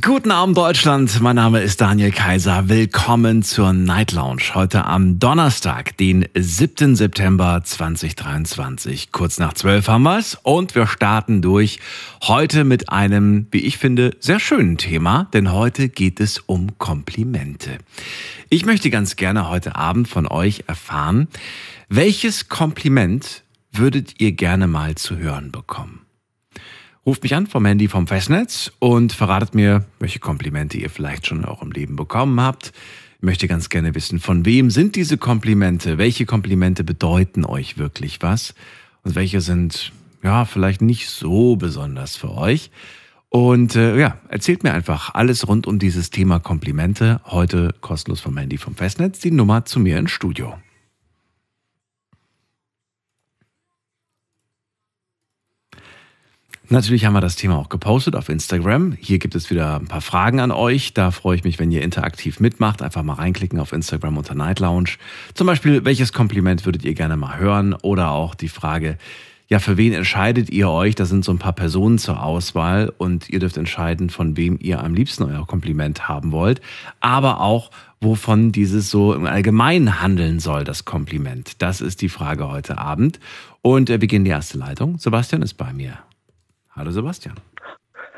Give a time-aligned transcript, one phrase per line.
[0.00, 2.68] Guten Abend Deutschland, mein Name ist Daniel Kaiser.
[2.68, 4.54] Willkommen zur Night Lounge.
[4.54, 6.94] Heute am Donnerstag, den 7.
[6.94, 9.10] September 2023.
[9.10, 11.80] Kurz nach 12 haben wir's und wir starten durch.
[12.22, 17.78] Heute mit einem, wie ich finde, sehr schönen Thema, denn heute geht es um Komplimente.
[18.48, 21.26] Ich möchte ganz gerne heute Abend von euch erfahren,
[21.88, 26.01] welches Kompliment würdet ihr gerne mal zu hören bekommen?
[27.04, 31.38] Ruft mich an vom Handy vom Festnetz und verratet mir, welche Komplimente ihr vielleicht schon
[31.38, 32.72] in eurem Leben bekommen habt.
[33.16, 35.98] Ich möchte ganz gerne wissen, von wem sind diese Komplimente?
[35.98, 38.54] Welche Komplimente bedeuten euch wirklich was?
[39.02, 39.92] Und welche sind,
[40.22, 42.70] ja, vielleicht nicht so besonders für euch?
[43.30, 47.20] Und äh, ja, erzählt mir einfach alles rund um dieses Thema Komplimente.
[47.24, 49.18] Heute kostenlos vom Handy vom Festnetz.
[49.18, 50.54] Die Nummer zu mir ins Studio.
[56.72, 58.96] Natürlich haben wir das Thema auch gepostet auf Instagram.
[58.98, 60.94] Hier gibt es wieder ein paar Fragen an euch.
[60.94, 62.80] Da freue ich mich, wenn ihr interaktiv mitmacht.
[62.80, 64.92] Einfach mal reinklicken auf Instagram unter Night Lounge.
[65.34, 67.74] Zum Beispiel, welches Kompliment würdet ihr gerne mal hören?
[67.74, 68.96] Oder auch die Frage,
[69.48, 70.94] ja, für wen entscheidet ihr euch?
[70.94, 74.82] Da sind so ein paar Personen zur Auswahl und ihr dürft entscheiden, von wem ihr
[74.82, 76.62] am liebsten euer Kompliment haben wollt.
[77.00, 77.70] Aber auch,
[78.00, 81.60] wovon dieses so im Allgemeinen handeln soll, das Kompliment.
[81.60, 83.20] Das ist die Frage heute Abend.
[83.60, 84.98] Und wir beginnen die erste Leitung.
[84.98, 85.98] Sebastian ist bei mir.
[86.74, 87.36] Hallo Sebastian.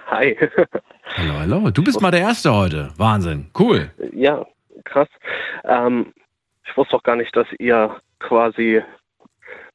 [0.06, 0.36] Hi.
[1.16, 1.70] Hallo, hallo.
[1.70, 2.92] Du bist mal der Erste heute.
[2.97, 3.50] Wahnsinn.
[3.58, 3.91] Cool.
[4.12, 4.44] Ja,
[4.84, 5.08] krass.
[5.64, 6.12] Ähm,
[6.64, 8.82] ich wusste auch gar nicht, dass ihr quasi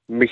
[0.08, 0.32] mich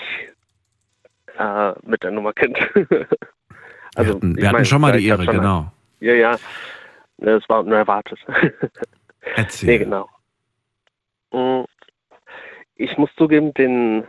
[1.38, 2.58] äh, mit der Nummer kennt.
[3.96, 5.72] also, wir hatten, wir hatten schon mal die Ehre, genau.
[6.00, 6.38] Ja, ja.
[7.18, 8.20] Das war nur erwartet.
[9.36, 9.70] Erzähl.
[9.70, 10.10] Nee, genau.
[11.32, 11.66] Mm,
[12.76, 14.06] ich muss zugeben, den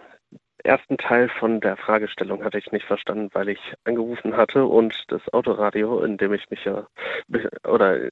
[0.69, 5.23] ersten Teil von der Fragestellung hatte ich nicht verstanden, weil ich angerufen hatte und das
[5.33, 6.87] Autoradio, in dem ich mich ja
[7.65, 8.09] oder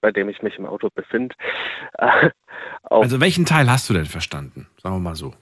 [0.00, 1.34] bei dem ich mich im Auto befinde.
[2.90, 4.68] Äh, also welchen Teil hast du denn verstanden?
[4.80, 5.32] Sagen wir mal so.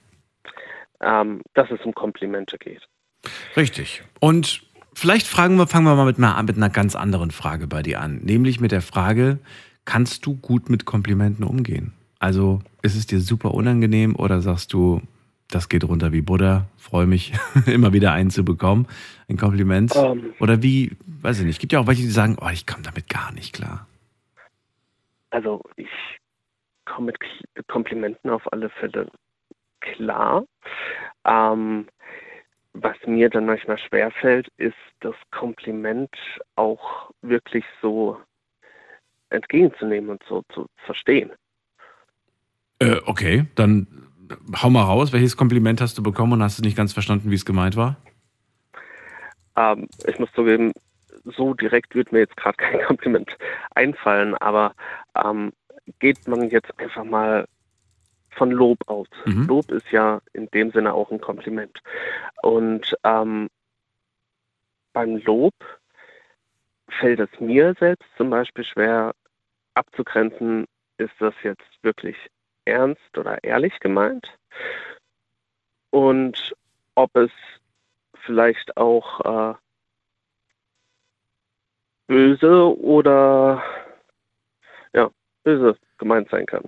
[0.99, 2.87] Ähm, dass es um Komplimente geht.
[3.55, 4.03] Richtig.
[4.19, 4.63] Und
[4.93, 8.01] vielleicht fragen wir, fangen wir mal mit einer, mit einer ganz anderen Frage bei dir
[8.01, 8.17] an.
[8.23, 9.39] Nämlich mit der Frage,
[9.85, 11.93] kannst du gut mit Komplimenten umgehen?
[12.19, 15.01] Also ist es dir super unangenehm oder sagst du,
[15.53, 16.67] das geht runter wie Buddha.
[16.77, 17.33] Freue mich,
[17.67, 18.87] immer wieder einen zu bekommen.
[19.29, 19.95] Ein Kompliment.
[19.95, 20.33] Um, ähm.
[20.39, 21.55] Oder wie, weiß ich nicht.
[21.55, 23.87] Es gibt ja auch welche, die sagen, oh, ich komme damit gar nicht klar.
[25.29, 25.89] Also ich
[26.85, 29.09] komme mit Komplimenten auf alle Fälle
[29.79, 30.45] klar.
[31.25, 31.87] Ähm,
[32.73, 36.09] was mir dann manchmal schwerfällt, ist das Kompliment
[36.55, 38.19] auch wirklich so
[39.29, 41.31] entgegenzunehmen und so zu verstehen.
[42.79, 44.02] Äh, okay, dann
[44.61, 47.35] hau mal raus, welches Kompliment hast du bekommen und hast du nicht ganz verstanden, wie
[47.35, 47.97] es gemeint war?
[49.55, 50.71] Ähm, ich muss zugeben,
[51.23, 53.37] so direkt wird mir jetzt gerade kein Kompliment
[53.75, 54.73] einfallen, aber
[55.23, 55.51] ähm,
[55.99, 57.45] geht man jetzt einfach mal
[58.31, 59.07] von Lob aus.
[59.25, 59.45] Mhm.
[59.47, 61.79] Lob ist ja in dem Sinne auch ein Kompliment.
[62.41, 63.47] Und ähm,
[64.93, 65.53] beim Lob
[66.99, 69.13] fällt es mir selbst zum Beispiel schwer
[69.75, 70.65] abzugrenzen,
[70.97, 72.15] ist das jetzt wirklich
[72.65, 74.27] ernst oder ehrlich gemeint
[75.89, 76.55] und
[76.95, 77.31] ob es
[78.25, 79.55] vielleicht auch äh,
[82.07, 83.63] böse oder
[84.93, 85.09] ja,
[85.43, 86.63] böse gemeint sein kann.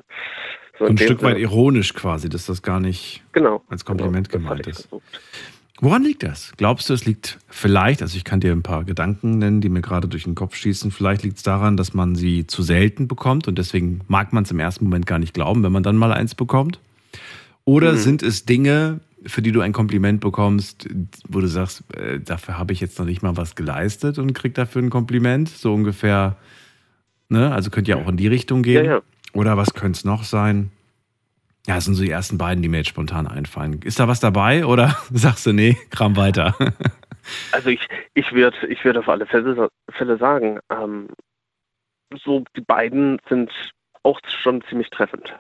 [0.78, 4.68] So ein Stück weit ironisch quasi, dass das gar nicht genau, als Kompliment genau, gemeint
[4.68, 4.88] ist.
[4.90, 5.22] Versucht.
[5.82, 6.54] Woran liegt das?
[6.56, 9.82] Glaubst du, es liegt vielleicht, also ich kann dir ein paar Gedanken nennen, die mir
[9.82, 13.48] gerade durch den Kopf schießen, vielleicht liegt es daran, dass man sie zu selten bekommt
[13.48, 16.14] und deswegen mag man es im ersten Moment gar nicht glauben, wenn man dann mal
[16.14, 16.80] eins bekommt?
[17.66, 17.98] Oder mhm.
[17.98, 20.88] sind es Dinge, für die du ein Kompliment bekommst,
[21.28, 24.54] wo du sagst, äh, dafür habe ich jetzt noch nicht mal was geleistet und krieg
[24.54, 25.50] dafür ein Kompliment?
[25.50, 26.38] So ungefähr,
[27.28, 27.52] ne?
[27.52, 28.86] Also könnte ja auch in die Richtung gehen.
[28.86, 29.02] Ja, ja.
[29.34, 30.72] Oder was könnte es noch sein?
[31.68, 33.82] Ja, das sind so die ersten beiden, die mir jetzt spontan einfallen.
[33.84, 36.56] Ist da was dabei oder sagst du, nee, kram weiter?
[37.52, 41.10] also ich, ich würde ich würd auf alle Fälle, Fälle sagen, ähm,
[42.24, 43.52] so die beiden sind
[44.04, 45.34] auch schon ziemlich treffend.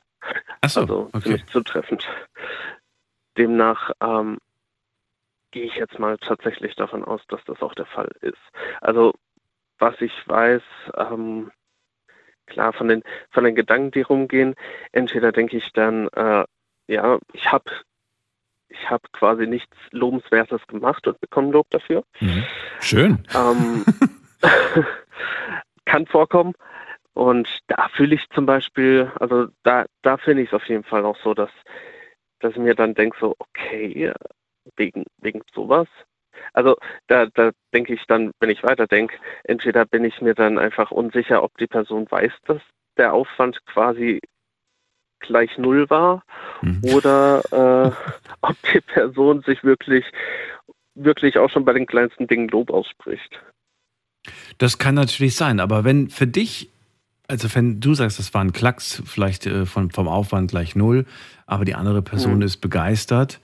[0.61, 1.21] Ach so, also okay.
[1.21, 2.07] ziemlich zutreffend.
[3.37, 4.39] Demnach ähm,
[5.51, 8.41] gehe ich jetzt mal tatsächlich davon aus, dass das auch der Fall ist.
[8.81, 9.13] Also
[9.77, 10.63] was ich weiß,
[10.97, 11.51] ähm,
[12.47, 14.55] klar von den von den Gedanken, die rumgehen.
[14.91, 16.45] Entweder denke ich dann, äh,
[16.87, 17.71] ja, ich habe
[18.69, 22.03] ich habe quasi nichts Lobenswertes gemacht und bekomme Lob dafür.
[22.19, 22.43] Mhm.
[22.81, 23.23] Schön.
[23.35, 23.85] Ähm,
[25.85, 26.53] kann vorkommen.
[27.13, 31.05] Und da fühle ich zum Beispiel, also da, da finde ich es auf jeden Fall
[31.05, 31.51] auch so, dass,
[32.39, 34.11] dass ich mir dann denke, so, okay,
[34.75, 35.87] wegen, wegen sowas.
[36.53, 36.77] Also
[37.07, 41.43] da, da denke ich dann, wenn ich weiterdenke, entweder bin ich mir dann einfach unsicher,
[41.43, 42.61] ob die Person weiß, dass
[42.97, 44.19] der Aufwand quasi
[45.19, 46.23] gleich null war
[46.61, 46.81] mhm.
[46.93, 47.91] oder äh,
[48.41, 50.05] ob die Person sich wirklich,
[50.93, 53.41] wirklich auch schon bei den kleinsten Dingen Lob ausspricht.
[54.57, 56.69] Das kann natürlich sein, aber wenn für dich
[57.27, 61.05] also wenn du sagst, das war ein Klacks, vielleicht äh, von, vom Aufwand gleich null,
[61.45, 62.41] aber die andere Person mhm.
[62.43, 63.39] ist begeistert,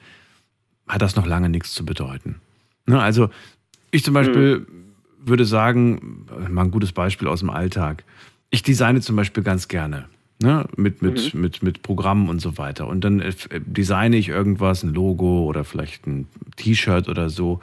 [0.87, 2.41] hat das noch lange nichts zu bedeuten.
[2.85, 3.01] Ne?
[3.01, 3.29] Also
[3.91, 4.65] ich zum Beispiel mhm.
[5.27, 8.03] würde sagen, mal ein gutes Beispiel aus dem Alltag.
[8.49, 10.05] Ich designe zum Beispiel ganz gerne.
[10.41, 10.65] Ne?
[10.75, 11.41] Mit, mit, mhm.
[11.41, 12.87] mit, mit Programmen und so weiter.
[12.87, 17.59] Und dann äh, designe ich irgendwas, ein Logo oder vielleicht ein T-Shirt oder so.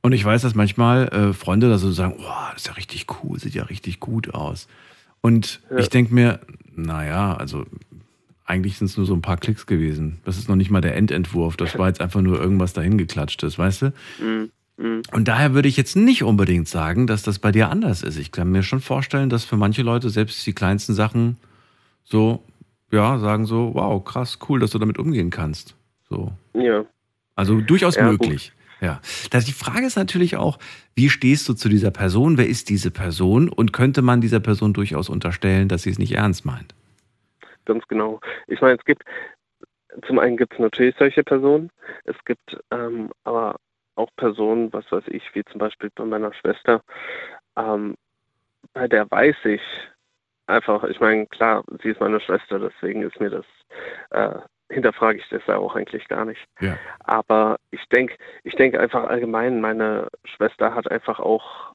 [0.00, 3.06] Und ich weiß, dass manchmal äh, Freunde da so sagen, oh, das ist ja richtig
[3.22, 4.68] cool, sieht ja richtig gut aus.
[5.20, 5.78] Und ja.
[5.78, 6.40] ich denke mir,
[6.74, 7.66] naja, also
[8.46, 10.20] eigentlich sind es nur so ein paar Klicks gewesen.
[10.24, 11.56] Das ist noch nicht mal der Endentwurf.
[11.56, 13.92] Das war jetzt einfach nur irgendwas dahin geklatschtes, weißt du?
[14.20, 14.50] Mhm.
[15.12, 18.18] Und daher würde ich jetzt nicht unbedingt sagen, dass das bei dir anders ist.
[18.18, 21.38] Ich kann mir schon vorstellen, dass für manche Leute selbst die kleinsten Sachen
[22.04, 22.42] so,
[22.92, 25.74] ja, sagen so, wow, krass, cool, dass du damit umgehen kannst.
[26.08, 26.32] So.
[26.54, 26.84] Ja.
[27.34, 28.52] Also durchaus ja, möglich.
[28.52, 28.56] Gut.
[28.80, 29.00] Ja.
[29.40, 30.58] die Frage ist natürlich auch,
[30.94, 32.36] wie stehst du zu dieser Person?
[32.36, 33.48] Wer ist diese Person?
[33.48, 36.74] Und könnte man dieser Person durchaus unterstellen, dass sie es nicht ernst meint?
[37.66, 38.20] Ganz genau.
[38.46, 39.04] Ich meine, es gibt,
[40.06, 41.70] zum einen gibt es natürlich solche Personen.
[42.04, 43.56] Es gibt ähm, aber
[43.96, 46.82] auch Personen, was weiß ich, wie zum Beispiel bei meiner Schwester,
[47.56, 47.96] ähm,
[48.72, 49.62] bei der weiß ich
[50.46, 53.46] einfach, ich meine, klar, sie ist meine Schwester, deswegen ist mir das
[54.10, 56.44] äh, hinterfrage ich das ja auch eigentlich gar nicht.
[56.60, 56.76] Ja.
[57.00, 61.72] Aber ich denke, ich denke einfach allgemein, meine Schwester hat einfach auch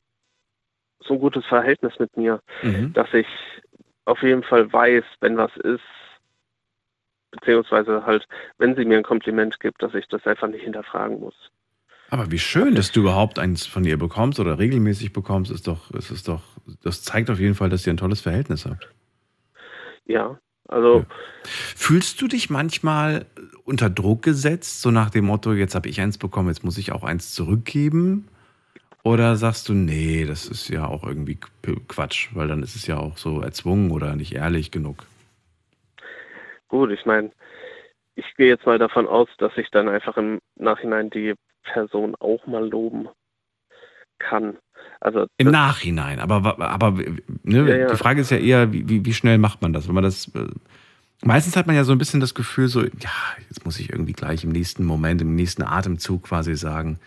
[1.00, 2.94] so ein gutes Verhältnis mit mir, mhm.
[2.94, 3.28] dass ich
[4.06, 5.82] auf jeden Fall weiß, wenn was ist,
[7.32, 8.28] beziehungsweise halt,
[8.58, 11.36] wenn sie mir ein Kompliment gibt, dass ich das einfach nicht hinterfragen muss.
[12.10, 15.92] Aber wie schön, dass du überhaupt eins von ihr bekommst oder regelmäßig bekommst, ist doch,
[15.92, 16.42] ist es doch,
[16.84, 18.90] das zeigt auf jeden Fall, dass ihr ein tolles Verhältnis habt.
[20.06, 20.38] Ja,
[20.68, 21.06] also
[21.46, 23.28] fühlst du dich manchmal
[23.64, 26.92] unter Druck gesetzt, so nach dem Motto, jetzt habe ich eins bekommen, jetzt muss ich
[26.92, 28.28] auch eins zurückgeben?
[29.04, 31.40] Oder sagst du, nee, das ist ja auch irgendwie
[31.88, 35.06] Quatsch, weil dann ist es ja auch so erzwungen oder nicht ehrlich genug?
[36.68, 37.32] Gut, ich meine,
[38.16, 41.34] ich gehe jetzt mal davon aus, dass ich dann einfach im Nachhinein die
[41.64, 43.10] Person auch mal loben
[44.20, 44.58] kann.
[45.00, 47.88] Also Im Nachhinein, aber, aber ne, ja, ja.
[47.88, 49.88] die Frage ist ja eher, wie, wie schnell macht man das?
[49.88, 50.28] Wenn man das.
[50.36, 50.48] Äh,
[51.24, 53.12] meistens hat man ja so ein bisschen das Gefühl, so, ja,
[53.50, 57.00] jetzt muss ich irgendwie gleich im nächsten Moment, im nächsten Atemzug quasi sagen,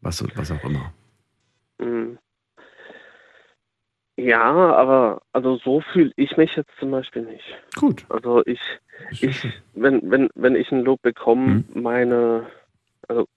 [0.00, 0.92] was, was auch immer.
[1.78, 2.18] Mhm.
[4.16, 7.44] Ja, aber also so fühle ich mich jetzt zum Beispiel nicht.
[7.76, 8.04] Gut.
[8.08, 8.60] Also ich,
[9.20, 11.82] ich wenn, wenn, wenn ich ein Lob bekomme, mhm.
[11.82, 12.46] meine,
[13.06, 13.28] also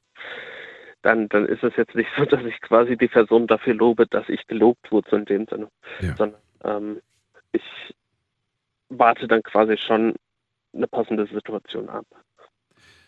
[1.03, 4.27] dann, dann ist es jetzt nicht so, dass ich quasi die Person dafür lobe, dass
[4.27, 5.69] ich gelobt wurde, in dem Sinne.
[5.99, 6.15] Ja.
[6.15, 7.01] Sondern ähm,
[7.51, 7.95] ich
[8.89, 10.15] warte dann quasi schon
[10.73, 12.05] eine passende Situation ab.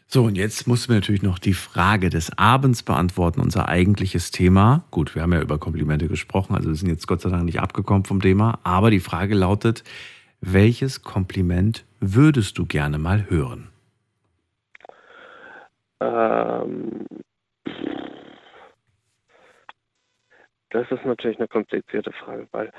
[0.07, 4.85] So, und jetzt mussten wir natürlich noch die Frage des Abends beantworten, unser eigentliches Thema.
[4.91, 7.59] Gut, wir haben ja über Komplimente gesprochen, also wir sind jetzt Gott sei Dank nicht
[7.59, 8.59] abgekommen vom Thema.
[8.63, 9.83] Aber die Frage lautet,
[10.41, 13.69] welches Kompliment würdest du gerne mal hören?
[16.00, 17.05] Ähm,
[20.69, 22.72] das ist natürlich eine komplizierte Frage, weil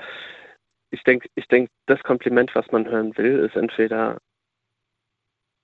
[0.91, 4.19] ich denke, ich denke, das Kompliment, was man hören will, ist entweder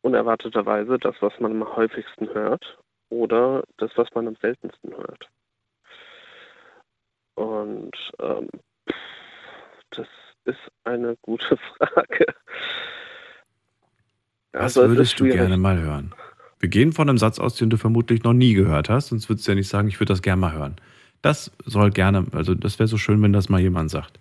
[0.01, 2.79] unerwarteterweise das, was man am häufigsten hört,
[3.09, 5.29] oder das, was man am seltensten hört.
[7.35, 8.49] Und ähm,
[9.91, 10.07] das
[10.45, 12.25] ist eine gute Frage.
[14.53, 16.13] Was also, würdest du gerne mal hören?
[16.59, 19.47] Wir gehen von einem Satz aus, den du vermutlich noch nie gehört hast, sonst würdest
[19.47, 20.75] du ja nicht sagen, ich würde das gerne mal hören.
[21.21, 24.19] Das soll gerne, also das wäre so schön, wenn das mal jemand sagt.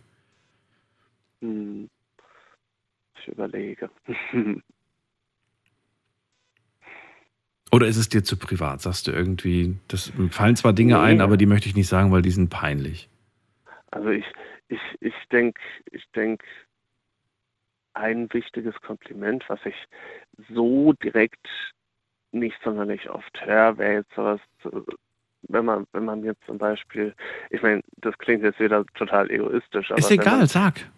[1.43, 1.89] Hm.
[3.19, 3.91] Ich überlege.
[7.73, 8.81] Oder ist es dir zu privat?
[8.81, 11.01] Sagst du irgendwie, das fallen zwar Dinge nee.
[11.01, 13.09] ein, aber die möchte ich nicht sagen, weil die sind peinlich.
[13.91, 14.25] Also ich,
[14.69, 15.61] ich, ich denke,
[15.91, 16.45] ich denke,
[17.95, 19.75] ein wichtiges Kompliment, was ich
[20.49, 21.47] so direkt
[22.33, 24.41] nicht sonderlich oft höre, wäre jetzt sowas,
[25.43, 27.15] wenn man, wenn man jetzt zum Beispiel,
[27.51, 29.99] ich meine, das klingt jetzt wieder total egoistisch, aber.
[29.99, 30.91] Ist egal, man, sag.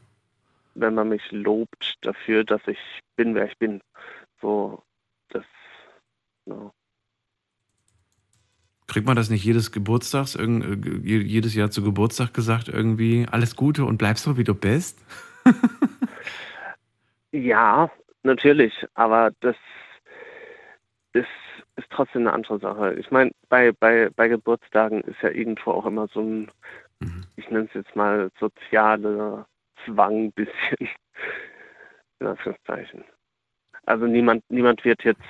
[0.75, 2.79] Wenn man mich lobt dafür, dass ich
[3.17, 3.81] bin, wer ich bin.
[4.41, 4.83] So,
[6.47, 6.73] no.
[8.89, 13.57] Kriegt man das nicht jedes Geburtstags, äh, je- jedes Jahr zu Geburtstag gesagt, irgendwie alles
[13.57, 14.99] Gute und bleib so, wie du bist?
[17.35, 17.91] Ja,
[18.25, 19.57] natürlich, aber das
[21.15, 21.27] ist,
[21.77, 22.93] ist trotzdem eine andere Sache.
[22.95, 26.51] Ich meine, bei, bei, bei Geburtstagen ist ja irgendwo auch immer so ein,
[27.01, 27.25] Mhm.
[27.37, 29.47] ich nenne es jetzt mal sozialer
[29.87, 30.77] Zwang ein bisschen.
[32.21, 33.03] In Anführungszeichen.
[33.87, 35.23] Also niemand, niemand wird jetzt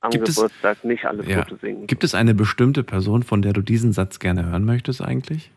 [0.00, 1.42] am Gibt es- Geburtstag nicht alles Ja.
[1.44, 1.86] Gute singen.
[1.86, 5.50] Gibt es eine bestimmte Person, von der du diesen Satz gerne hören möchtest eigentlich?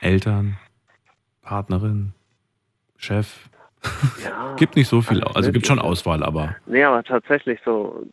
[0.00, 0.56] Eltern,
[1.42, 2.12] Partnerin,
[2.96, 3.48] Chef?
[4.24, 5.78] ja, Gibt nicht so viel, alles also gibt schon.
[5.78, 8.06] Auswahl, aber Nee, aber tatsächlich so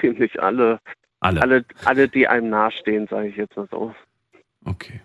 [0.00, 0.80] ziemlich alle,
[1.20, 1.42] alle.
[1.42, 3.94] alle, alle, die einem nahestehen, sage ich jetzt mal so.
[4.64, 5.00] Okay.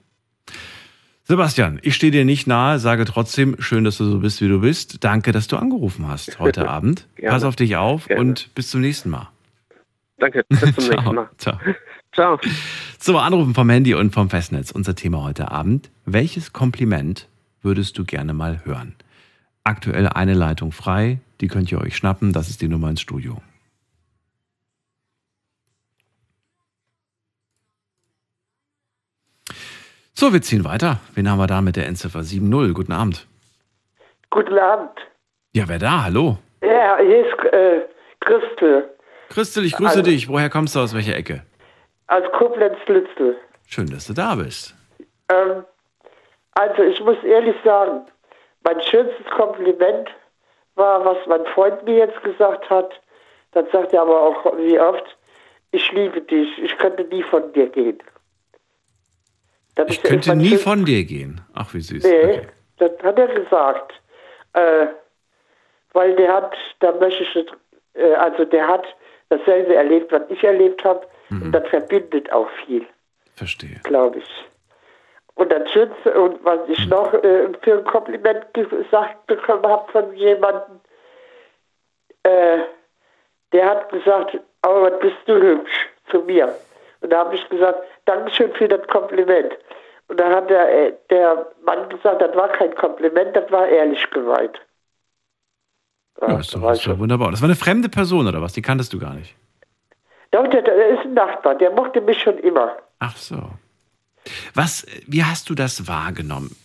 [1.31, 4.59] Sebastian, ich stehe dir nicht nahe, sage trotzdem, schön, dass du so bist, wie du
[4.59, 5.01] bist.
[5.01, 7.07] Danke, dass du angerufen hast heute Abend.
[7.25, 8.19] Pass auf dich auf Gerne.
[8.19, 9.29] und bis zum nächsten Mal.
[10.17, 11.29] Danke, bis zum nächsten Mal.
[11.37, 11.57] Ciao.
[12.11, 12.37] Ciao.
[12.99, 14.71] So, Anrufen vom Handy und vom Festnetz.
[14.71, 15.89] Unser Thema heute Abend.
[16.03, 17.29] Welches Kompliment
[17.61, 18.95] würdest du gerne mal hören?
[19.63, 21.21] Aktuell eine Leitung frei.
[21.39, 22.33] Die könnt ihr euch schnappen.
[22.33, 23.41] Das ist die Nummer ins Studio.
[30.21, 30.99] So, wir ziehen weiter.
[31.15, 32.73] Wen haben wir da mit der Endziffer 7.0?
[32.73, 33.25] Guten Abend.
[34.29, 34.91] Guten Abend.
[35.55, 36.03] Ja, wer da?
[36.03, 36.37] Hallo.
[36.61, 37.81] Ja, hier ist äh,
[38.19, 38.87] Christel
[39.29, 40.03] Christel, ich grüße Hallo.
[40.03, 40.29] dich.
[40.29, 41.41] Woher kommst du aus welcher Ecke?
[42.05, 43.35] aus Koblenz-Lützel.
[43.65, 44.75] Schön, dass du da bist.
[45.31, 45.65] Ähm,
[46.51, 48.05] also ich muss ehrlich sagen,
[48.63, 50.07] mein schönstes Kompliment
[50.75, 52.91] war, was mein Freund mir jetzt gesagt hat.
[53.53, 55.17] Dann sagt er aber auch wie oft,
[55.71, 57.97] ich liebe dich, ich könnte nie von dir gehen.
[59.89, 61.41] Ich ist könnte nie von dir gehen.
[61.53, 62.03] Ach, wie süß.
[62.03, 62.47] Nee, Okay.
[62.77, 63.93] das hat er gesagt.
[64.53, 64.87] Äh,
[65.93, 67.35] weil der hat, da möchte ich
[67.95, 68.85] äh, also der hat
[69.29, 71.05] dasselbe erlebt, was ich erlebt habe.
[71.29, 71.41] Mhm.
[71.43, 72.85] Und das verbindet auch viel,
[73.35, 73.79] Verstehe.
[73.83, 74.45] glaube ich.
[75.35, 76.73] Und das Schönste, und was Mhm.
[76.73, 80.79] ich noch äh, für ein Kompliment gesagt bekommen habe von jemandem,
[82.23, 82.59] äh,
[83.53, 86.53] der hat gesagt, aber bist du hübsch zu mir.
[87.01, 89.57] Und da habe ich gesagt, Dankeschön für das Kompliment.
[90.11, 94.05] Und dann hat der, äh, der Mann gesagt, das war kein Kompliment, das war ehrlich
[94.11, 94.59] gemeint.
[96.19, 97.31] Ja, ist da doch, war wunderbar.
[97.31, 98.51] Das war eine fremde Person, oder was?
[98.51, 99.33] Die kanntest du gar nicht.
[100.31, 102.75] Doch, der, der ist ein Nachbar, der mochte mich schon immer.
[102.99, 103.51] Ach so.
[104.53, 106.57] Was, wie hast du das wahrgenommen?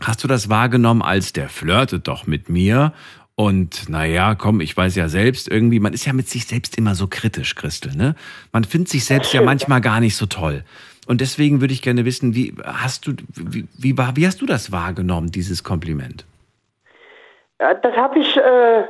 [0.00, 2.94] Hast du das wahrgenommen als der flirtet doch mit mir?
[3.36, 6.96] Und naja, komm, ich weiß ja selbst irgendwie, man ist ja mit sich selbst immer
[6.96, 8.16] so kritisch, Christel, ne?
[8.50, 10.64] Man findet sich selbst ja manchmal gar nicht so toll.
[11.08, 14.70] Und deswegen würde ich gerne wissen, wie hast du, wie, wie, wie hast du das
[14.70, 16.24] wahrgenommen, dieses Kompliment?
[17.60, 18.84] Ja, das habe ich, äh,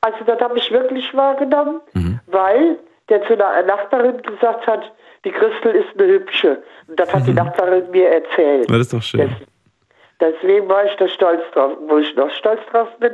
[0.00, 2.20] also das habe ich wirklich wahrgenommen, Mhm.
[2.26, 4.92] weil der zu einer Nachbarin gesagt hat,
[5.24, 6.62] die Christel ist eine hübsche.
[6.86, 8.68] Und das hat die Nachbarin mir erzählt.
[8.68, 8.72] Mhm.
[8.72, 9.20] das ist doch schön.
[9.20, 9.30] Des,
[10.20, 11.76] deswegen war ich da stolz drauf.
[11.88, 13.12] Wo ich noch stolz drauf bin,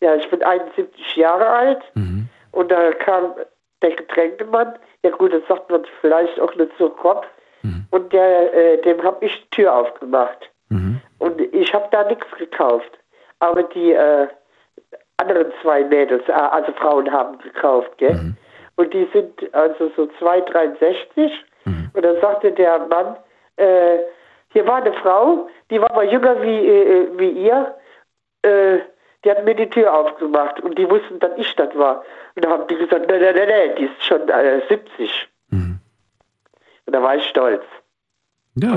[0.00, 2.28] ja, ich bin 71 Jahre alt Mhm.
[2.52, 3.34] und da kam
[3.82, 4.74] der Getränkemann,
[5.04, 7.26] ja gut, das sagt man vielleicht auch nicht so grob,
[7.62, 7.86] Mhm.
[7.90, 10.50] und der, äh, dem habe ich die Tür aufgemacht.
[10.68, 11.00] Mhm.
[11.18, 12.90] Und ich habe da nichts gekauft.
[13.40, 14.28] Aber die äh,
[15.18, 18.14] anderen zwei Mädels, äh, also Frauen, haben gekauft, gell?
[18.14, 18.36] Mhm.
[18.76, 21.30] Und die sind also so 2,63.
[21.92, 23.16] Und dann sagte der Mann,
[23.56, 23.98] äh,
[24.52, 27.74] hier war eine Frau, die war mal jünger wie, äh, wie ihr.
[28.42, 28.78] Äh,
[29.24, 32.02] die hat mir die Tür aufgemacht und die wussten, dass ich das war.
[32.34, 35.28] Und da haben die gesagt, nein, nein, nein, nein, die ist schon äh, 70.
[36.90, 37.62] Und da war ich stolz.
[38.56, 38.74] Ja.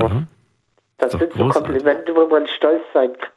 [1.00, 1.50] Das Ist doch sind so.
[1.50, 3.32] Komplimente, wo man stolz sein kann.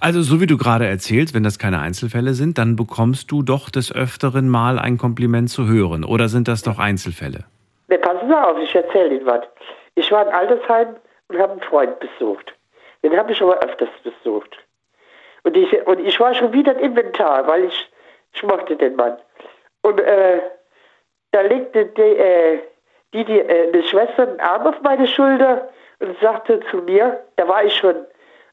[0.00, 3.70] Also, so wie du gerade erzählst, wenn das keine Einzelfälle sind, dann bekommst du doch
[3.70, 6.02] des Öfteren mal ein Kompliment zu hören.
[6.02, 7.44] Oder sind das doch Einzelfälle?
[7.86, 9.42] Ne, passen Sie auf, ich erzähle Ihnen was.
[9.94, 10.96] Ich war in Altersheim
[11.28, 12.52] und habe einen Freund besucht.
[13.04, 14.56] Den habe ich aber öfters besucht.
[15.44, 17.92] Und ich, und ich war schon wieder im Inventar, weil ich,
[18.32, 19.18] ich mochte den Mann.
[19.82, 20.40] Und äh,
[21.30, 22.58] da legte die, äh,
[23.12, 25.68] die, die äh, eine Schwester einen Arm auf meine Schulter
[26.00, 28.06] und sagte zu mir, da war ich schon,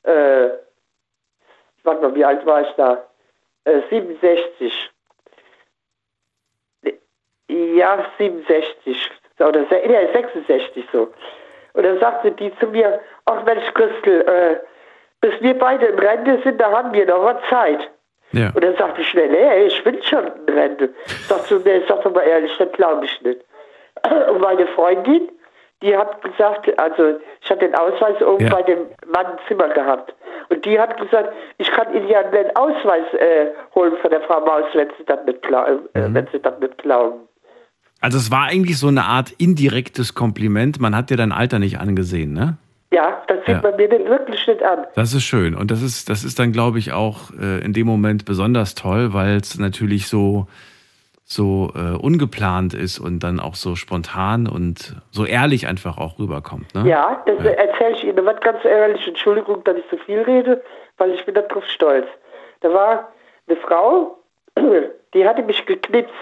[0.03, 0.50] äh,
[1.83, 3.03] warte mal, wie alt war ich da?
[3.65, 4.91] Äh, 67.
[7.47, 11.12] Ja, 67 oder ja, 66 so.
[11.74, 14.59] Und dann sagte die zu mir, ach Mensch Christel, äh,
[15.21, 17.91] bis wir beide in Rente sind, da haben wir noch was Zeit.
[18.31, 18.51] Ja.
[18.53, 20.93] Und dann sagte ich schnell, hey, ich bin schon in Rente.
[21.27, 23.41] Sagst du, nee, sag doch mal ehrlich, das glaube ich nicht.
[24.03, 25.29] Und meine Freundin,
[25.81, 28.55] die hat gesagt, also ich hatte den Ausweis oben Ja.
[28.55, 28.79] bei dem
[29.11, 30.13] Mann im Zimmer gehabt.
[30.49, 34.41] Und die hat gesagt, ich kann Ihnen ja einen Ausweis äh, holen von der Frau
[34.45, 37.21] Maus, wenn Sie nicht, glauben, äh, wenn Sie das nicht glauben.
[38.01, 40.79] Also es war eigentlich so eine Art indirektes Kompliment.
[40.79, 42.57] Man hat dir dein Alter nicht angesehen, ne?
[42.93, 43.61] Ja, das sieht Ja.
[43.61, 44.85] man mir nicht, wirklich nicht an.
[44.95, 45.55] Das ist schön.
[45.55, 49.13] Und das ist, das ist dann, glaube ich, auch äh, in dem Moment besonders toll,
[49.13, 50.47] weil es natürlich so,
[51.27, 56.75] so äh, ungeplant ist und dann auch so spontan und so ehrlich einfach auch rüberkommt.
[56.75, 56.88] Ne?
[56.88, 57.50] Ja, das Ja.
[57.51, 59.08] erzähle ich Ihnen was ganz ehrlich.
[59.08, 60.63] Entschuldigung, dass ich so viel rede,
[60.98, 62.05] weil ich bin darauf stolz.
[62.62, 63.12] Da war
[63.48, 64.20] eine Frau,
[65.15, 66.13] die hatte mich geknipst.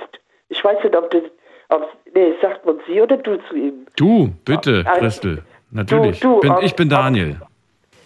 [0.48, 1.24] Ich weiß nicht, ob das,
[1.70, 3.86] ob, nee, sagt man sie oder du zu ihm.
[3.98, 5.44] Du, bitte, Also, Christel.
[5.72, 6.20] Natürlich.
[6.22, 7.42] du, bin, ob- ich bin ob- Daniel.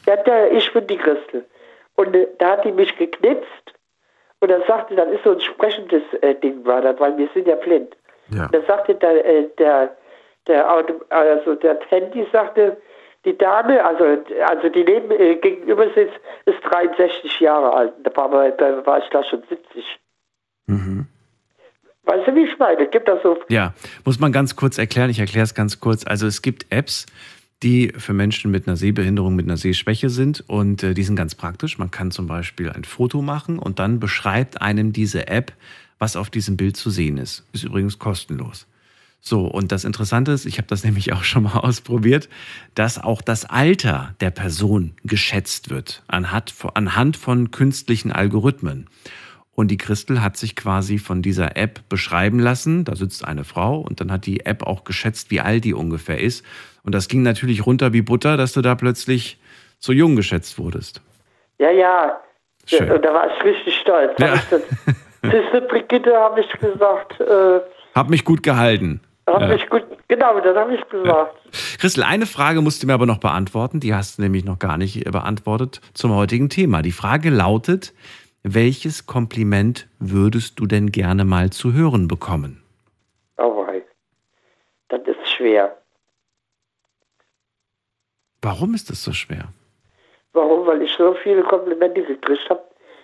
[0.07, 1.45] Ja, der, ich bin die Christel.
[1.95, 3.66] Und äh, da hat die mich geknipst
[4.39, 7.47] und dann sagte, das ist so ein sprechendes äh, Ding, war das, weil wir sind
[7.47, 7.95] ja blind.
[8.29, 8.47] Ja.
[8.51, 9.95] Da sagte der, äh, der,
[10.47, 10.69] der,
[11.09, 12.77] also der Handy sagte,
[13.25, 14.05] die Dame, also,
[14.45, 17.93] also die neben, äh, gegenüber sitzt, ist 63 Jahre alt.
[18.03, 19.99] Da war, da war ich da schon 70.
[20.67, 21.07] Mhm.
[22.03, 22.87] Weißt du, wie ich meine?
[22.87, 23.73] Gibt das so, Ja,
[24.05, 25.09] muss man ganz kurz erklären.
[25.09, 26.05] Ich erkläre es ganz kurz.
[26.07, 27.05] Also es gibt Apps,
[27.63, 31.35] die für Menschen mit einer Sehbehinderung, mit einer Sehschwäche sind und äh, die sind ganz
[31.35, 31.77] praktisch.
[31.77, 35.53] Man kann zum Beispiel ein Foto machen und dann beschreibt einem diese App,
[35.99, 37.45] was auf diesem Bild zu sehen ist.
[37.53, 38.67] Ist übrigens kostenlos.
[39.19, 42.29] So, und das Interessante ist, ich habe das nämlich auch schon mal ausprobiert,
[42.75, 48.87] dass auch das Alter der Person geschätzt wird anhand, anhand von künstlichen Algorithmen.
[49.59, 52.85] Und die Christel hat sich quasi von dieser App beschreiben lassen.
[52.85, 56.19] Da sitzt eine Frau und dann hat die App auch geschätzt, wie alt die ungefähr
[56.21, 56.45] ist.
[56.83, 59.39] Und das ging natürlich runter wie Butter, dass du da plötzlich
[59.79, 61.01] so jung geschätzt wurdest.
[61.57, 62.19] ja, ja.
[62.67, 62.91] Schön.
[62.91, 64.11] Und da war ich richtig stolz.
[64.19, 64.35] Ja.
[65.23, 67.59] Siehste, Brigitte, habe ich gesagt, äh,
[67.95, 68.99] Hab mich gut gehalten.
[69.25, 69.47] hab Ja.
[69.47, 71.33] mich gut, genau, das habe ich gesagt.
[71.79, 73.79] Christel, eine Frage musst du mir aber noch beantworten.
[73.79, 76.81] Die hast du nämlich noch gar nicht beantwortet zum heutigen Thema.
[76.83, 77.93] Die Frage lautet,
[78.43, 82.63] welches Kompliment würdest du denn gerne mal zu hören bekommen?
[83.37, 83.57] Oh.
[84.89, 85.77] Das ist schwer.
[88.41, 89.49] Warum ist das so schwer?
[90.33, 90.65] Warum?
[90.67, 92.61] Weil ich so viele Komplimente gekriegt habe.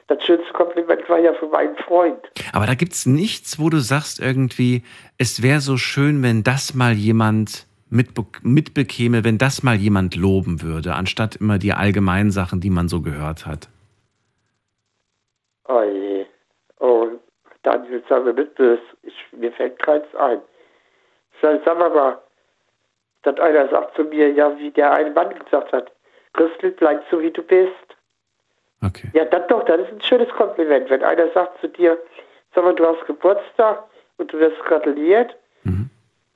[0.08, 2.20] Das schönste Kompliment war ja von meinem Freund.
[2.52, 4.84] Aber da gibt's nichts, wo du sagst irgendwie,
[5.18, 10.62] es wäre so schön, wenn das mal jemand mitbe mitbekäme, wenn das mal jemand loben
[10.62, 13.70] würde, anstatt immer die allgemeinen Sachen, die man so gehört hat.
[15.74, 16.26] Oh je.
[16.80, 17.08] Oh,
[17.64, 18.82] Daniel, mir nicht böse.
[19.04, 20.40] Ich, mir fällt keins ein.
[21.42, 22.18] Sag, sag mal mal,
[23.24, 25.92] dass einer sagt zu mir, ja, wie der eine Mann gesagt hat,
[26.34, 27.72] Christel, bleib so wie du bist.
[28.86, 29.10] Okay.
[29.14, 30.90] Ja, das doch, das ist ein schönes Kompliment.
[30.90, 31.98] Wenn einer sagt zu dir,
[32.54, 33.84] sag mal, du hast Geburtstag
[34.18, 35.90] und du wirst gratuliert Mhm.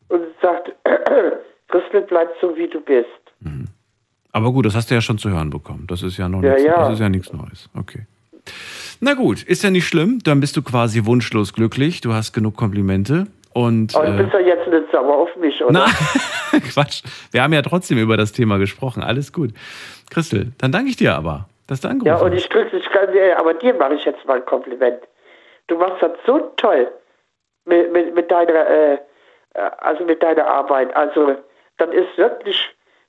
[0.09, 0.71] und sagt,
[1.67, 3.09] Christel, bleib so wie du bist.
[4.31, 5.85] Aber gut, das hast du ja schon zu hören bekommen.
[5.87, 6.77] Das ist ja noch Ja, nichts, ja.
[6.79, 7.69] das ist ja nichts Neues.
[7.77, 8.05] Okay.
[8.99, 10.19] Na gut, ist ja nicht schlimm.
[10.23, 12.01] Dann bist du quasi wunschlos glücklich.
[12.01, 13.27] Du hast genug Komplimente.
[13.53, 15.71] Und Aber du äh, bist ja jetzt nicht sauer auf mich, oder?
[15.73, 17.01] na, Quatsch.
[17.31, 19.01] Wir haben ja trotzdem über das Thema gesprochen.
[19.01, 19.51] Alles gut.
[20.11, 22.39] Christel, dann danke ich dir aber, dass du angerufen Ja, und hast.
[22.41, 24.99] ich drücke dich ganz, äh, aber dir mache ich jetzt mal ein Kompliment.
[25.67, 26.87] Du machst das so toll
[27.65, 28.99] mit, mit, mit deiner, äh, äh,
[29.79, 30.95] also mit deiner Arbeit.
[30.95, 31.35] Also,
[31.77, 32.57] das ist wirklich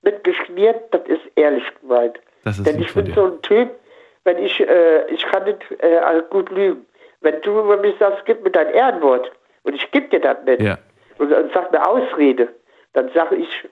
[0.03, 2.19] nicht geschmiert, das ist ehrlich gemeint.
[2.45, 3.71] Das ist Denn ich bin so ein Typ,
[4.29, 6.85] wenn ich, äh, ich kann nicht äh, gut lügen.
[7.23, 10.61] Wenn du über mich sagst, gib mir dein Ehrenwort und ich gebe dir das nicht
[10.61, 10.77] Ja.
[11.19, 12.49] und, und sag eine Ausrede,
[12.93, 13.65] dann sage ich,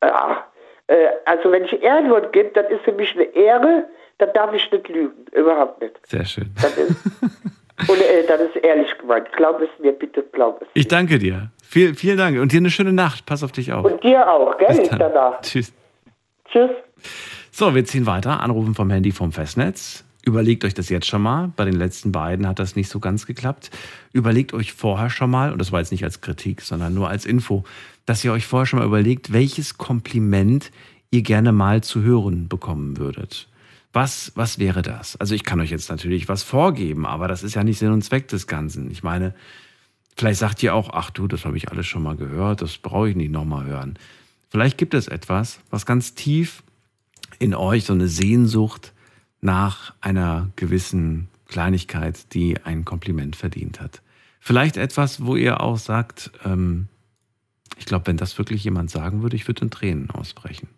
[0.00, 0.42] äh, ach,
[0.88, 3.84] äh, also wenn ich Ehrenwort gebe, dann ist für mich eine Ehre,
[4.18, 5.94] dann darf ich nicht lügen, überhaupt nicht.
[6.06, 6.50] Sehr schön.
[6.60, 6.96] Das ist,
[7.88, 9.30] und äh, das ist ehrlich gemeint.
[9.32, 10.68] Glaub es mir, bitte glaub es.
[10.74, 11.50] Ich danke dir.
[11.64, 12.38] Viel, vielen Dank.
[12.40, 13.24] Und dir eine schöne Nacht.
[13.24, 13.84] Pass auf dich auf.
[13.84, 14.66] Und dir auch, gell?
[14.76, 14.98] Bis dann.
[14.98, 15.40] Danach.
[15.42, 15.72] Tschüss.
[16.50, 16.70] Tschüss.
[17.52, 18.40] So, wir ziehen weiter.
[18.40, 20.04] Anrufen vom Handy vom Festnetz.
[20.22, 21.52] Überlegt euch das jetzt schon mal.
[21.56, 23.70] Bei den letzten beiden hat das nicht so ganz geklappt.
[24.12, 27.26] Überlegt euch vorher schon mal, und das war jetzt nicht als Kritik, sondern nur als
[27.26, 27.64] Info,
[28.06, 30.70] dass ihr euch vorher schon mal überlegt, welches Kompliment
[31.10, 33.48] ihr gerne mal zu hören bekommen würdet.
[33.92, 35.16] Was, was wäre das?
[35.16, 38.02] Also ich kann euch jetzt natürlich was vorgeben, aber das ist ja nicht Sinn und
[38.02, 38.90] Zweck des Ganzen.
[38.90, 39.34] Ich meine,
[40.16, 43.08] vielleicht sagt ihr auch, ach du, das habe ich alles schon mal gehört, das brauche
[43.10, 43.98] ich nicht nochmal hören.
[44.48, 46.62] Vielleicht gibt es etwas, was ganz tief
[47.40, 48.92] in euch so eine Sehnsucht
[49.40, 54.02] nach einer gewissen Kleinigkeit, die ein Kompliment verdient hat.
[54.38, 56.86] Vielleicht etwas, wo ihr auch sagt, ähm,
[57.78, 60.68] ich glaube, wenn das wirklich jemand sagen würde, ich würde in Tränen ausbrechen.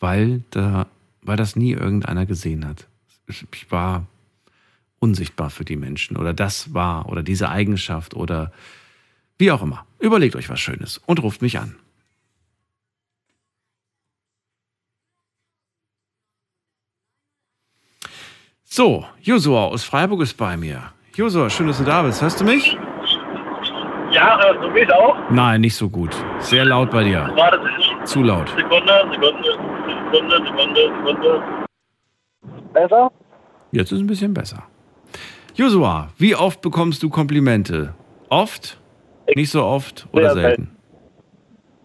[0.00, 0.86] Weil, da,
[1.22, 2.86] weil das nie irgendeiner gesehen hat.
[3.26, 4.06] Ich war
[5.00, 8.52] unsichtbar für die Menschen oder das war oder diese Eigenschaft oder
[9.38, 9.86] wie auch immer.
[9.98, 11.74] Überlegt euch was Schönes und ruft mich an.
[18.70, 20.82] So, Josua aus Freiburg ist bei mir.
[21.14, 22.20] Josua, schön, dass du da bist.
[22.20, 22.76] Hörst du mich?
[24.12, 25.16] Ja, äh, so mich auch.
[25.30, 26.14] Nein, nicht so gut.
[26.38, 27.30] Sehr laut bei dir.
[27.34, 27.58] Warte,
[28.04, 28.50] Zu laut.
[28.50, 29.58] Sekunde, Sekunde,
[30.12, 31.42] Sekunde, Sekunde, Sekunde.
[32.74, 33.10] Besser?
[33.72, 34.62] Jetzt ist ein bisschen besser.
[35.54, 37.94] Josua, wie oft bekommst du Komplimente?
[38.28, 38.78] Oft?
[39.34, 40.76] Nicht so oft oder Sehr selten?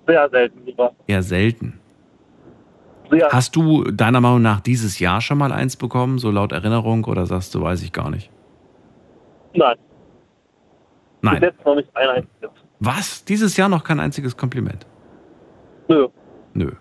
[0.06, 0.91] Sehr selten, lieber.
[1.08, 1.80] Eher selten.
[3.13, 3.30] Sehr.
[3.30, 7.26] Hast du deiner Meinung nach dieses Jahr schon mal eins bekommen, so laut Erinnerung, oder
[7.26, 8.32] sagst du, weiß ich gar nicht?
[9.54, 9.78] Nein,
[11.21, 11.41] bis Nein.
[11.41, 12.49] jetzt noch nicht ein einziges.
[12.80, 13.23] Was?
[13.23, 14.86] Dieses Jahr noch kein einziges Kompliment?
[15.88, 16.08] Nö.
[16.54, 16.71] Nö.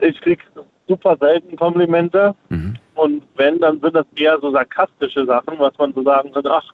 [0.00, 0.40] Ich krieg
[0.88, 2.34] super selten Komplimente.
[2.50, 2.76] Mhm.
[2.96, 6.64] Und wenn, dann sind das eher so sarkastische Sachen, was man so sagen kann, ach,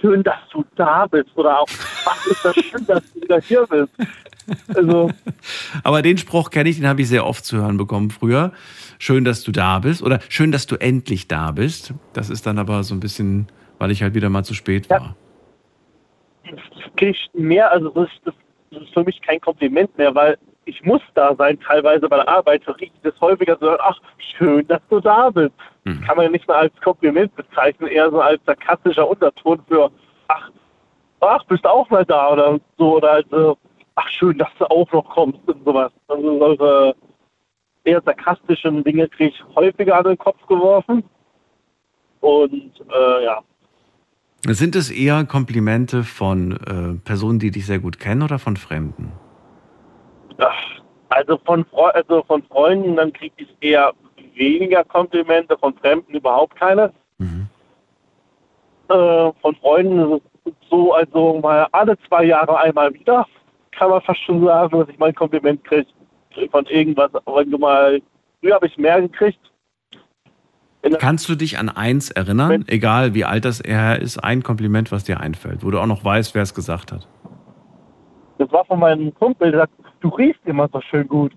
[0.00, 1.30] schön, dass du da bist.
[1.36, 1.68] Oder auch,
[2.06, 3.92] ach, ist das schön, dass du wieder hier bist.
[4.74, 5.10] Also,
[5.84, 8.52] Aber den Spruch kenne ich, den habe ich sehr oft zu hören bekommen früher.
[8.98, 11.94] Schön, dass du da bist oder schön, dass du endlich da bist.
[12.12, 15.16] Das ist dann aber so ein bisschen, weil ich halt wieder mal zu spät war.
[16.96, 18.34] krieg ich mehr, also das ist,
[18.70, 22.28] das ist für mich kein Kompliment mehr, weil ich muss da sein, teilweise bei der
[22.28, 25.52] Arbeit, so riecht es häufiger so, ach, schön, dass du da bist.
[25.84, 26.00] Mhm.
[26.02, 29.90] Kann man nicht mal als Kompliment bezeichnen, eher so als sarkastischer Unterton für,
[30.28, 30.50] ach,
[31.20, 33.54] ach, bist auch mal da oder so, oder halt, äh,
[33.96, 35.92] ach, schön, dass du auch noch kommst und sowas.
[36.08, 36.94] Also solche
[37.84, 41.02] eher sarkastischen Dinge kriege ich häufiger an den Kopf geworfen.
[42.20, 43.42] Und äh, ja,
[44.46, 49.12] Sind es eher Komplimente von äh, Personen, die dich sehr gut kennen oder von Fremden?
[51.08, 53.92] Also von, Freu also von Freunden, dann kriege ich eher
[54.34, 56.92] weniger Komplimente, von Fremden überhaupt keine.
[57.18, 57.48] Mhm.
[58.88, 63.26] Äh, von Freunden ist es so, also mal alle zwei Jahre einmal wieder,
[63.72, 65.86] kann man fast schon sagen, dass ich mein Kompliment kriege
[66.50, 67.10] von irgendwas.
[67.26, 68.00] Wenn du mal,
[68.40, 69.38] früher habe ich mehr gekriegt.
[70.98, 75.04] Kannst du dich an eins erinnern, egal wie alt das er ist, ein Kompliment, was
[75.04, 77.06] dir einfällt, wo du auch noch weißt, wer es gesagt hat?
[78.38, 81.32] Das war von meinem Kumpel, der sagt, du riechst immer so schön gut.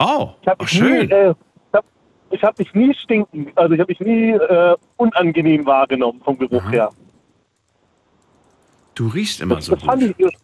[0.00, 1.06] Oh, Ich habe oh dich schön.
[1.06, 1.84] nie, äh, ich hab,
[2.30, 6.62] ich hab dich nie stinken, also ich habe dich nie äh, unangenehm wahrgenommen vom Geruch
[6.62, 6.70] Aha.
[6.70, 6.90] her.
[8.94, 10.14] Du riechst immer Das, so das fand gut.
[10.18, 10.36] ich,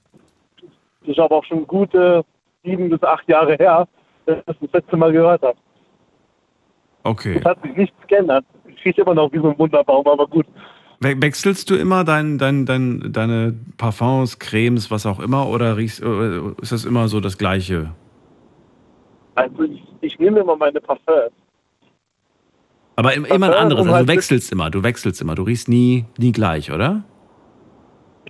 [1.00, 2.24] das ist aber auch schon gute
[2.62, 3.86] sieben bis acht Jahre her,
[4.26, 5.58] dass ich das das letzte Mal gehört habe.
[7.02, 7.36] Okay.
[7.38, 8.44] Es hat sich nichts geändert.
[8.66, 10.46] Ich rieche immer noch wie so ein Wunderbaum, aber gut.
[11.04, 16.02] We wechselst du immer dein, dein, dein, deine Parfums, Cremes, was auch immer, oder riechst,
[16.02, 17.90] äh, ist das immer so das Gleiche?
[19.34, 21.30] Also ich, ich nehme immer meine Parfums.
[22.96, 25.68] Aber im, immer ein anderes, also halt du wechselst immer, du wechselst immer, du riechst
[25.68, 27.04] nie, nie gleich, oder?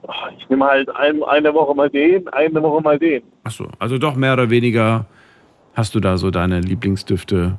[0.08, 3.22] Ah, Ich nehme halt ein, eine Woche mal den, eine Woche mal den.
[3.44, 5.06] Achso, also doch mehr oder weniger
[5.74, 7.56] hast du da so deine Lieblingsdüfte.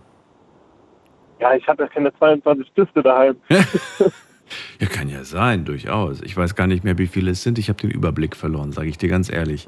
[1.39, 3.37] Ja, ich habe ja keine 22 Stifte daheim.
[4.79, 6.21] Ja, kann ja sein, durchaus.
[6.21, 7.57] Ich weiß gar nicht mehr, wie viele es sind.
[7.57, 9.67] Ich habe den Überblick verloren, sage ich dir ganz ehrlich.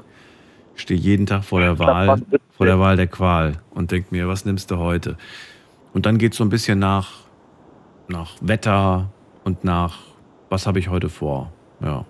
[0.76, 2.38] Ich stehe jeden Tag vor der Wahl, waren 17.
[2.56, 5.16] vor der Wahl der Qual und denke mir, was nimmst du heute?
[5.92, 7.10] Und dann geht es so ein bisschen nach,
[8.08, 9.10] nach Wetter
[9.44, 9.98] und nach,
[10.50, 11.52] was habe ich heute vor?
[11.80, 12.04] Ja.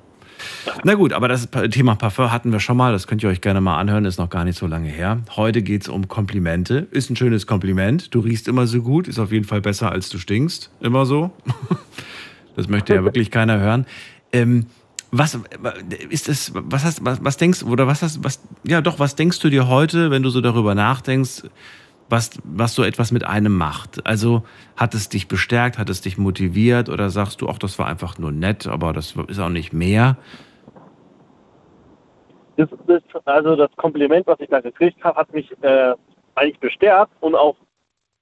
[0.85, 2.93] Na gut, aber das Thema Parfum hatten wir schon mal.
[2.93, 4.05] Das könnt ihr euch gerne mal anhören.
[4.05, 5.21] Ist noch gar nicht so lange her.
[5.35, 6.87] Heute geht es um Komplimente.
[6.91, 8.15] Ist ein schönes Kompliment.
[8.15, 9.09] Du riechst immer so gut.
[9.09, 10.71] Ist auf jeden Fall besser, als du stinkst.
[10.81, 11.31] Immer so.
[12.59, 13.87] Das möchte ja wirklich keiner hören.
[14.33, 14.66] Ähm,
[15.12, 15.38] was
[16.11, 16.53] ist es?
[16.55, 17.05] Was hast?
[17.05, 18.25] Was, was denkst oder was hast?
[18.25, 18.42] Was?
[18.64, 18.99] Ja, doch.
[18.99, 21.44] Was denkst du dir heute, wenn du so darüber nachdenkst?
[22.09, 24.05] Was, was so etwas mit einem macht.
[24.05, 24.42] Also
[24.77, 28.18] hat es dich bestärkt, hat es dich motiviert oder sagst du, ach, das war einfach
[28.18, 30.16] nur nett, aber das ist auch nicht mehr?
[32.57, 35.92] Das, das, also das Kompliment, was ich da gekriegt habe, hat mich äh,
[36.35, 37.57] eigentlich bestärkt und auch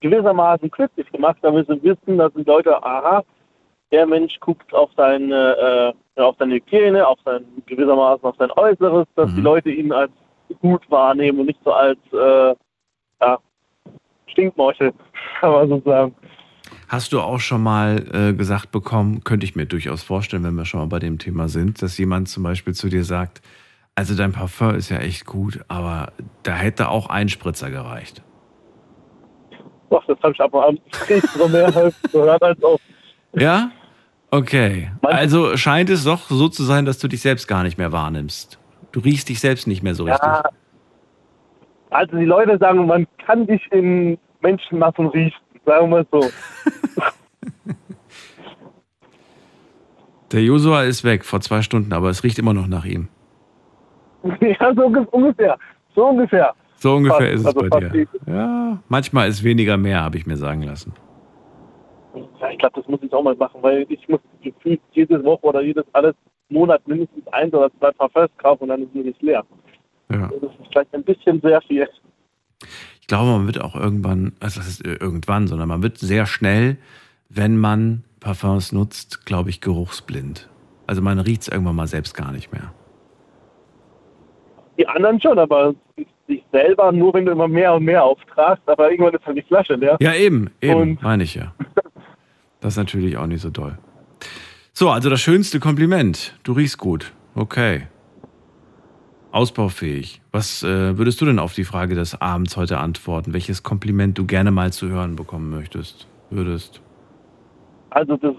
[0.00, 3.22] gewissermaßen glücklich gemacht, damit sie wissen, dass die Leute, aha,
[3.92, 9.06] der Mensch guckt auf seine, äh, auf seine Hygiene, auf sein gewissermaßen auf sein Äußeres,
[9.14, 9.36] dass Mhm.
[9.36, 10.10] die Leute ihn als
[10.60, 12.54] gut wahrnehmen und nicht so als äh,
[13.20, 13.38] ja,
[14.28, 14.92] Stinkmorchel,
[15.40, 16.14] kann man so sagen.
[16.88, 20.64] Hast du auch schon mal äh, gesagt bekommen, könnte ich mir durchaus vorstellen, wenn wir
[20.64, 23.40] schon mal bei dem Thema sind, dass jemand zum Beispiel zu dir sagt,
[23.94, 28.22] also dein Parfum ist ja echt gut, aber da hätte auch ein Spritzer gereicht.
[29.90, 30.78] Doch, das habe ich ab und an
[31.36, 32.78] so mehr gehört als auch.
[33.34, 33.70] Ja?
[34.36, 34.90] Okay.
[35.00, 38.58] Also scheint es doch so zu sein, dass du dich selbst gar nicht mehr wahrnimmst.
[38.92, 40.22] Du riechst dich selbst nicht mehr so richtig.
[40.22, 40.42] Ja,
[41.88, 46.20] also die Leute sagen, man kann dich in Menschenmassen riechen, sagen wir so.
[50.32, 53.08] Der Josua ist weg vor zwei Stunden, aber es riecht immer noch nach ihm.
[54.40, 55.56] ja, so unge- ungefähr.
[55.94, 56.52] So ungefähr.
[56.76, 58.06] So ungefähr Fast, ist es also bei dir.
[58.26, 60.92] Ja, manchmal ist weniger mehr, habe ich mir sagen lassen.
[62.40, 65.44] Ja, ich glaube, das muss ich auch mal machen, weil ich muss gefühlt jede Woche
[65.46, 66.14] oder jedes alles
[66.48, 69.44] Monat mindestens eins oder zwei Parfums kaufen und dann ist mir nicht leer.
[70.10, 70.28] Ja.
[70.28, 71.88] Das ist vielleicht ein bisschen sehr viel.
[73.00, 76.76] Ich glaube, man wird auch irgendwann, also das ist irgendwann, sondern man wird sehr schnell,
[77.28, 80.48] wenn man Parfums nutzt, glaube ich, geruchsblind.
[80.86, 82.72] Also man riecht es irgendwann mal selbst gar nicht mehr.
[84.78, 85.74] Die anderen schon, aber
[86.26, 89.42] sich selber nur, wenn du immer mehr und mehr auftragst, aber irgendwann ist halt die
[89.42, 89.96] Flasche leer.
[90.00, 91.54] Ja, eben, eben, Und- meine ich ja.
[92.66, 93.78] Das ist natürlich auch nicht so doll.
[94.72, 96.36] So, also das schönste Kompliment.
[96.42, 97.12] Du riechst gut.
[97.36, 97.86] Okay.
[99.30, 100.20] Ausbaufähig.
[100.32, 103.32] Was äh, würdest du denn auf die Frage des Abends heute antworten?
[103.34, 106.08] Welches Kompliment du gerne mal zu hören bekommen möchtest?
[106.30, 106.82] Würdest?
[107.90, 108.34] Also das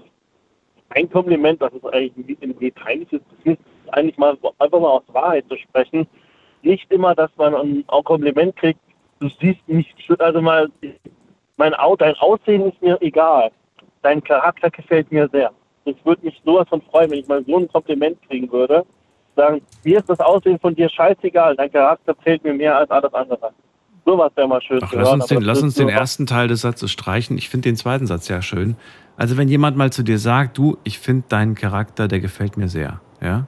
[0.90, 5.46] ein Kompliment, das ist eigentlich ein peinliches Business, ist eigentlich mal einfach mal aus Wahrheit
[5.48, 6.06] zu sprechen.
[6.64, 8.82] Nicht immer, dass man ein ein Kompliment kriegt,
[9.22, 9.62] du siehst
[10.06, 10.70] schön- also mal,
[11.56, 13.52] mein Au dein Aussehen ist mir egal.
[14.08, 15.52] Dein Charakter gefällt mir sehr.
[15.84, 18.86] Das würde mich sowas von freuen, wenn ich mal so ein Kompliment kriegen würde.
[19.36, 23.14] Sagen, mir ist das Aussehen von dir scheißegal, dein Charakter zählt mir mehr als alles
[23.14, 23.52] andere.
[24.06, 25.20] Sowas wäre mal schön Ach, zu lass hören.
[25.20, 27.38] uns den, lass uns den ersten Teil des Satzes streichen.
[27.38, 28.78] Ich finde den zweiten Satz ja schön.
[29.18, 32.70] Also wenn jemand mal zu dir sagt, du, ich finde deinen Charakter, der gefällt mir
[32.70, 33.02] sehr.
[33.20, 33.46] Ja?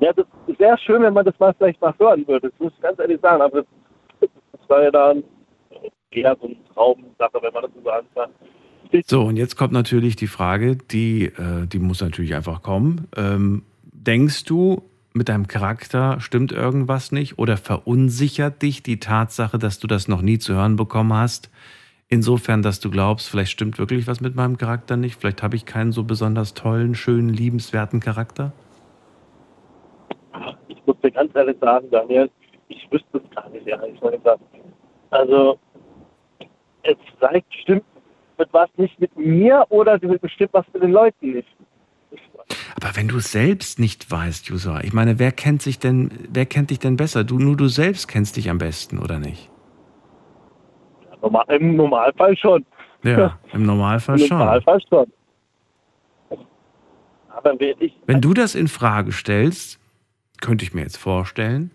[0.00, 0.26] Ja, das
[0.58, 2.50] wäre schön, wenn man das mal vielleicht mal hören würde.
[2.50, 3.40] Das muss ich ganz ehrlich sagen.
[3.40, 3.62] Aber
[4.20, 5.22] das, das war ja dann
[6.10, 8.30] eher so eine Traumsache, wenn man das so kann.
[9.06, 13.08] So, und jetzt kommt natürlich die Frage, die, äh, die muss natürlich einfach kommen.
[13.16, 19.78] Ähm, denkst du, mit deinem Charakter stimmt irgendwas nicht oder verunsichert dich die Tatsache, dass
[19.78, 21.50] du das noch nie zu hören bekommen hast?
[22.08, 25.64] Insofern, dass du glaubst, vielleicht stimmt wirklich was mit meinem Charakter nicht, vielleicht habe ich
[25.64, 28.52] keinen so besonders tollen, schönen, liebenswerten Charakter?
[30.66, 32.28] Ich muss dir ganz ehrlich sagen, Daniel,
[32.68, 34.42] ich wüsste es gar nicht, ehrlich gesagt.
[35.10, 35.58] Also,
[36.82, 37.84] es vielleicht stimmt
[38.40, 41.48] mit was nicht mit mir oder bestimmt was mit den Leuten nicht.
[42.74, 46.70] Aber wenn du selbst nicht weißt, User, ich meine, wer kennt sich denn, wer kennt
[46.70, 47.22] dich denn besser?
[47.22, 49.50] Du, nur du selbst kennst dich am besten, oder nicht?
[51.22, 52.64] Normal, Im Normalfall schon.
[53.04, 54.38] Ja, im Normalfall Im schon.
[54.38, 55.12] Normalfall schon.
[57.28, 59.78] Aber wenn ich, Wenn du das in Frage stellst,
[60.40, 61.70] könnte ich mir jetzt vorstellen,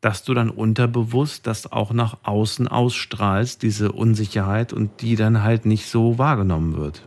[0.00, 5.66] dass du dann unterbewusst das auch nach außen ausstrahlst, diese Unsicherheit, und die dann halt
[5.66, 7.06] nicht so wahrgenommen wird.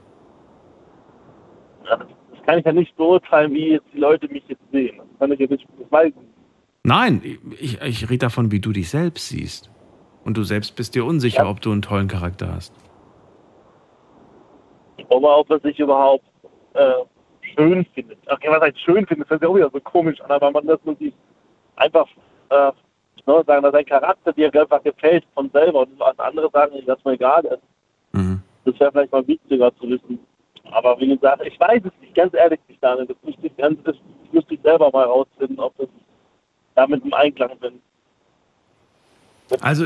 [1.86, 2.00] das
[2.46, 4.98] kann ich ja nicht beurteilen, wie jetzt die Leute mich jetzt sehen.
[4.98, 6.28] Das kann ich ja nicht, das weiß ich nicht.
[6.84, 7.22] Nein,
[7.60, 9.72] ich, ich rede davon, wie du dich selbst siehst.
[10.26, 11.50] Und du selbst bist dir unsicher, Ja.
[11.50, 12.74] ob du einen tollen Charakter hast.
[15.10, 16.26] Aber ob er sich überhaupt
[16.74, 16.94] äh,
[17.56, 18.20] schön findet.
[18.30, 20.66] Okay, was heißt schön findet, das hört sich auch wieder so komisch an, aber man,
[20.66, 21.14] man sich
[21.76, 22.08] einfach
[22.50, 22.72] äh,
[23.28, 27.04] ne, sagen, dass sein Charakter dir einfach gefällt von selber und was andere sagen, dass
[27.04, 27.62] mir egal ist.
[28.14, 28.42] Mhm.
[28.66, 30.20] Das wäre vielleicht mal wichtiger zu wissen.
[30.72, 33.06] Aber wie gesagt, ich weiß es nicht, ganz ehrlich nicht, Daniel.
[33.06, 33.96] Das müsste ich, ganz, das
[34.32, 35.88] müsste ich selber mal rausfinden, ob das
[36.76, 37.74] damit im Einklang bin.
[39.60, 39.86] Also,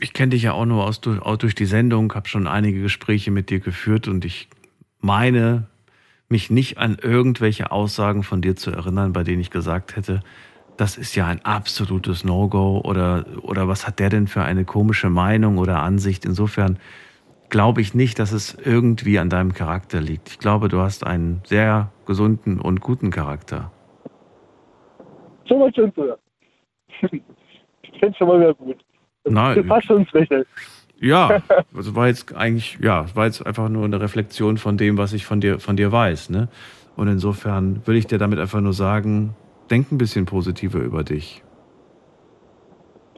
[0.00, 2.82] ich kenne dich ja auch nur aus, durch, auch durch die Sendung, habe schon einige
[2.82, 4.48] Gespräche mit dir geführt und ich
[5.00, 5.66] meine,
[6.28, 10.22] mich nicht an irgendwelche Aussagen von dir zu erinnern, bei denen ich gesagt hätte,
[10.76, 15.10] das ist ja ein absolutes No-Go oder, oder was hat der denn für eine komische
[15.10, 16.24] Meinung oder Ansicht?
[16.24, 16.78] Insofern
[17.48, 20.28] glaube ich nicht, dass es irgendwie an deinem Charakter liegt.
[20.28, 23.70] Ich glaube, du hast einen sehr gesunden und guten Charakter.
[25.48, 26.18] Mal schön zu hören.
[27.02, 28.76] ich finde es schon mal wieder gut.
[29.24, 29.64] Das Nein.
[29.64, 30.44] fast schon ins Lächeln.
[30.98, 31.42] Ja,
[31.74, 35.24] also war jetzt eigentlich, ja, war jetzt einfach nur eine Reflexion von dem, was ich
[35.24, 36.48] von dir, von dir weiß, ne?
[36.96, 39.34] Und insofern will ich dir damit einfach nur sagen,
[39.70, 41.42] denk ein bisschen positiver über dich.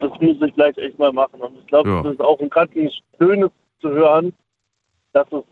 [0.01, 1.41] Das muss ich gleich echt mal machen.
[1.41, 2.03] Und ich glaube, Ja.
[2.03, 2.71] das ist auch ein ganz
[3.19, 4.33] Schönes zu hören,
[5.13, 5.43] dass es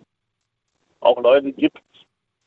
[1.01, 1.81] auch Leute gibt,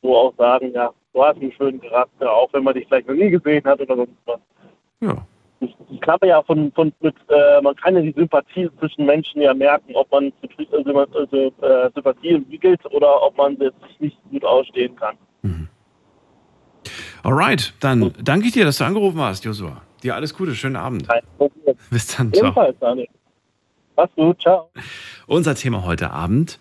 [0.01, 3.15] wo auch sagen, ja, du hast einen schönen Charakter, auch wenn man dich vielleicht noch
[3.15, 4.39] nie gesehen hat oder sonst was.
[5.01, 5.25] Ja.
[5.61, 9.41] Ich, ich kann ja von, von mit, äh, man kann ja die Sympathie zwischen Menschen
[9.41, 13.99] ja merken, ob man Sympathie- also, also, äh, Sympathie entwickelt oder ob man jetzt sich
[13.99, 15.17] nicht gut ausstehen kann.
[17.23, 19.81] Alright, dann danke ich dir, dass du angerufen hast, Joshua.
[20.03, 21.07] Dir alles Gute, schönen Abend.
[21.89, 22.45] Bis dann, ciao.
[22.47, 23.07] Ebenfalls, Daniel.
[23.95, 24.69] Mach's gut, ciao.
[25.27, 26.59] Unser Thema heute Abend.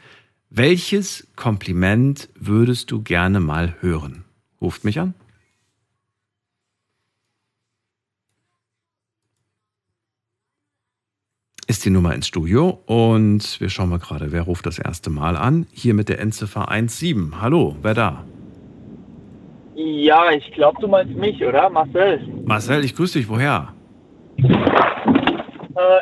[0.51, 4.25] Welches Kompliment würdest du gerne mal hören?
[4.61, 5.15] Ruft mich an.
[11.69, 15.37] Ist die Nummer ins Studio und wir schauen mal gerade, wer ruft das erste Mal
[15.37, 15.67] an.
[15.71, 17.43] Hier mit der Endziffer 17.
[17.43, 18.25] Hallo, wer da?
[19.81, 21.71] Ja, ich glaube, du meinst mich, oder?
[21.71, 22.21] Marcel.
[22.45, 23.29] Marcel, ich grüße dich.
[23.29, 23.73] Woher?
[24.37, 24.51] Äh,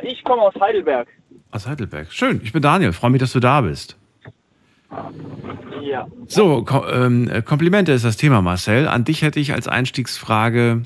[0.02, 1.08] ich komme aus Heidelberg.
[1.50, 2.10] Aus Heidelberg.
[2.10, 2.94] Schön, ich bin Daniel.
[2.94, 3.98] Freue mich, dass du da bist.
[5.82, 6.06] Ja.
[6.26, 8.88] So, Ko ähm, äh, Komplimente ist das Thema, Marcel.
[8.88, 10.84] An dich hätte ich als Einstiegsfrage,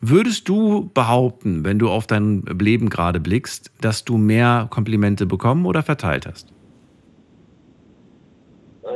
[0.00, 5.64] würdest du behaupten, wenn du auf dein Leben gerade blickst, dass du mehr Komplimente bekommen
[5.64, 6.52] oder verteilt hast?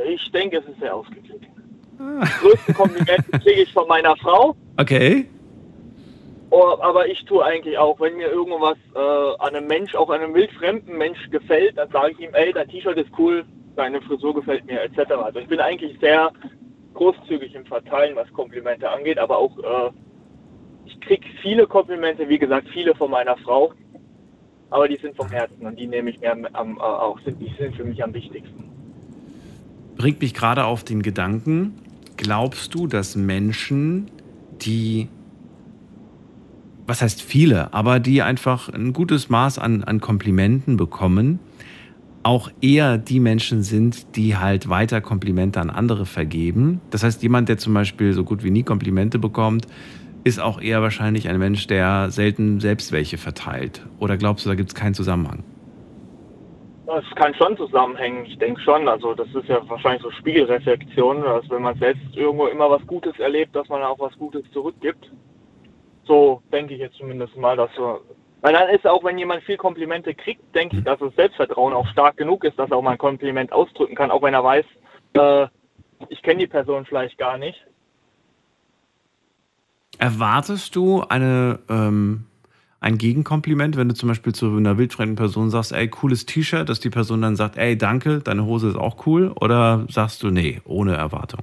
[0.09, 1.47] Ich denke, es ist sehr ausgeglichen.
[2.19, 4.55] Das größte Kompliment kriege ich von meiner Frau.
[4.77, 5.27] Okay.
[6.49, 10.33] Oh, aber ich tue eigentlich auch, wenn mir irgendwas äh, an einem Mensch, auch einem
[10.33, 13.45] wildfremden Mensch gefällt, dann sage ich ihm, ey, dein T-Shirt ist cool,
[13.77, 15.11] deine Frisur gefällt mir, etc.
[15.11, 16.31] Also ich bin eigentlich sehr
[16.93, 19.91] großzügig im Verteilen, was Komplimente angeht, aber auch äh,
[20.85, 23.71] ich kriege viele Komplimente, wie gesagt, viele von meiner Frau,
[24.69, 27.39] aber die sind vom Herzen und die nehme ich mir am, am, äh, auch, sind,
[27.39, 28.69] die sind für mich am wichtigsten.
[29.95, 31.75] Bringt mich gerade auf den Gedanken,
[32.21, 34.11] glaubst du, dass Menschen,
[34.61, 35.07] die,
[36.85, 41.39] was heißt viele, aber die einfach ein gutes Maß an, an Komplimenten bekommen,
[42.21, 46.79] auch eher die Menschen sind, die halt weiter Komplimente an andere vergeben.
[46.91, 49.65] Das heißt, jemand, der zum Beispiel so gut wie nie Komplimente bekommt,
[50.23, 53.81] ist auch eher wahrscheinlich ein Mensch, der selten selbst welche verteilt.
[53.97, 55.43] Oder glaubst du, da gibt es keinen Zusammenhang?
[56.93, 58.89] Das kann schon zusammenhängen, ich denke schon.
[58.89, 63.17] Also das ist ja wahrscheinlich so Spiegelreflexion, dass wenn man selbst irgendwo immer was Gutes
[63.17, 65.09] erlebt, dass man auch was Gutes zurückgibt.
[66.03, 68.01] So denke ich jetzt zumindest mal, dass so.
[68.41, 71.87] Weil dann ist auch, wenn jemand viel Komplimente kriegt, denke ich, dass das Selbstvertrauen auch
[71.87, 74.65] stark genug ist, dass er auch mal ein Kompliment ausdrücken kann, auch wenn er weiß,
[75.13, 75.47] äh,
[76.09, 77.65] ich kenne die Person vielleicht gar nicht.
[79.97, 82.25] Erwartest du eine, ähm,
[82.81, 86.79] ein Gegenkompliment, wenn du zum Beispiel zu einer wildfremden Person sagst, ey, cooles T-Shirt, dass
[86.79, 89.31] die Person dann sagt, ey, danke, deine Hose ist auch cool?
[89.39, 91.41] Oder sagst du, nee, ohne Erwartung?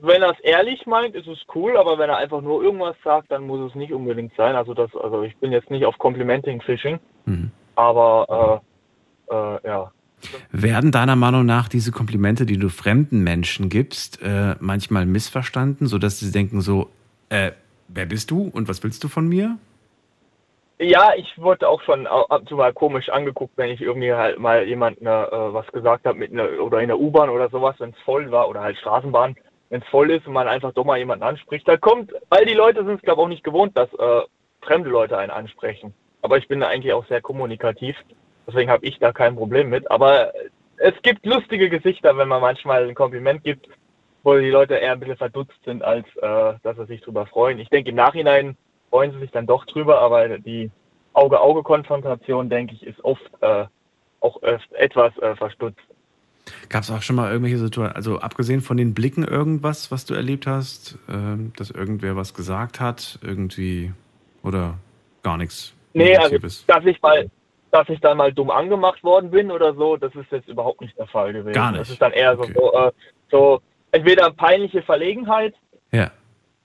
[0.00, 3.30] Wenn er es ehrlich meint, ist es cool, aber wenn er einfach nur irgendwas sagt,
[3.30, 4.56] dann muss es nicht unbedingt sein.
[4.56, 7.50] Also das, also ich bin jetzt nicht auf Complimenting Fishing, Mhm.
[7.76, 8.62] aber
[9.30, 9.92] äh, äh, ja.
[10.50, 16.18] Werden deiner Meinung nach diese Komplimente, die du fremden Menschen gibst, äh, manchmal missverstanden, sodass
[16.18, 16.88] sie denken so,
[17.28, 17.52] äh,
[17.88, 19.58] wer bist du und was willst du von mir?
[20.80, 24.38] Ja, ich wurde auch schon ab und zu mal komisch angeguckt, wenn ich irgendwie halt
[24.38, 27.90] mal jemand äh, was gesagt habe mit einer oder in der U-Bahn oder sowas, wenn
[27.90, 29.34] es voll war oder halt Straßenbahn,
[29.70, 31.66] wenn es voll ist und man einfach doch mal jemanden anspricht.
[31.66, 34.20] Da kommt, weil die Leute sind es glaube auch nicht gewohnt, dass äh,
[34.62, 35.94] fremde Leute einen ansprechen.
[36.22, 37.96] Aber ich bin da eigentlich auch sehr kommunikativ,
[38.46, 39.90] deswegen habe ich da kein Problem mit.
[39.90, 40.32] Aber
[40.76, 43.68] es gibt lustige Gesichter, wenn man manchmal ein Kompliment gibt,
[44.22, 47.58] wo die Leute eher ein bisschen verdutzt sind, als äh, dass sie sich drüber freuen.
[47.58, 48.56] Ich denke im Nachhinein
[48.90, 50.70] freuen sie sich dann doch drüber, aber die
[51.12, 53.64] Auge-Auge-Konfrontation, denke ich, ist oft äh,
[54.20, 55.80] auch öft etwas äh, verstutzt.
[56.70, 60.14] Gab es auch schon mal irgendwelche Situationen, also abgesehen von den Blicken irgendwas, was du
[60.14, 63.92] erlebt hast, ähm, dass irgendwer was gesagt hat, irgendwie
[64.42, 64.74] oder
[65.22, 65.74] gar nichts?
[65.92, 67.28] Nee, also dass ich mal,
[67.70, 70.96] dass ich dann mal dumm angemacht worden bin oder so, das ist jetzt überhaupt nicht
[70.98, 71.52] der Fall gewesen.
[71.52, 71.82] Gar nicht?
[71.82, 72.54] Das ist dann eher so, Okay.
[72.54, 72.92] so, äh,
[73.30, 73.60] so
[73.92, 75.54] entweder peinliche Verlegenheit
[75.92, 76.10] ja.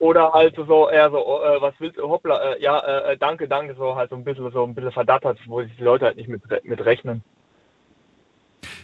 [0.04, 3.74] Oder halt so eher so, äh, was willst du, hoppla, äh, ja, äh, danke, danke,
[3.76, 6.28] so halt so ein bisschen so ein bisschen verdattert, wo sich die Leute halt nicht
[6.28, 7.24] mit, mit rechnen.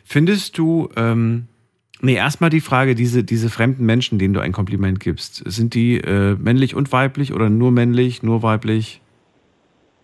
[0.05, 1.49] Findest du, ähm,
[1.99, 5.97] nee, erstmal die Frage, diese, diese fremden Menschen, denen du ein Kompliment gibst, sind die
[5.97, 9.01] äh, männlich und weiblich oder nur männlich, nur weiblich?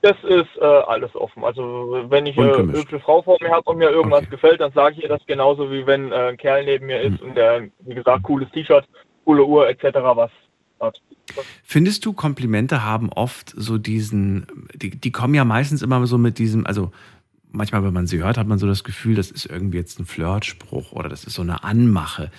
[0.01, 1.45] Das ist äh, alles offen.
[1.45, 4.32] Also wenn ich eine hübsche Frau vor mir habe und mir irgendwas Okay.
[4.32, 7.21] gefällt, dann sage ich ihr das genauso wie wenn äh, ein Kerl neben mir ist
[7.21, 7.30] Hm.
[7.30, 8.86] und der, wie gesagt, cooles T-Shirt,
[9.23, 9.86] coole Uhr etc.
[10.13, 10.30] was
[10.86, 11.02] hat.
[11.63, 16.38] Findest du, Komplimente haben oft so diesen, die, die kommen ja meistens immer so mit
[16.38, 16.91] diesem, also
[17.52, 20.06] manchmal, wenn man sie hört, hat man so das Gefühl, das ist irgendwie jetzt ein
[20.06, 22.32] Flirtspruch oder das ist so eine Anmache.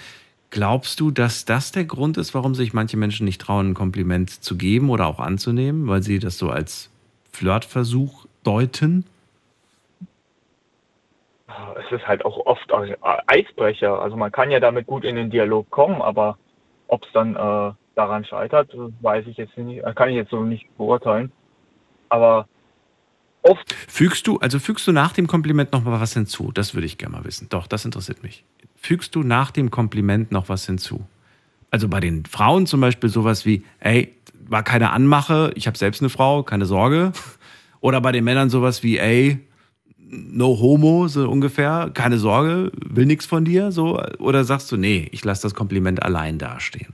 [0.50, 4.30] Glaubst du, dass das der Grund ist, warum sich manche Menschen nicht trauen, ein Kompliment
[4.30, 6.90] zu geben oder auch anzunehmen, weil sie das so als
[7.32, 9.04] Flirtversuch deuten?
[11.48, 12.72] Es ist halt auch oft
[13.26, 14.00] Eisbrecher.
[14.00, 16.38] Also man kann ja damit gut in den Dialog kommen, aber
[16.88, 20.66] ob es dann äh, daran scheitert, weiß ich jetzt nicht, kann ich jetzt so nicht
[20.76, 21.32] beurteilen.
[22.08, 22.46] Aber
[23.42, 26.52] oft Fügst du, also fügst du nach dem Kompliment noch mal was hinzu?
[26.52, 27.48] Das würde ich gerne mal wissen.
[27.48, 28.44] Doch, das interessiert mich.
[28.76, 31.06] Fügst du nach dem Kompliment noch was hinzu?
[31.70, 34.14] Also bei den Frauen zum Beispiel sowas wie, ey,
[34.48, 37.12] war keine Anmache, ich habe selbst eine Frau, keine Sorge.
[37.80, 39.40] Oder bei den Männern sowas wie, ey,
[39.96, 44.00] no homo, so ungefähr, keine Sorge, will nichts von dir, so.
[44.18, 46.92] Oder sagst du, nee, ich lasse das Kompliment allein dastehen?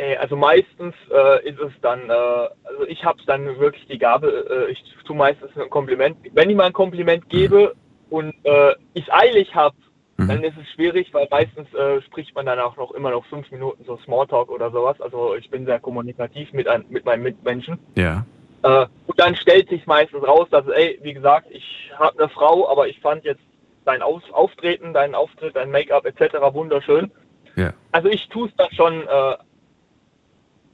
[0.00, 4.66] Äh, Also meistens äh, ist es dann, äh, also ich habe dann wirklich die Gabe,
[4.68, 6.16] äh, ich tue meistens ein Kompliment.
[6.32, 7.74] Wenn ich mal ein Kompliment gebe
[8.08, 9.76] und äh, ich es eilig habe,
[10.20, 10.28] Mhm.
[10.28, 13.50] dann ist es schwierig, weil meistens äh, spricht man dann auch noch immer noch fünf
[13.50, 15.00] Minuten so Smalltalk oder sowas.
[15.00, 17.78] Also ich bin sehr kommunikativ mit, ein, mit meinen Mitmenschen.
[17.96, 18.26] Ja.
[18.62, 22.68] Äh, und dann stellt sich meistens raus, dass, ey, wie gesagt, ich habe eine Frau,
[22.68, 23.40] aber ich fand jetzt
[23.86, 26.34] dein Aus Auftreten, dein Auftritt, dein Make-up etc.
[26.52, 27.10] wunderschön.
[27.56, 27.72] Ja.
[27.90, 29.02] Also ich tue es dann schon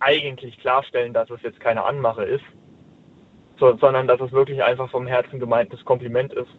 [0.06, 2.44] eigentlich klarstellen, dass es jetzt keine Anmache ist,
[3.58, 6.50] so, sondern dass es wirklich einfach vom Herzen gemeintes Kompliment ist.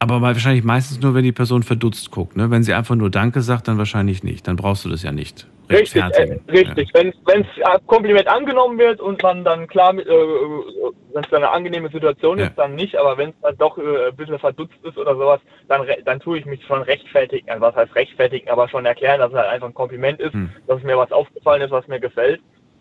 [0.00, 2.36] Aber wahrscheinlich meistens nur, wenn die Person verdutzt guckt.
[2.36, 2.50] Ne?
[2.50, 4.46] Wenn sie einfach nur Danke sagt, dann wahrscheinlich nicht.
[4.46, 5.46] Dann brauchst du das ja nicht.
[5.70, 6.90] Richtig, äh, richtig.
[6.92, 12.38] Wenn es Kompliment angenommen wird und man dann klar, äh, wenn es eine angenehme Situation
[12.38, 12.46] Ja.
[12.46, 12.96] ist, dann nicht.
[12.96, 16.38] Aber wenn es dann doch äh, ein bisschen verdutzt ist oder sowas, dann, dann tue
[16.38, 17.48] ich mich schon rechtfertigen.
[17.48, 20.50] Also was heißt rechtfertigen, aber schon erklären, dass es halt einfach ein Kompliment ist, Hm.
[20.66, 22.40] dass mir was aufgefallen ist, was mir gefällt.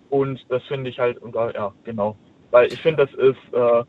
[0.10, 2.16] Und das finde ich halt, und, ja, genau.
[2.52, 3.84] Weil ich finde, das ist, äh,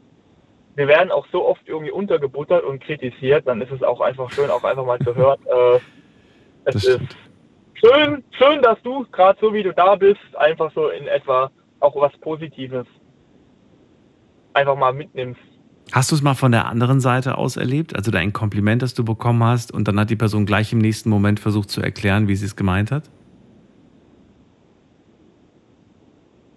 [0.76, 4.50] wir werden auch so oft irgendwie untergebuttert und kritisiert, dann ist es auch einfach schön,
[4.50, 7.16] auch einfach mal zu hören, äh, es Das ist stimmt.
[7.74, 11.50] Schön, schön, dass du, gerade so wie du da bist, einfach so in etwa
[11.80, 12.86] auch was Positives
[14.54, 15.40] einfach mal mitnimmst.
[15.92, 17.94] Hast du es mal von der anderen Seite aus erlebt?
[17.94, 20.78] Also da ein Kompliment, das du bekommen hast und dann hat die Person gleich im
[20.78, 23.10] nächsten Moment versucht zu erklären, wie sie es gemeint hat?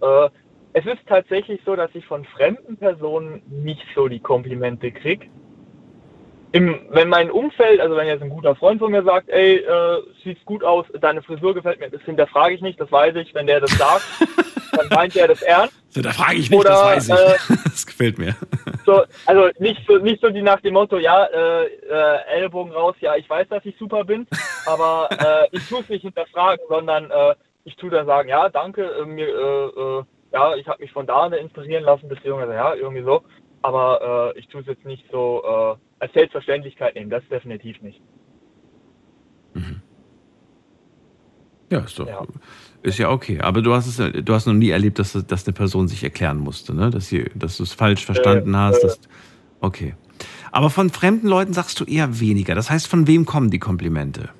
[0.00, 0.30] Äh,
[0.72, 5.30] es ist tatsächlich so, dass ich von fremden Personen nicht so die Komplimente krieg.
[6.52, 10.02] Im, wenn mein Umfeld, also wenn jetzt ein guter Freund von mir sagt, ey, äh,
[10.24, 13.34] sieht's gut aus, deine Frisur gefällt mir, das hinterfrage ich nicht, das weiß ich.
[13.34, 14.04] Wenn der das sagt,
[14.72, 15.74] dann meint er das ernst.
[15.90, 17.14] So, da frage ich nicht, Oder, das weiß ich.
[17.14, 18.34] äh, das gefällt mir.
[18.86, 22.96] So, also nicht so, nicht so die nach dem Motto, ja, äh, äh, Ellbogen raus,
[23.00, 24.26] ja, ich weiß, dass ich super bin,
[24.64, 27.34] aber äh, ich tue es nicht hinterfragen, sondern äh,
[27.64, 31.06] ich tue dann sagen, ja, danke, äh, mir, äh, äh, ja, ich habe mich von
[31.06, 33.22] da inspirieren lassen, beziehungsweise ja, irgendwie so,
[33.60, 38.00] aber äh, ich tue es jetzt nicht so äh, als Selbstverständlichkeit nehmen, das definitiv nicht.
[41.70, 42.06] Ja, ist doch.
[42.06, 42.26] Ja.
[42.82, 43.40] Ist ja okay.
[43.40, 46.38] Aber du hast es, du hast noch nie erlebt, dass, dass eine Person sich erklären
[46.38, 46.90] musste, ne?
[46.90, 48.82] Dass, sie, dass du es falsch verstanden Äh, hast.
[48.82, 49.00] Dass,
[49.60, 49.94] okay.
[50.50, 52.54] Aber von fremden Leuten sagst du eher weniger.
[52.54, 54.30] Das heißt, von wem kommen die Komplimente?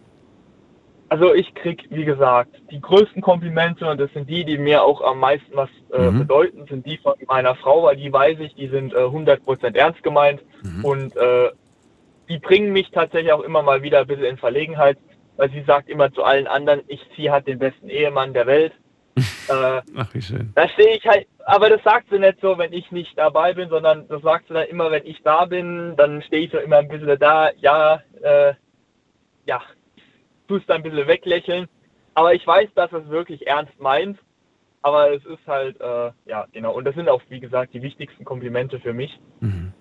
[1.10, 5.00] Also ich krieg, wie gesagt, die größten Komplimente und das sind die, die mir auch
[5.00, 6.18] am meisten was äh, Mhm.
[6.18, 10.02] bedeuten, sind die von meiner Frau, weil die weiß ich, die sind äh, 100% ernst
[10.02, 10.84] gemeint Mhm.
[10.84, 11.50] und äh,
[12.28, 14.98] die bringen mich tatsächlich auch immer mal wieder ein bisschen in Verlegenheit,
[15.38, 18.72] weil sie sagt immer zu allen anderen, ich sie hat den besten Ehemann der Welt.
[19.48, 20.52] äh, Ach, wie schön.
[20.54, 23.70] da stehe ich halt, aber das sagt sie nicht so, wenn ich nicht dabei bin,
[23.70, 26.76] sondern das sagt sie dann immer, wenn ich da bin, dann stehe ich so immer
[26.76, 28.52] ein bisschen da, ja, äh,
[29.46, 29.62] ja,
[30.48, 31.68] tust dann ein bisschen weglächeln.
[32.14, 34.18] Aber ich weiß, dass es wirklich ernst meint.
[34.82, 36.72] Aber es ist halt, äh, ja, genau.
[36.72, 39.72] Und das sind auch, wie gesagt, die wichtigsten Komplimente für mich, Mhm.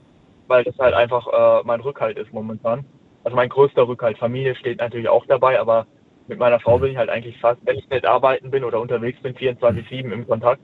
[0.47, 2.83] weil das halt einfach äh, mein Rückhalt ist momentan.
[3.23, 4.17] Also mein größter Rückhalt.
[4.17, 5.85] Familie steht natürlich auch dabei, aber
[6.27, 9.19] mit meiner Frau bin ich halt eigentlich fast, wenn ich nicht arbeiten bin oder unterwegs
[9.21, 10.61] bin, 24-7 im Kontakt.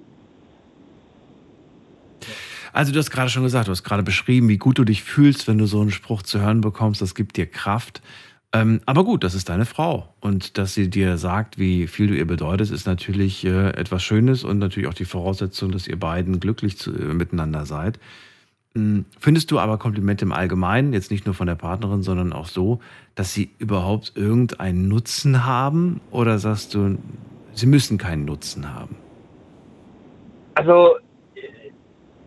[2.74, 5.48] Also du hast gerade schon gesagt, du hast gerade beschrieben, wie gut du dich fühlst,
[5.48, 7.02] wenn du so einen Spruch zu hören bekommst.
[7.02, 8.02] Das gibt dir Kraft.
[8.56, 10.14] Ähm, aber gut, das ist deine Frau.
[10.22, 14.44] Und dass sie dir sagt, wie viel du ihr bedeutest, ist natürlich äh, etwas Schönes
[14.44, 18.00] und natürlich auch die Voraussetzung, dass ihr beiden glücklich zu, äh, miteinander seid.
[18.76, 22.46] Hm, Findest du aber Komplimente im Allgemeinen, jetzt nicht nur von der Partnerin, sondern auch
[22.48, 22.80] so,
[23.16, 26.00] dass sie überhaupt irgendeinen Nutzen haben?
[26.12, 27.00] Oder sagst du,
[27.54, 28.96] sie müssen keinen Nutzen haben?
[30.54, 30.98] Also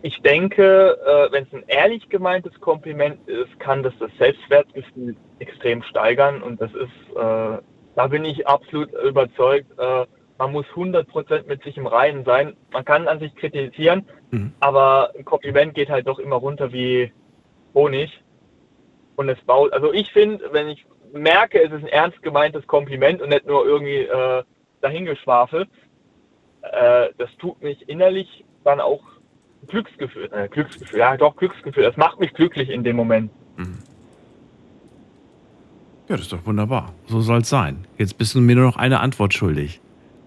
[0.01, 5.81] ich denke, äh, wenn es ein ehrlich gemeintes Kompliment ist, kann das das Selbstwertgefühl extrem
[5.83, 7.57] steigern und das ist, äh,
[7.95, 10.05] da bin ich absolut überzeugt, äh,
[10.37, 12.55] man muss 100% mit sich im Reinen sein.
[12.71, 14.53] Man kann an sich kritisieren, Mhm.
[14.59, 17.11] aber ein Kompliment geht halt doch immer runter wie
[17.73, 18.21] Honig
[19.15, 23.21] und es baut, also ich finde, wenn ich merke, es ist ein ernst gemeintes Kompliment
[23.21, 24.43] und nicht nur irgendwie äh,
[24.81, 25.69] dahingeschwafelt,
[27.17, 29.01] das tut mich innerlich dann auch
[29.67, 33.31] Glücksgefühl, äh, Glücksgefühl, ja doch Glücksgefühl, das macht mich glücklich in dem Moment.
[36.07, 36.93] Ja, das ist doch wunderbar.
[37.07, 37.85] So soll es sein.
[37.97, 39.81] Jetzt bist du mir nur noch eine Antwort schuldig.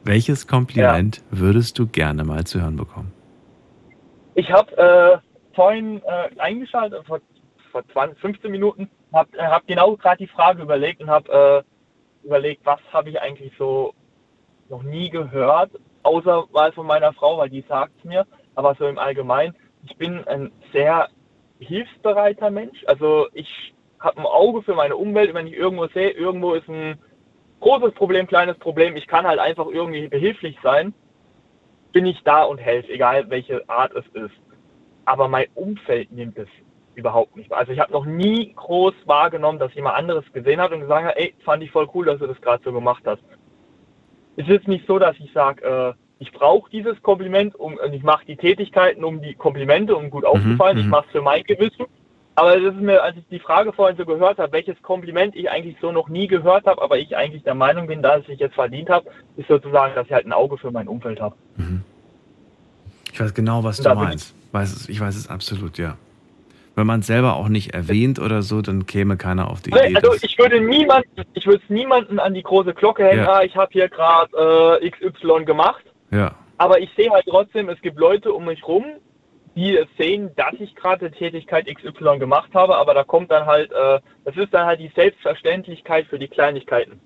[0.04, 3.12] Welches Kompliment würdest du gerne mal zu hören bekommen?
[4.34, 5.18] Ich habe äh,
[5.54, 7.20] vorhin äh, eingeschaltet, vor,
[7.72, 12.26] vor 20, 15 Minuten, habe äh, hab genau gerade die Frage überlegt und habe äh,
[12.26, 13.94] überlegt, was habe ich eigentlich so
[14.68, 15.70] noch nie gehört,
[16.02, 18.26] außer mal von meiner Frau, weil die sagt es mir,
[18.60, 21.08] aber so im Allgemeinen, ich bin ein sehr
[21.60, 22.84] hilfsbereiter Mensch.
[22.86, 26.98] Also ich habe ein Auge für meine Umwelt, wenn ich irgendwo sehe, irgendwo ist ein
[27.60, 30.92] großes Problem, kleines Problem, ich kann halt einfach irgendwie behilflich sein,
[31.92, 34.34] bin ich da und helfe, egal welche Art es ist.
[35.06, 36.48] Aber mein Umfeld nimmt es
[36.94, 37.48] überhaupt nicht.
[37.48, 37.60] wahr.
[37.60, 41.16] Also ich habe noch nie groß wahrgenommen, dass jemand anderes gesehen hat und gesagt hat,
[41.16, 43.22] ey, fand ich voll cool, dass du das gerade so gemacht hast.
[44.36, 48.02] Es ist nicht so, dass ich sage, äh, ich brauche dieses Kompliment um, und ich
[48.02, 50.78] mache die Tätigkeiten um die Komplimente, um gut aufzufallen.
[50.78, 50.90] Ich mhm.
[50.90, 51.86] mache es für mein Gewissen.
[52.34, 55.50] Aber das ist mir, als ich die Frage vorhin so gehört habe, welches Kompliment ich
[55.50, 58.54] eigentlich so noch nie gehört habe, aber ich eigentlich der Meinung bin, dass ich jetzt
[58.54, 61.34] verdient habe, ist sozusagen, dass ich halt ein Auge für mein Umfeld habe.
[63.12, 64.34] Ich weiß genau, was du meinst.
[64.52, 65.96] Weiß es, ich weiß es absolut, ja.
[66.76, 69.96] Wenn man es selber auch nicht erwähnt oder so, dann käme keiner auf die Idee.
[69.96, 73.32] Also ich würde niemanden, ich würde es niemanden an die große Glocke hängen, Ja.
[73.38, 75.84] ah, ich habe hier gerade äh, XY gemacht.
[76.10, 76.34] Ja.
[76.58, 78.84] Aber ich sehe halt trotzdem, es gibt Leute um mich rum,
[79.56, 84.00] die sehen, dass ich gerade Tätigkeit XY gemacht habe, aber da kommt dann halt, äh,
[84.24, 87.00] das ist dann halt die Selbstverständlichkeit für die Kleinigkeiten.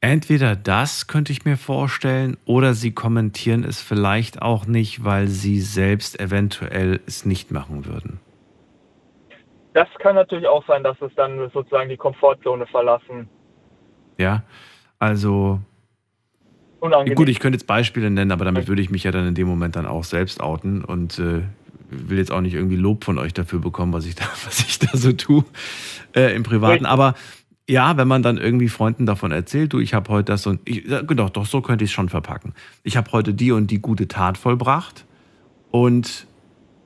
[0.00, 5.60] Entweder das könnte ich mir vorstellen, oder sie kommentieren es vielleicht auch nicht, weil sie
[5.60, 8.20] selbst eventuell es nicht machen würden.
[9.72, 13.28] Das kann natürlich auch sein, dass es dann sozusagen die Komfortzone verlassen.
[14.18, 14.44] Ja,
[14.98, 15.60] also
[16.80, 17.16] Unangenehm.
[17.16, 19.48] gut, ich könnte jetzt Beispiele nennen, aber damit würde ich mich ja dann in dem
[19.48, 21.42] Moment dann auch selbst outen und äh,
[21.90, 24.78] will jetzt auch nicht irgendwie Lob von euch dafür bekommen, was ich da, was ich
[24.78, 25.44] da so tue
[26.14, 26.86] äh, im Privaten.
[26.86, 27.14] Aber
[27.68, 30.84] ja, wenn man dann irgendwie Freunden davon erzählt, du, ich habe heute das und ich,
[30.84, 32.54] genau, doch so könnte ich es schon verpacken.
[32.82, 35.04] Ich habe heute die und die gute Tat vollbracht
[35.70, 36.26] und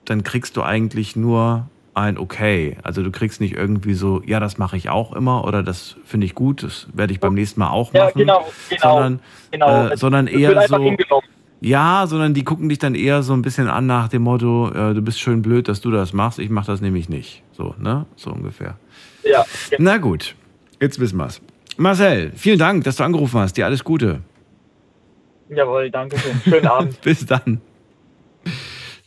[0.05, 2.78] dann kriegst du eigentlich nur ein Okay.
[2.82, 6.26] Also du kriegst nicht irgendwie so, ja, das mache ich auch immer oder das finde
[6.26, 8.18] ich gut, das werde ich beim nächsten Mal auch ja, machen.
[8.18, 8.82] genau, genau.
[8.82, 9.20] sondern,
[9.51, 9.88] genau.
[9.88, 10.93] äh, sondern eher so,
[11.61, 14.95] ja, sondern die gucken dich dann eher so ein bisschen an nach dem Motto, äh,
[14.95, 17.43] du bist schön blöd, dass du das machst, ich mache das nämlich nicht.
[17.53, 18.07] So, ne?
[18.16, 18.76] So ungefähr.
[19.22, 19.45] Ja.
[19.78, 20.34] Na gut,
[20.80, 21.40] jetzt wissen wir's.
[21.76, 23.57] Marcel, vielen Dank, dass du angerufen hast.
[23.57, 24.20] Dir alles Gute.
[25.49, 26.40] Jawohl, danke schön.
[26.43, 27.01] Schönen Abend.
[27.03, 27.61] Bis dann.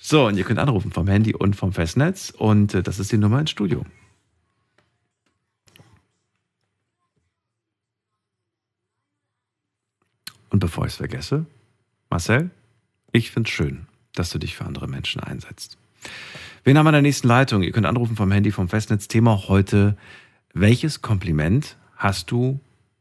[0.07, 3.17] So, und ihr könnt anrufen vom Handy und vom Festnetz und äh, das ist die
[3.17, 3.83] Nummer ins Studio.
[10.51, 11.47] Und bevor ich es vergesse,
[12.11, 12.51] Marcel,
[13.13, 15.79] ich finde es schön, dass du dich für andere Menschen einsetzt.
[16.63, 17.63] Wen haben wir in der nächsten Leitung?
[17.63, 19.07] Ihr könnt anrufen vom Handy, vom Festnetz.
[19.07, 19.97] Thema heute,
[20.53, 22.59] welches Kompliment hast du,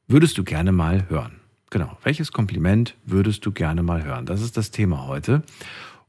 [0.08, 1.38] würdest du gerne mal hören?
[1.68, 4.24] Genau, welches Kompliment würdest du gerne mal hören?
[4.24, 5.42] Das ist das Thema heute.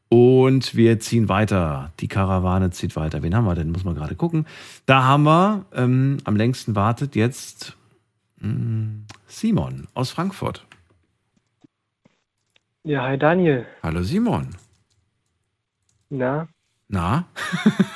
[0.10, 1.92] Und wir ziehen weiter.
[2.00, 3.24] Die Karawane zieht weiter.
[3.24, 3.72] Wen haben wir denn?
[3.72, 4.46] Muss man gerade gucken.
[4.86, 7.76] Da haben wir, ähm, am längsten wartet jetzt
[8.40, 10.66] mh, Simon aus Frankfurt.
[12.84, 13.66] Ja, hi Daniel.
[13.82, 14.50] Hallo Simon.
[16.10, 16.48] Na?
[16.88, 17.26] Na?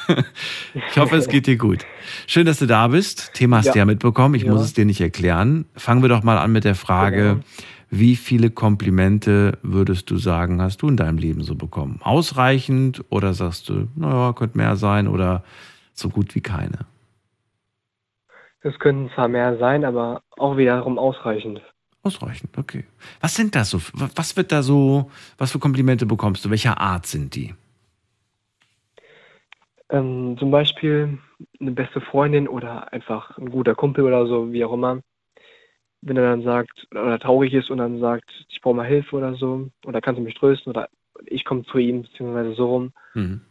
[0.74, 1.86] ich hoffe, es geht dir gut.
[2.26, 3.32] Schön, dass du da bist.
[3.36, 3.74] Thema hast Ja.
[3.74, 4.34] du ja mitbekommen.
[4.34, 4.52] Ich Ja.
[4.52, 5.66] muss es dir nicht erklären.
[5.76, 7.44] Fangen wir doch mal an mit der Frage, Genau.
[7.90, 12.00] Wie viele Komplimente würdest du sagen, hast du in deinem Leben so bekommen?
[12.04, 15.44] Ausreichend oder sagst du, naja, könnte mehr sein oder
[15.94, 16.86] so gut wie keine?
[18.62, 21.62] Es könnten zwar mehr sein, aber auch wiederum ausreichend.
[22.04, 22.86] Ausreichend, okay.
[23.22, 23.80] Was sind das so?
[23.94, 26.50] Was wird da so, was für Komplimente bekommst du?
[26.50, 27.54] Welcher Art sind die?
[29.90, 31.18] Ähm, zum Beispiel
[31.60, 35.00] eine beste Freundin oder einfach ein guter Kumpel oder so, wie auch immer.
[36.02, 39.36] Wenn er dann sagt, oder traurig ist und dann sagt, ich brauche mal Hilfe oder
[39.36, 40.90] so, oder kannst du mich trösten, oder
[41.26, 42.94] ich komme zu ihm, beziehungsweise so rum.
[43.14, 43.42] Mhm.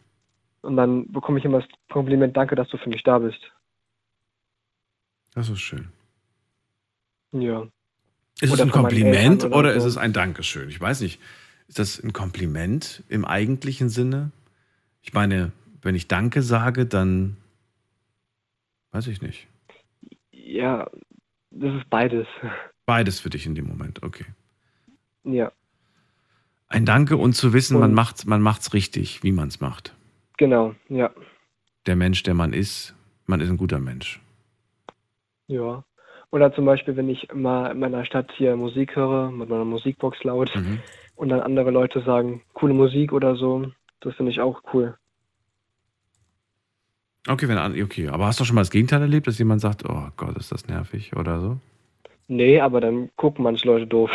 [0.62, 3.40] Und dann bekomme ich immer das Kompliment, danke, dass du für mich da bist.
[5.34, 5.88] Das ist schön.
[7.32, 7.68] Ja.
[8.40, 9.88] Ist es Oder ein von meinen Kompliment oder, oder ist so.
[9.88, 10.68] es ein Dankeschön?
[10.68, 11.20] Ich weiß nicht.
[11.68, 14.30] Ist das ein Kompliment im eigentlichen Sinne?
[15.02, 17.36] Ich meine, wenn ich Danke sage, dann
[18.92, 19.46] weiß ich nicht.
[20.30, 20.90] Ja,
[21.60, 22.26] das ist beides.
[22.86, 24.24] Beides für dich in dem Moment, okay.
[25.24, 25.52] Ja,
[26.70, 29.94] Ein Danke und zu wissen, man Und- macht's, man macht's richtig, wie man es macht.
[30.36, 31.10] genau, ja.
[31.86, 32.94] Der Mensch, der man ist,
[33.26, 34.20] man ist ein guter Mensch.
[35.46, 35.84] Ja.
[36.30, 40.22] Oder zum Beispiel, wenn ich mal in meiner Stadt hier Musik höre, mit meiner Musikbox
[40.24, 40.80] laut, Mhm.
[41.16, 44.96] und dann andere Leute sagen, coole Musik oder so, das finde ich auch cool.
[47.26, 50.08] Okay, wenn, okay, aber hast du schon mal das Gegenteil erlebt, dass jemand sagt, oh
[50.16, 51.58] Gott, ist das nervig oder so?
[52.28, 54.10] Nee, aber dann gucken manche Leute doof.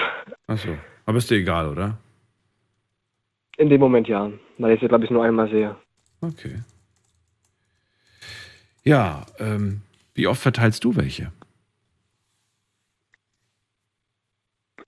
[0.47, 0.77] Achso.
[1.05, 1.97] Aber ist dir egal, oder?
[3.57, 5.75] In dem Moment ja, weil ich sie, glaube ich, nur einmal sehe.
[6.21, 6.61] Okay.
[8.83, 9.81] Ja, ähm,
[10.15, 11.31] wie oft verteilst du welche?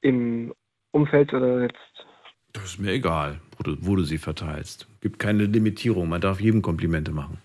[0.01, 0.53] Im
[0.91, 2.05] Umfeld oder jetzt,
[2.53, 4.88] Das ist mir egal, wo du, wo du sie verteilst.
[5.01, 7.39] Gibt keine Limitierung, man darf jedem Komplimente machen.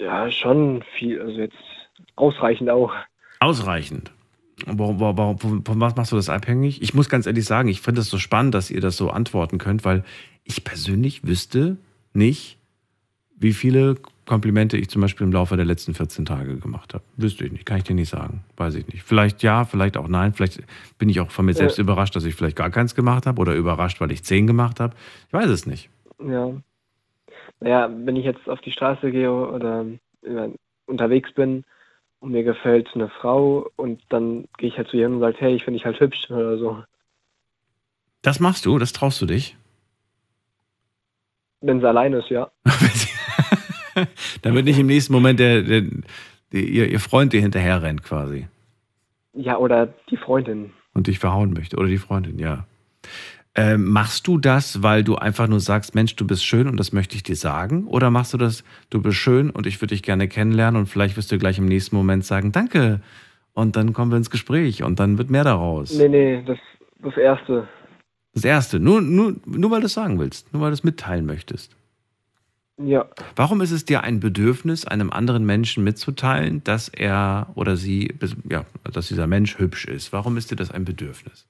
[0.00, 1.56] Ja, schon viel, also jetzt
[2.16, 2.92] ausreichend auch.
[3.40, 4.10] Ausreichend.
[4.66, 6.82] Warum, warum, warum, von von was machst du das abhängig?
[6.82, 9.56] Ich muss ganz ehrlich sagen, ich finde es so spannend, dass ihr das so antworten
[9.58, 10.04] könnt, weil
[10.44, 11.78] ich persönlich wüsste
[12.12, 12.58] nicht,
[13.36, 13.96] wie viele
[14.26, 17.02] Komplimente ich zum Beispiel im Laufe der letzten 14 Tage gemacht habe.
[17.16, 18.44] Wüsste ich nicht, kann ich dir nicht sagen.
[18.56, 19.02] Weiß ich nicht.
[19.02, 20.34] Vielleicht ja, vielleicht auch nein.
[20.34, 20.62] Vielleicht
[20.98, 21.82] bin ich auch von mir selbst Äh.
[21.82, 24.94] überrascht, dass ich vielleicht gar keins gemacht habe oder überrascht, weil ich zehn gemacht habe.
[25.26, 25.88] Ich weiß es nicht.
[26.24, 26.52] Ja.
[27.60, 29.86] Naja, wenn ich jetzt auf die Straße gehe oder
[30.86, 31.64] unterwegs bin
[32.20, 35.54] und mir gefällt eine Frau und dann gehe ich halt zu ihr und sage, hey,
[35.54, 36.82] ich finde dich halt hübsch oder so.
[38.22, 38.78] Das machst du?
[38.78, 39.56] Das traust du dich?
[41.60, 42.50] Wenn sie allein ist, ja.
[44.42, 45.82] Damit nicht im nächsten Moment der, der,
[46.52, 48.48] der, ihr, ihr Freund dir hinterher rennt quasi.
[49.32, 50.72] Ja, oder die Freundin.
[50.92, 51.76] Und dich verhauen möchte.
[51.76, 52.66] Oder die Freundin, ja.
[53.56, 56.92] Ähm, machst du das, weil du einfach nur sagst, Mensch, du bist schön und das
[56.92, 57.86] möchte ich dir sagen?
[57.88, 61.16] Oder machst du das, du bist schön und ich würde dich gerne kennenlernen und vielleicht
[61.16, 63.00] wirst du gleich im nächsten Moment sagen, danke.
[63.52, 65.92] Und dann kommen wir ins Gespräch und dann wird mehr daraus.
[65.92, 66.58] Nee, nee, das,
[67.02, 67.68] das Erste.
[68.34, 71.26] Das Erste, nur, nur, nur weil du es sagen willst, nur weil du es mitteilen
[71.26, 71.74] möchtest.
[72.78, 73.06] Ja.
[73.36, 78.14] Warum ist es dir ein Bedürfnis, einem anderen Menschen mitzuteilen, dass er oder sie,
[78.48, 80.12] ja, dass dieser Mensch hübsch ist?
[80.12, 81.46] Warum ist dir das ein Bedürfnis?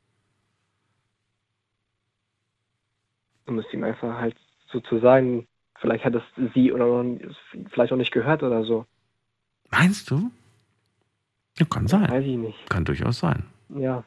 [3.47, 4.37] Um es ihm einfach halt
[4.71, 5.47] so zu sagen.
[5.81, 6.23] Vielleicht hat es
[6.55, 7.19] sie oder noch,
[7.71, 8.87] vielleicht auch nicht gehört oder so.
[9.71, 10.31] Meinst du?
[11.59, 12.11] Ja, kann sein.
[12.11, 12.69] Weiß ich nicht.
[12.71, 13.45] Kann durchaus sein.
[13.71, 14.05] Ja.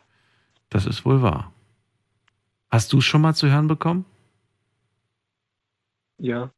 [0.69, 1.51] Das ist wohl wahr.
[2.69, 4.05] Hast du es schon mal zu hören bekommen?
[6.17, 6.51] Ja.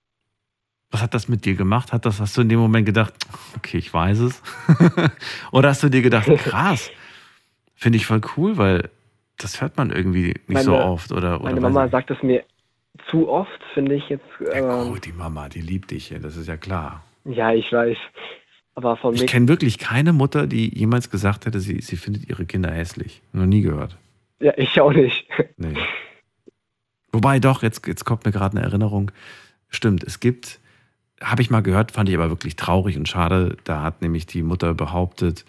[0.92, 1.92] Was hat das mit dir gemacht?
[1.92, 3.14] Hat das, hast du in dem Moment gedacht,
[3.58, 4.42] okay, ich weiß es?
[5.52, 6.90] Oder hast du dir gedacht, krass,
[7.74, 8.90] finde ich voll cool, weil
[9.38, 11.12] das hört man irgendwie nicht Meine- so oft.
[11.12, 12.44] Oder, oder Meine Mama sagt es mir
[13.10, 14.26] zu oft, finde ich jetzt.
[14.40, 17.04] Ja, Ähm, gut, die Mama, die liebt dich, ja, das ist ja klar.
[17.26, 17.98] ja, ich weiß.
[18.78, 22.46] Aber von Ich kenne wirklich keine Mutter, die jemals gesagt hätte, sie, sie findet ihre
[22.46, 23.22] Kinder hässlich.
[23.32, 23.98] Noch nie gehört.
[24.40, 25.26] Ja, ich auch nicht.
[25.58, 25.78] Nee.
[27.14, 29.12] Wobei doch, jetzt, jetzt kommt mir gerade eine Erinnerung.
[29.70, 30.60] Stimmt, es gibt,
[31.22, 33.56] habe ich mal gehört, fand ich aber wirklich traurig und schade.
[33.64, 35.46] Da hat nämlich die Mutter behauptet,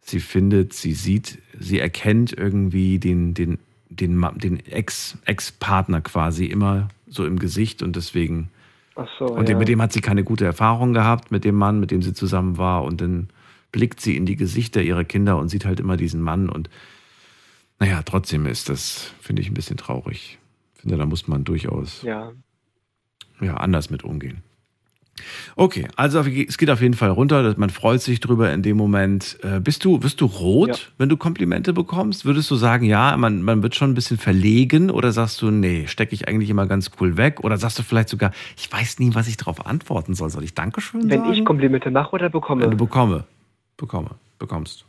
[0.00, 3.58] sie findet, sie sieht, sie erkennt irgendwie den, den,
[3.90, 8.50] den, den Ex, Ex-Partner quasi immer so im Gesicht und deswegen
[8.94, 9.26] Ach so.
[9.26, 9.56] und ja.
[9.56, 12.56] mit dem hat sie keine gute Erfahrung gehabt, mit dem Mann, mit dem sie zusammen
[12.56, 12.84] war.
[12.84, 13.28] Und dann
[13.72, 16.48] blickt sie in die Gesichter ihrer Kinder und sieht halt immer diesen Mann.
[16.48, 16.70] Und
[17.78, 20.38] naja, trotzdem ist das, finde ich, ein bisschen traurig.
[20.74, 22.32] Ich finde, da muss man durchaus ja.
[23.40, 24.42] ja, anders mit umgehen.
[25.56, 27.54] Okay, also es geht auf jeden Fall runter.
[27.56, 29.38] Man freut sich drüber in dem Moment.
[29.42, 30.74] Äh, Bist du, bist du rot, Ja.
[30.98, 32.24] wenn du Komplimente bekommst?
[32.24, 35.86] Würdest du sagen, ja, man, man wird schon ein bisschen verlegen oder sagst du, nee,
[35.86, 37.40] stecke ich eigentlich immer ganz cool weg?
[37.44, 40.30] Oder sagst du vielleicht sogar, ich weiß nie, was ich darauf antworten soll.
[40.30, 41.32] Soll ich Dankeschön Wenn sagen?
[41.32, 42.62] ich Komplimente mache oder bekomme?
[42.62, 43.24] Wenn du bekomme.
[43.76, 44.10] Bekomme.
[44.38, 44.84] Bekommst.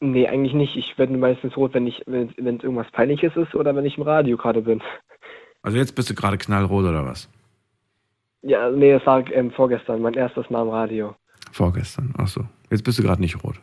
[0.00, 0.76] Nee, eigentlich nicht.
[0.76, 3.96] Ich werde meistens rot, wenn ich, wenn wenn es irgendwas Peinliches ist oder wenn ich
[3.96, 4.80] im Radio gerade bin.
[5.62, 7.28] Also jetzt bist du gerade knallrot oder was?
[8.42, 11.14] Ja, nee, das war ähm, vorgestern, mein erstes Mal im Radio.
[11.52, 12.14] Vorgestern.
[12.18, 12.44] Ach so.
[12.70, 13.60] Jetzt bist du gerade nicht rot.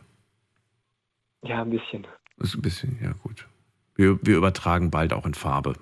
[1.42, 2.06] Ja, ein bisschen.
[2.38, 3.46] Ist ein bisschen, ja gut.
[3.94, 5.74] Wir, wir übertragen bald auch in Farbe.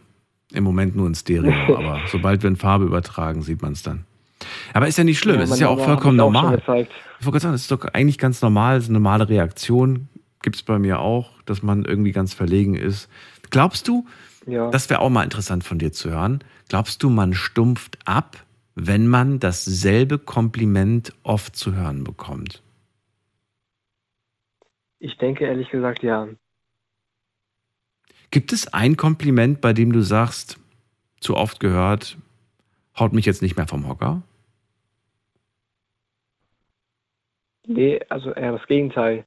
[0.52, 4.04] Im Moment nur in Stereo, aber sobald wir in Farbe übertragen, sieht man es dann.
[4.74, 6.58] Aber ist ja nicht schlimm, es ist ja auch vollkommen auch normal.
[6.58, 6.88] Ich wollte
[7.22, 10.08] gerade sagen, es ist doch eigentlich ganz normal, es ist eine normale Reaktion.
[10.42, 13.08] Gibt es bei mir auch, dass man irgendwie ganz verlegen ist.
[13.50, 14.06] Glaubst du,
[14.46, 14.70] Ja.
[14.70, 18.43] das wäre auch mal interessant von dir zu hören, glaubst du, man stumpft ab,
[18.74, 22.62] wenn man dasselbe Kompliment oft zu hören bekommt?
[24.98, 26.28] Ich denke ehrlich gesagt, ja.
[28.30, 30.58] Gibt es ein Kompliment, bei dem du sagst,
[31.20, 32.18] zu oft gehört,
[32.98, 34.22] haut mich jetzt nicht mehr vom Hocker?
[37.66, 39.24] Nee, also eher das Gegenteil.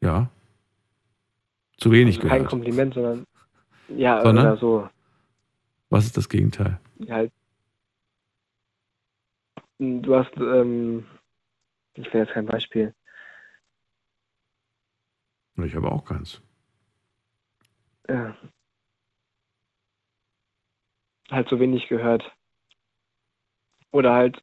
[0.00, 0.30] Ja.
[1.76, 2.50] Zu wenig also kein gehört.
[2.50, 3.26] Kompliment, sondern
[3.88, 4.46] ja, Sondern?
[4.46, 4.88] oder so.
[5.88, 6.78] Was ist das Gegenteil?
[7.08, 7.32] Halt.
[9.78, 11.06] Du hast, ähm,
[11.94, 12.94] ich will jetzt kein Beispiel.
[15.56, 16.40] Ich habe auch keins.
[18.08, 18.36] Ja.
[21.30, 22.24] Halt so wenig gehört.
[23.92, 24.42] Oder halt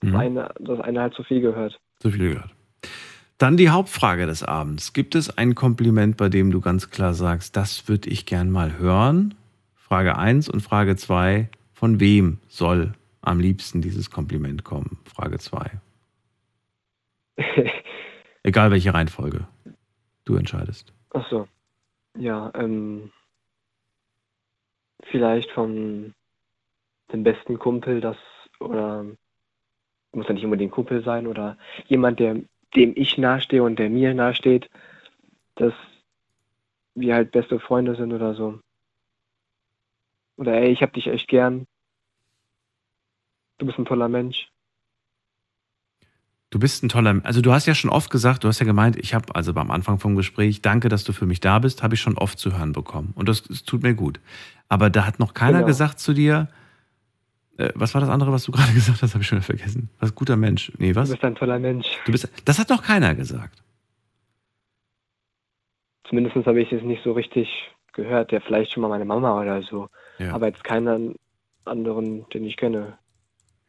[0.00, 0.16] das, Mhm.
[0.16, 1.80] eine, das eine halt zu viel gehört.
[2.00, 2.54] Zu viel gehört.
[3.38, 4.92] Dann die Hauptfrage des Abends.
[4.92, 8.78] Gibt es ein Kompliment, bei dem du ganz klar sagst, das würde ich gern mal
[8.78, 9.34] hören?
[9.88, 14.98] Frage 1 und Frage 2, von wem soll am liebsten dieses Kompliment kommen?
[15.04, 15.70] Frage 2.
[18.42, 19.46] Egal welche Reihenfolge.
[20.24, 20.92] Du entscheidest.
[21.10, 21.46] Ach so.
[22.18, 23.12] Ja, ähm,
[25.04, 26.14] vielleicht von
[27.12, 28.16] dem besten Kumpel, das,
[28.58, 29.04] oder
[30.10, 31.56] muss ja nicht unbedingt Kumpel sein, oder
[31.86, 32.34] jemand, der,
[32.74, 34.68] dem ich nahestehe und der mir nahesteht,
[35.54, 35.74] dass
[36.96, 38.58] wir halt beste Freunde sind oder so.
[40.36, 41.66] Oder ey, ich hab dich echt gern.
[43.58, 44.48] Du bist ein toller Mensch.
[46.50, 48.96] Du bist ein toller, also du hast ja schon oft gesagt, du hast ja gemeint,
[48.96, 51.94] ich habe also beim Anfang vom Gespräch, danke, dass du für mich da bist, habe
[51.94, 53.12] ich schon oft zu hören bekommen.
[53.16, 54.20] Und das, das tut mir gut.
[54.68, 55.66] Aber da hat noch keiner Genau.
[55.66, 56.48] gesagt zu dir,
[57.58, 59.90] äh, was war das andere, was du gerade gesagt hast, habe ich schon vergessen.
[59.98, 60.70] Was guter Mensch.
[60.78, 61.10] Nee, Du was?
[61.10, 61.86] bist ein toller Mensch.
[62.04, 63.62] Du bist, das hat noch keiner gesagt.
[66.08, 67.48] Zumindest habe ich es nicht so richtig
[67.92, 68.30] gehört.
[68.30, 69.88] Ja, vielleicht schon mal meine Mama oder so.
[70.18, 70.32] Ja.
[70.34, 71.16] Aber jetzt keinen
[71.64, 72.98] anderen, den ich kenne.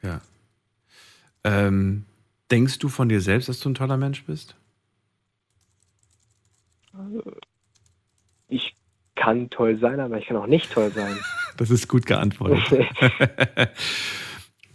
[0.01, 0.21] ja.
[1.43, 2.05] Ähm,
[2.51, 4.55] denkst du von dir selbst, dass du ein toller Mensch bist?
[8.49, 8.75] Ich
[9.15, 11.15] kann toll sein, aber ich kann auch nicht toll sein.
[11.57, 12.61] Das ist gut geantwortet.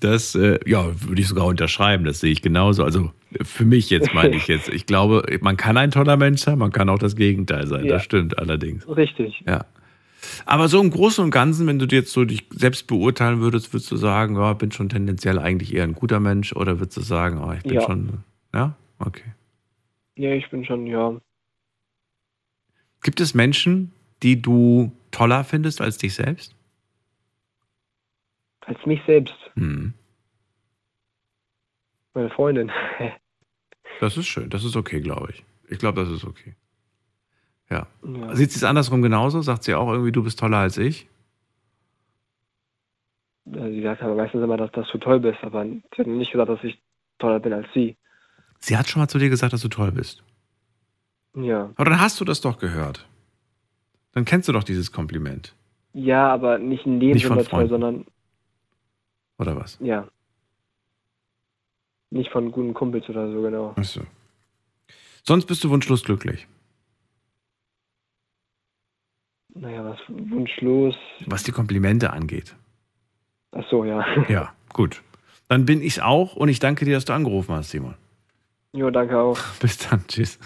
[0.00, 2.82] Das, äh, ja, würde ich sogar unterschreiben, das sehe ich genauso.
[2.82, 4.68] Also für mich jetzt meine ich jetzt.
[4.68, 7.84] Ich glaube, man kann ein toller Mensch sein, man kann auch das Gegenteil sein.
[7.84, 7.92] Ja.
[7.92, 8.84] Das stimmt allerdings.
[8.88, 9.44] Richtig.
[9.46, 9.64] Ja.
[10.46, 13.72] Aber so im Großen und Ganzen, wenn du dir jetzt so dich selbst beurteilen würdest,
[13.72, 17.02] würdest du sagen, ja, bin schon tendenziell eigentlich eher ein guter Mensch oder würdest du
[17.02, 17.80] sagen, oh, ich bin Ja.
[17.82, 19.32] schon, ja, okay.
[20.16, 21.20] Ja, ich bin schon, ja.
[23.02, 23.92] Gibt es Menschen,
[24.22, 26.54] die du toller findest als dich selbst?
[28.60, 29.34] Als mich selbst.
[29.54, 29.94] Hm.
[32.14, 32.70] Meine Freundin.
[34.00, 35.44] Das ist schön, das ist okay, glaube ich.
[35.68, 36.56] Ich glaube, das ist okay.
[37.72, 37.86] Ja.
[38.04, 38.34] ja.
[38.36, 39.40] Sieht sie es andersrum genauso?
[39.40, 41.08] Sagt sie auch irgendwie, du bist toller als ich?
[43.46, 46.50] Sie sagt aber meistens immer, dass, dass du toll bist, aber sie hat nicht gesagt,
[46.50, 46.80] dass ich
[47.18, 47.96] toller bin als sie.
[48.58, 50.22] Sie hat schon mal zu dir gesagt, dass du toll bist.
[51.34, 51.70] Ja.
[51.76, 53.08] Aber dann hast du das doch gehört.
[54.12, 55.54] Dann kennst du doch dieses Kompliment.
[55.94, 58.04] Ja, aber nicht in dem Nicht Sinne toll, sondern
[59.38, 59.78] Oder was?
[59.80, 60.08] ja.
[62.10, 63.72] Nicht von guten Kumpels oder so, genau.
[63.74, 64.02] Ach so.
[65.22, 66.46] Sonst bist du wunschlos glücklich.
[69.54, 70.94] Naja, was wunschlos.
[71.26, 72.54] Was die Komplimente angeht.
[73.52, 74.04] Ach so, ja.
[74.28, 75.02] Ja, gut.
[75.48, 77.94] Dann bin ich auch und ich danke dir, dass du angerufen hast, Simon.
[78.72, 79.38] Jo, danke auch.
[79.60, 80.06] Bis dann.
[80.08, 80.38] Tschüss.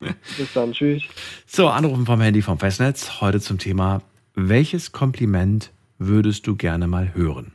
[0.00, 0.72] Bis dann.
[0.72, 1.04] Tschüss.
[1.46, 3.20] So, Anrufen vom Handy vom Festnetz.
[3.20, 4.02] Heute zum Thema,
[4.34, 7.52] welches Kompliment würdest du gerne mal hören?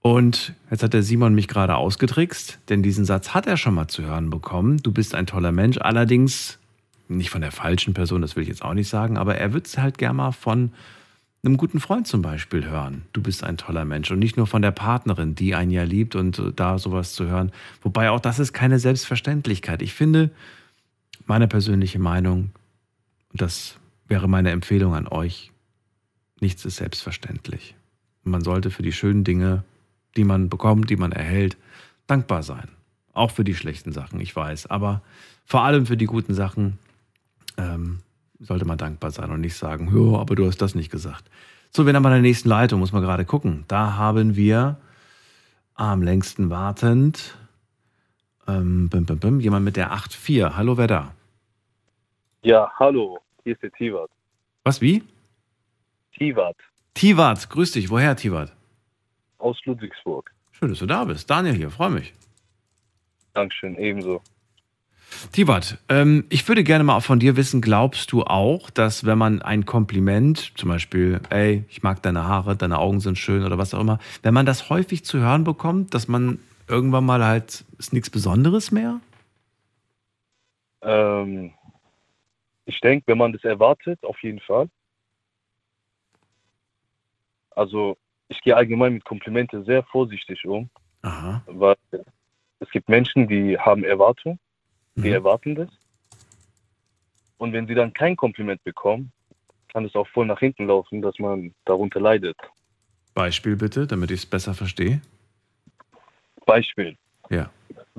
[0.00, 3.88] Und jetzt hat der Simon mich gerade ausgetrickst, denn diesen Satz hat er schon mal
[3.88, 4.78] zu hören bekommen.
[4.82, 6.58] Du bist ein toller Mensch, allerdings
[7.16, 9.66] nicht von der falschen Person, das will ich jetzt auch nicht sagen, aber er wird
[9.66, 10.72] es halt gerne mal von
[11.44, 13.02] einem guten Freund zum Beispiel hören.
[13.12, 16.14] Du bist ein toller Mensch und nicht nur von der Partnerin, die einen ja liebt
[16.14, 17.52] und äh, da sowas zu hören.
[17.82, 19.82] Wobei auch das ist keine Selbstverständlichkeit.
[19.82, 20.30] Ich finde,
[21.26, 22.50] meine persönliche Meinung,
[23.32, 23.76] das
[24.08, 25.52] wäre meine Empfehlung an euch,
[26.40, 27.74] nichts ist selbstverständlich.
[28.22, 29.64] Man sollte für die schönen Dinge,
[30.16, 31.56] die man bekommt, die man erhält,
[32.06, 32.68] dankbar sein.
[33.12, 34.66] Auch für die schlechten Sachen, ich weiß.
[34.66, 35.02] Aber
[35.44, 36.78] vor allem für die guten Sachen
[37.56, 38.00] ähm,
[38.40, 41.30] sollte man dankbar sein und nicht sagen, aber du hast das nicht gesagt.
[41.70, 43.64] So, wir haben an der nächsten Leitung, muss man gerade gucken.
[43.68, 44.76] Da haben wir
[45.74, 47.36] am längsten wartend
[48.46, 50.56] ähm, bim, bim, bim, jemand mit der 8.4.
[50.56, 51.14] Hallo, wer da?
[52.42, 54.10] Ja, hallo, hier ist der Tivat.
[54.62, 55.02] Was, wie?
[56.16, 56.56] Tivat
[56.94, 57.90] Tivat, grüß dich.
[57.90, 58.52] Woher, Tivat?
[59.44, 60.32] aus Ludwigsburg.
[60.52, 61.28] Schön, dass du da bist.
[61.28, 62.14] Daniel hier, freue mich.
[63.34, 64.22] Dankeschön, ebenso.
[65.32, 69.42] Tivat, ähm, ich würde gerne mal von dir wissen, glaubst du auch, dass wenn man
[69.42, 73.74] ein Kompliment, zum Beispiel, ey, ich mag deine Haare, deine Augen sind schön oder was
[73.74, 76.38] auch immer, wenn man das häufig zu hören bekommt, dass man
[76.68, 79.00] irgendwann mal halt, ist nichts Besonderes mehr?
[80.82, 81.52] Ähm,
[82.66, 84.68] ich denke, wenn man das erwartet, auf jeden Fall.
[87.50, 87.96] Also,
[88.28, 90.68] ich gehe allgemein mit Komplimente sehr vorsichtig um,
[91.02, 91.42] Aha.
[91.46, 91.76] weil
[92.58, 94.38] es gibt Menschen, die haben Erwartungen,
[94.96, 95.14] die Mhm.
[95.14, 95.68] erwarten das.
[97.38, 99.12] Und wenn sie dann kein Kompliment bekommen,
[99.72, 102.36] kann es auch voll nach hinten laufen, dass man darunter leidet.
[103.12, 105.00] Beispiel bitte, damit ich es besser verstehe.
[106.46, 106.96] Beispiel.
[107.30, 107.50] Ja.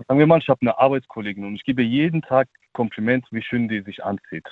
[0.07, 3.67] Sagen wir mal, ich habe eine Arbeitskollegin und ich gebe jeden Tag Kompliment, wie schön
[3.67, 4.45] die sich anzieht.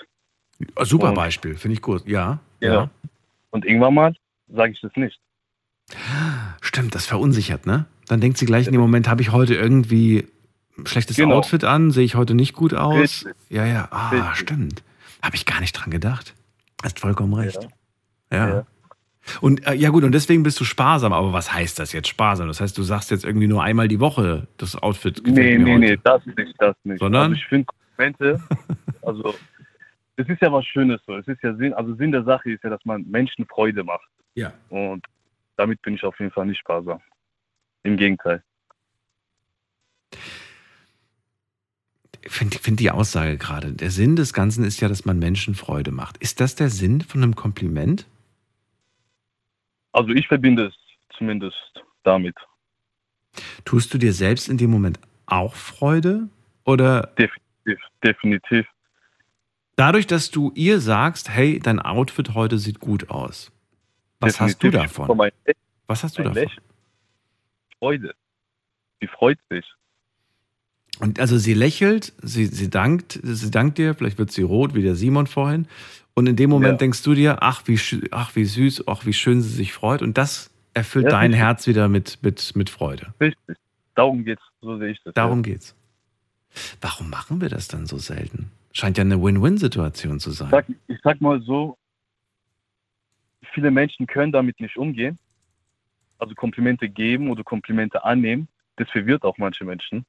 [0.75, 2.05] Ah, Super Und- Beispiel, finde ich gut.
[2.07, 2.39] Ja.
[2.61, 2.89] Ja.
[3.51, 4.15] Und irgendwann mal
[4.47, 5.19] sage ich das nicht.
[6.61, 7.85] Stimmt, das verunsichert, ne?
[8.07, 10.27] Dann denkt sie gleich in dem Moment, habe ich heute irgendwie
[10.85, 11.35] schlechtes Genau.
[11.35, 12.95] Outfit an, sehe ich heute nicht gut aus.
[12.97, 13.33] Richtig.
[13.49, 14.37] Ja, ja, ah, Richtig.
[14.37, 14.83] stimmt.
[15.21, 16.33] Habe ich gar nicht dran gedacht.
[16.83, 17.67] Hast vollkommen recht.
[18.31, 18.47] Ja.
[18.47, 18.65] Ja.
[19.39, 21.13] Und äh, ja gut, und deswegen bist du sparsam.
[21.13, 22.47] Aber was heißt das jetzt sparsam?
[22.47, 25.71] Das heißt, du sagst jetzt irgendwie nur einmal die Woche, das Outfit gefällt Nee, nee,
[25.71, 25.79] heute.
[25.79, 26.99] nee, das nicht, das nicht.
[26.99, 27.23] Sondern?
[27.31, 28.43] Also ich finde Komplimente,
[29.01, 29.33] also
[30.17, 31.15] es ist ja was Schönes so.
[31.15, 34.07] Es ist ja Sinn, also Sinn der Sache ist ja, dass man Menschen Freude macht.
[34.35, 34.51] Ja.
[34.69, 35.05] Und
[35.55, 36.99] damit bin ich auf jeden Fall nicht sparsam.
[37.83, 38.43] Im Gegenteil.
[42.27, 43.73] Finde find die Aussage gerade.
[43.73, 46.17] Der Sinn des Ganzen ist ja, dass man Menschen Freude macht.
[46.17, 48.05] Ist das der Sinn von einem Kompliment?
[49.91, 50.73] Also ich verbinde es
[51.17, 51.57] zumindest
[52.03, 52.35] damit.
[53.65, 56.29] Tust du dir selbst in dem Moment auch Freude?
[56.65, 57.79] Oder Definitiv.
[58.03, 58.65] definitiv.
[59.75, 63.51] dadurch, dass du ihr sagst, hey, dein Outfit heute sieht gut aus.
[64.19, 64.95] Was hast du definitiv.
[64.95, 65.31] davon?
[65.87, 66.35] Was hast du davon?
[66.35, 66.63] Lächeln.
[67.79, 68.15] Freude.
[69.01, 69.65] Sie freut sich.
[70.99, 74.83] Und also sie lächelt, sie, sie dankt, sie dankt dir, vielleicht wird sie rot, wie
[74.83, 75.67] der Simon vorhin.
[76.13, 76.77] Und in dem Moment Ja.
[76.77, 77.79] denkst du dir, ach wie,
[78.11, 80.01] ach, wie süß, ach, wie schön sie sich freut.
[80.03, 81.39] Und das erfüllt Ja, dein richtig.
[81.39, 83.13] Herz wieder mit, mit, mit Freude.
[83.19, 83.57] Richtig.
[83.95, 84.41] Darum geht's.
[84.61, 85.13] So sehe ich das.
[85.15, 85.75] Darum geht's.
[86.81, 88.51] Warum machen wir das dann so selten?
[88.71, 90.49] Scheint ja eine Win-Win-Situation zu Ich sein.
[90.51, 91.77] sag, ich sag mal so,
[93.53, 95.17] viele Menschen können damit nicht umgehen.
[96.19, 98.47] Also Komplimente geben oder Komplimente annehmen.
[98.77, 100.05] Das verwirrt auch manche Menschen.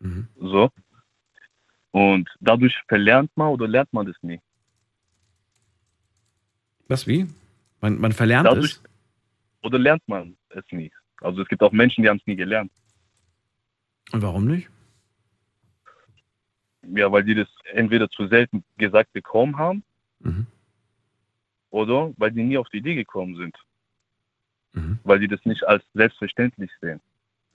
[0.00, 0.28] Mhm.
[0.36, 0.70] So.
[1.90, 4.40] Und dadurch verlernt man oder lernt man das nie.
[6.86, 7.26] Was, wie?
[7.80, 8.82] Man, man verlernt Dadurch- es?
[9.62, 10.92] Oder lernt man es nie.
[11.20, 12.70] Also es gibt auch Menschen, die haben es nie gelernt.
[14.12, 14.68] Und warum nicht?
[16.82, 19.82] Ja, weil die das entweder zu selten gesagt bekommen haben
[20.20, 20.46] Mhm.
[21.70, 23.56] oder weil die nie auf die Idee gekommen sind.
[24.72, 24.98] Mhm.
[25.02, 27.00] Weil die das nicht als selbstverständlich sehen.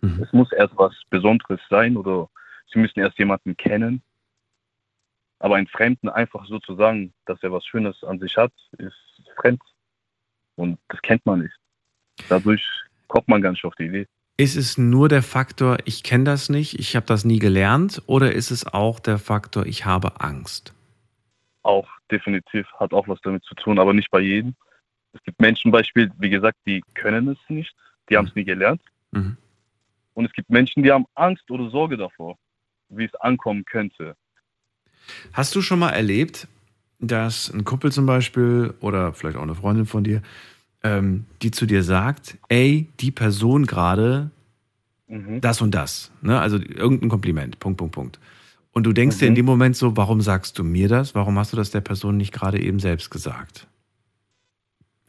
[0.04, 0.22] Mhm.
[0.22, 2.30] Es muss erst was Besonderes sein oder
[2.72, 4.02] sie müssen erst jemanden kennen.
[5.40, 8.96] Aber einen Fremden einfach so zu sagen, dass er was Schönes an sich hat, ist
[9.38, 9.62] fremd.
[10.56, 11.56] Und das kennt man nicht.
[12.28, 12.64] Dadurch
[13.08, 14.08] kommt man gar nicht auf die Idee.
[14.36, 18.34] Ist es nur der Faktor, ich kenne das nicht, ich habe das nie gelernt, oder
[18.34, 20.74] ist es auch der Faktor, ich habe Angst?
[21.62, 24.56] Auch definitiv hat auch was damit zu tun, aber nicht bei jedem.
[25.14, 27.74] Es gibt Menschen, Beispiel, wie gesagt, die können es nicht,
[28.10, 28.82] die haben es nie gelernt.
[29.12, 29.38] Mhm.
[30.14, 32.38] Und es gibt Menschen, die haben Angst oder Sorge davor,
[32.90, 34.16] wie es ankommen könnte.
[35.34, 36.48] Hast du schon mal erlebt,
[37.00, 40.22] dass ein Kumpel zum Beispiel oder vielleicht auch eine Freundin von dir,
[40.84, 44.32] ähm, die zu dir sagt, ey, die Person gerade
[45.08, 45.42] Mhm.
[45.42, 46.40] das und das, ne?
[46.40, 48.20] also irgendein Kompliment, Punkt, Punkt, Punkt.
[48.72, 49.38] Und du denkst dir in Mhm.
[49.38, 51.14] dem Moment so, warum sagst du mir das?
[51.14, 53.68] Warum hast du das der Person nicht gerade eben selbst gesagt?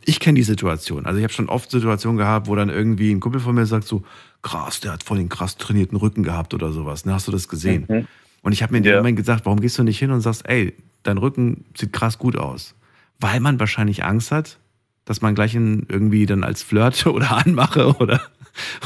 [0.06, 1.06] Ich kenne die Situation.
[1.06, 3.84] Also ich habe schon oft Situationen gehabt, wo dann irgendwie ein Kumpel von mir sagt
[3.86, 4.02] so,
[4.42, 7.04] krass, der hat voll den krass trainierten Rücken gehabt oder sowas.
[7.06, 7.14] Ne?
[7.14, 7.86] Hast du das gesehen?
[7.88, 8.06] Mhm.
[8.42, 8.98] Und ich habe mir in dem Ja.
[8.98, 12.36] Moment gesagt, warum gehst du nicht hin und sagst, ey, dein Rücken sieht krass gut
[12.36, 12.74] aus?
[13.18, 14.58] Weil man wahrscheinlich Angst hat,
[15.06, 18.20] dass man gleich ihn irgendwie dann als Flirt oder anmache oder,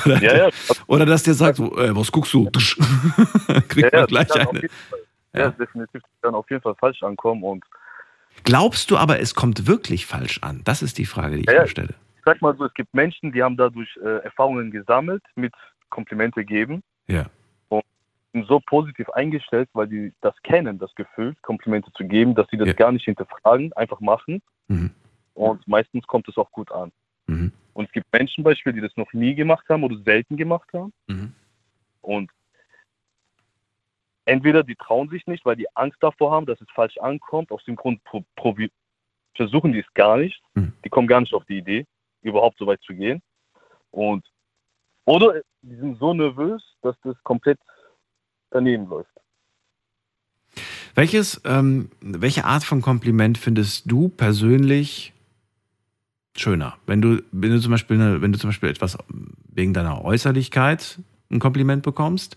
[0.04, 0.48] oder, Ja, ja.
[0.86, 2.48] oder dass der sagt, so, ey, was guckst du?
[3.68, 4.68] Kriegt ja, man gleich eine.
[5.34, 5.50] Ja.
[5.50, 6.02] definitiv.
[6.02, 7.42] Das kann auf jeden Fall falsch ankommen.
[7.42, 7.64] Und
[8.44, 10.62] Glaubst du aber, es kommt wirklich falsch an?
[10.64, 11.94] Das ist die Frage, die ich Ja, mir stelle.
[12.16, 15.52] ich sag mal so, es gibt Menschen, die haben dadurch äh, Erfahrungen gesammelt mit
[15.90, 17.26] Komplimente geben Ja.
[18.34, 22.58] sind so positiv eingestellt, weil die das kennen, das Gefühl, Komplimente zu geben, dass sie
[22.58, 22.74] das Ja.
[22.74, 24.42] gar nicht hinterfragen, einfach machen.
[24.68, 24.90] Mhm.
[25.32, 26.92] Und meistens kommt es auch gut an.
[27.26, 27.52] Mhm.
[27.72, 30.92] Und es gibt Menschen, Beispiel, die das noch nie gemacht haben oder selten gemacht haben.
[31.06, 31.32] Mhm.
[32.02, 32.30] Und
[34.28, 37.50] entweder die trauen sich nicht, weil die Angst davor haben, dass es falsch ankommt.
[37.50, 38.70] Aus dem Grund pro, probi-
[39.34, 40.40] versuchen die es gar nicht.
[40.54, 40.72] Mhm.
[40.84, 41.86] Die kommen gar nicht auf die Idee,
[42.22, 43.22] überhaupt so weit zu gehen.
[43.90, 44.24] Und
[45.04, 47.58] oder die sind so nervös, dass das komplett
[48.50, 49.10] daneben läuft.
[50.94, 55.14] Welches, ähm, welche Art von Kompliment findest du persönlich
[56.36, 56.76] schöner?
[56.86, 58.98] Wenn du, wenn du zum Beispiel, wenn du zum Beispiel etwas
[59.48, 60.98] wegen deiner Äußerlichkeit
[61.30, 62.36] ein Kompliment bekommst,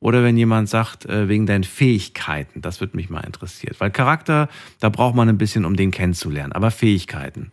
[0.00, 3.80] oder wenn jemand sagt, äh, wegen deinen Fähigkeiten, das würde mich mal interessiert.
[3.80, 4.48] Weil Charakter,
[4.80, 6.52] da braucht man ein bisschen, um den kennenzulernen.
[6.52, 7.52] Aber Fähigkeiten.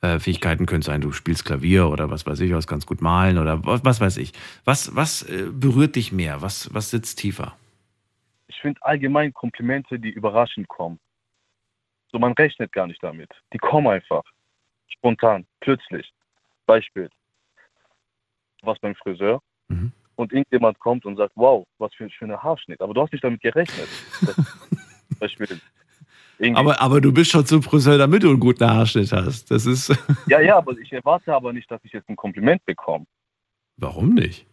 [0.00, 3.38] Äh, Fähigkeiten können sein, du spielst Klavier oder was weiß ich, was ganz gut malen
[3.38, 4.32] oder was, was weiß ich.
[4.64, 6.42] Was, was äh, berührt dich mehr?
[6.42, 7.56] Was, was sitzt tiefer?
[8.48, 10.98] Ich finde allgemein Komplimente, die überraschend kommen.
[12.10, 13.30] So, man rechnet gar nicht damit.
[13.52, 14.24] Die kommen einfach.
[14.88, 16.12] Spontan, plötzlich.
[16.66, 17.10] Beispiel.
[18.60, 19.92] Du warst beim Friseur Mhm.
[20.16, 22.80] Und irgendjemand kommt und sagt, wow, was für ein schöner Haarschnitt.
[22.80, 23.88] Aber du hast nicht damit gerechnet.
[25.20, 25.60] Beispiel.
[26.54, 29.50] Aber, aber du bist schon zum Friseur, damit du einen guten Haarschnitt hast.
[29.50, 29.88] Das ist.
[30.26, 33.06] ja, ja, aber ich erwarte aber nicht, dass ich jetzt ein Kompliment bekomme.
[33.76, 34.46] Warum nicht?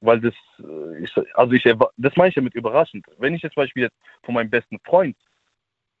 [0.00, 1.64] Weil das, äh, ich, also ich,
[1.96, 3.06] das meine ich ja mit überraschend.
[3.18, 5.16] Wenn ich jetzt zum Beispiel jetzt von meinem besten Freund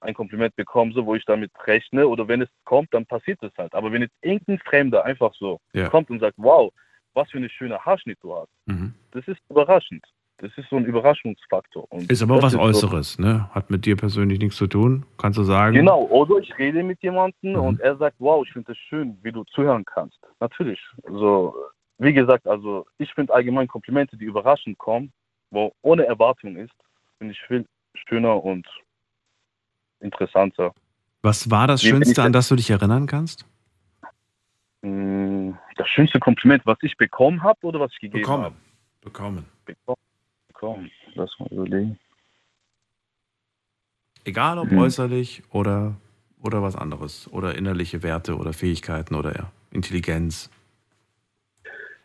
[0.00, 3.52] ein Kompliment bekomme, so, wo ich damit rechne, oder wenn es kommt, dann passiert es
[3.58, 3.74] halt.
[3.74, 5.88] Aber wenn jetzt irgendein Fremder einfach so Ja.
[5.88, 6.72] kommt und sagt, wow,
[7.18, 8.94] was für eine schöne Haarschnitt du hast, Mhm.
[9.10, 10.04] das ist überraschend.
[10.40, 11.84] Das ist so ein Überraschungsfaktor.
[11.90, 13.50] Und Ist aber was so- Äußeres, ne?
[13.52, 15.74] Hat mit dir persönlich nichts zu tun, kannst du sagen.
[15.74, 17.58] Genau, oder ich rede mit jemandem Mhm.
[17.60, 20.16] und er sagt, wow, ich finde es schön, wie du zuhören kannst.
[20.38, 20.80] Natürlich.
[21.08, 21.56] So,
[21.98, 25.12] wie gesagt, also ich finde allgemein Komplimente, die überraschend kommen,
[25.50, 26.74] wo ohne Erwartung ist,
[27.18, 27.66] finde ich viel
[28.08, 28.64] schöner und
[30.00, 30.72] interessanter.
[31.22, 33.44] Was war das Schönste, an das du dich erinnern kannst?
[34.82, 38.54] Mm, Das schönste Kompliment, was ich bekommen habe oder was ich gegeben habe?
[39.00, 39.44] bekommen?
[40.48, 40.90] Bekommen.
[41.14, 41.98] Lass mal überlegen.
[44.24, 44.78] Egal ob Hm.
[44.78, 45.94] äußerlich oder,
[46.42, 47.28] oder was anderes.
[47.32, 50.50] Oder innerliche Werte oder Fähigkeiten oder ja, Intelligenz.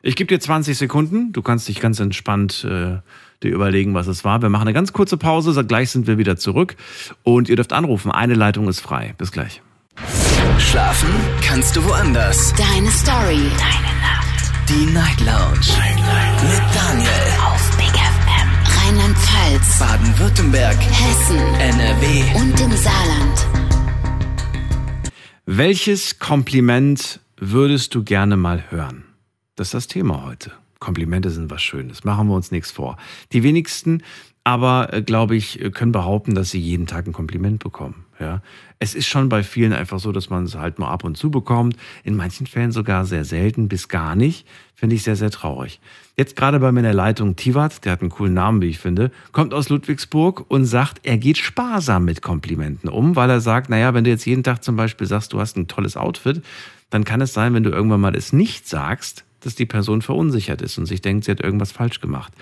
[0.02, 1.32] Ich gebe dir 20 Sekunden.
[1.34, 3.00] Du kannst dich ganz entspannt äh,
[3.42, 4.42] dir überlegen, was es war.
[4.42, 5.66] Wir machen eine ganz kurze Pause.
[5.66, 6.76] Gleich sind wir wieder zurück.
[7.24, 8.12] Und ihr dürft anrufen.
[8.12, 9.16] Eine Leitung ist frei.
[9.18, 9.62] Bis gleich.
[10.60, 11.10] Schlafen
[11.42, 12.54] kannst du woanders.
[12.54, 13.50] Deine Story.
[13.58, 14.52] Deine Nacht.
[14.70, 15.68] Die Night Lounge.
[16.50, 17.10] Mit Daniel.
[17.46, 18.50] Auf Big FM.
[18.78, 19.80] Rheinland-Pfalz.
[19.80, 20.78] Baden-Württemberg.
[20.80, 21.38] Hessen.
[21.38, 22.24] NRW.
[22.36, 23.48] Und im Saarland.
[25.46, 29.04] Welches Kompliment würdest du gerne mal hören?
[29.56, 30.52] Das ist das Thema heute.
[30.80, 32.98] Komplimente sind was Schönes, machen wir uns nichts vor.
[33.32, 34.04] Die wenigsten
[34.44, 38.03] aber, äh, glaube ich, können behaupten, dass sie jeden Tag ein Kompliment bekommen.
[38.20, 38.42] Ja?
[38.80, 41.32] Es ist schon bei vielen einfach so, dass man es halt nur ab und zu
[41.32, 41.78] bekommt.
[42.04, 44.48] In manchen Fällen sogar sehr selten bis gar nicht.
[44.76, 45.80] Finde ich sehr, sehr traurig.
[46.18, 48.80] Jetzt gerade bei mir in der Leitung Tivat, der hat einen coolen Namen, wie ich
[48.80, 53.70] finde, kommt aus Ludwigsburg und sagt, er geht sparsam mit Komplimenten um, weil er sagt,
[53.70, 56.44] naja, wenn du jetzt jeden Tag zum Beispiel sagst, du hast ein tolles Outfit,
[56.90, 60.62] dann kann es sein, wenn du irgendwann mal es nicht sagst, dass die Person verunsichert
[60.62, 62.34] ist und sich denkt, sie hat irgendwas falsch gemacht.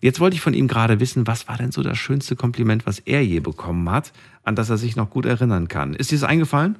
[0.00, 2.98] Jetzt wollte ich von ihm gerade wissen, was war denn so das schönste Kompliment, was
[3.00, 4.12] er je bekommen hat,
[4.44, 5.94] an das er sich noch gut erinnern kann.
[5.94, 6.76] Ist dir das eingefallen?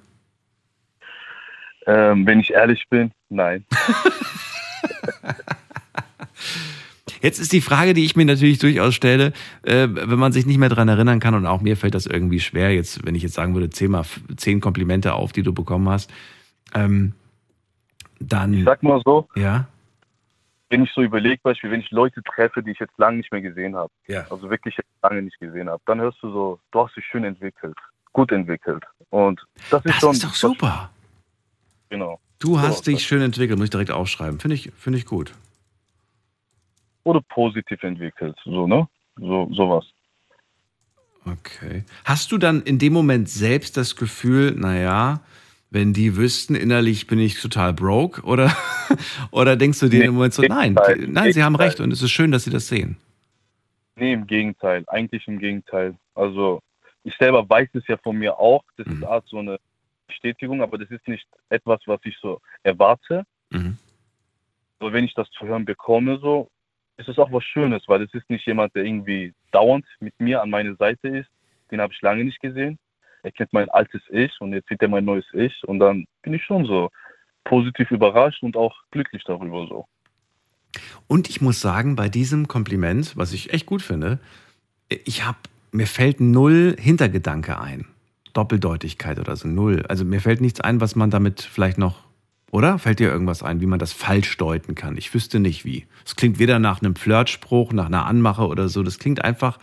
[1.87, 3.64] Ähm, wenn ich ehrlich bin, nein.
[7.22, 10.59] Jetzt ist die Frage, die ich mir natürlich durchaus stelle, äh, wenn man sich nicht
[10.59, 13.35] mehr dran erinnern kann und auch mir fällt das irgendwie schwer, jetzt, wenn ich jetzt
[13.35, 14.05] sagen würde, zähl mal
[14.37, 16.11] zehn Komplimente auf, die du bekommen hast,
[16.74, 17.14] ähm,
[18.21, 19.67] dann, Ich sag mal so, ja,
[20.69, 23.41] wenn ich so überlege, Beispiel, wenn ich Leute treffe, die ich jetzt lange nicht mehr
[23.41, 26.97] gesehen habe, ja, also wirklich lange nicht gesehen habe, dann hörst du so, du hast
[26.97, 27.77] dich schön entwickelt,
[28.12, 28.83] gut entwickelt.
[29.11, 29.41] Und
[29.71, 30.12] das ist das schon.
[30.12, 30.91] ist doch super.
[31.89, 32.19] Genau.
[32.39, 34.41] Du hast So, dich schön entwickelt, muss ich direkt aufschreiben.
[34.41, 35.33] Finde ich, finde ich gut.
[37.05, 38.89] Oder positiv entwickelt, so, ne?
[39.17, 39.87] So, sowas.
[41.25, 41.85] Okay.
[42.05, 45.21] Hast du dann in dem Moment selbst das Gefühl, naja,
[45.77, 48.22] wenn die wüssten, innerlich bin ich total broke?
[48.22, 48.51] Oder,
[49.31, 51.93] oder denkst du dir Nee, im Moment so, nein, Gegenteil, nein, sie haben recht und
[51.93, 52.97] es ist schön, dass sie das sehen?
[53.95, 54.85] Nee, im Gegenteil.
[54.89, 55.95] Eigentlich im Gegenteil.
[56.14, 56.61] Also
[57.05, 58.64] ich selber weiß es ja von mir auch.
[58.79, 58.95] Das Mhm.
[58.95, 59.59] ist Art so eine
[60.07, 63.24] Bestätigung, aber das ist nicht etwas, was ich so erwarte.
[63.51, 63.77] Mhm.
[64.81, 66.49] So, wenn ich das zu hören bekomme, so,
[66.97, 70.41] ist es auch was Schönes, weil es ist nicht jemand, der irgendwie dauernd mit mir
[70.43, 71.29] an meiner Seite ist.
[71.70, 72.79] Den habe ich lange nicht gesehen.
[73.27, 76.33] Er kennt mein altes Ich und jetzt sieht er mein neues Ich und dann bin
[76.33, 76.91] ich schon so
[77.43, 79.87] positiv überrascht und auch glücklich darüber so.
[81.09, 84.20] Und ich muss sagen, bei diesem Kompliment, was ich echt gut finde,
[84.89, 85.39] ich habe,
[85.72, 87.87] mir fällt null Hintergedanke ein.
[88.33, 89.85] Doppeldeutigkeit oder so, null.
[89.89, 92.05] Also mir fällt nichts ein, was man damit vielleicht noch,
[92.53, 92.79] oder?
[92.79, 94.97] Fällt dir irgendwas ein, wie man das falsch deuten kann?
[94.97, 95.87] Ich wüsste nicht wie.
[96.05, 98.85] Es klingt weder nach einem Flirtspruch, nach einer Anmache oder so.
[98.85, 99.59] Das klingt einfach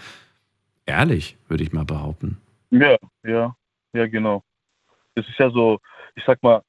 [0.85, 2.39] ehrlich, würde ich mal behaupten.
[2.73, 3.55] Ja, ja,
[3.93, 4.43] ja, genau.
[5.13, 5.79] Das ist ja so,
[6.15, 6.63] ich sag mal,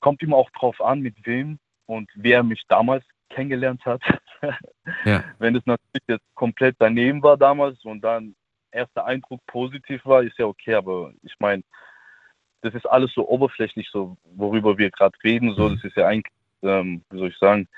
[0.00, 4.02] kommt immer auch drauf an, mit wem und wer mich damals kennengelernt hat.
[5.04, 5.22] Ja.
[5.38, 8.34] Wenn es natürlich jetzt komplett daneben war damals und dann
[8.72, 11.62] erster Eindruck positiv war, ist ja okay, aber ich meine,
[12.62, 16.32] das ist alles so oberflächlich, so worüber wir gerade reden, so, das ist ja eigentlich,
[16.62, 17.68] ähm, wie soll ich sagen,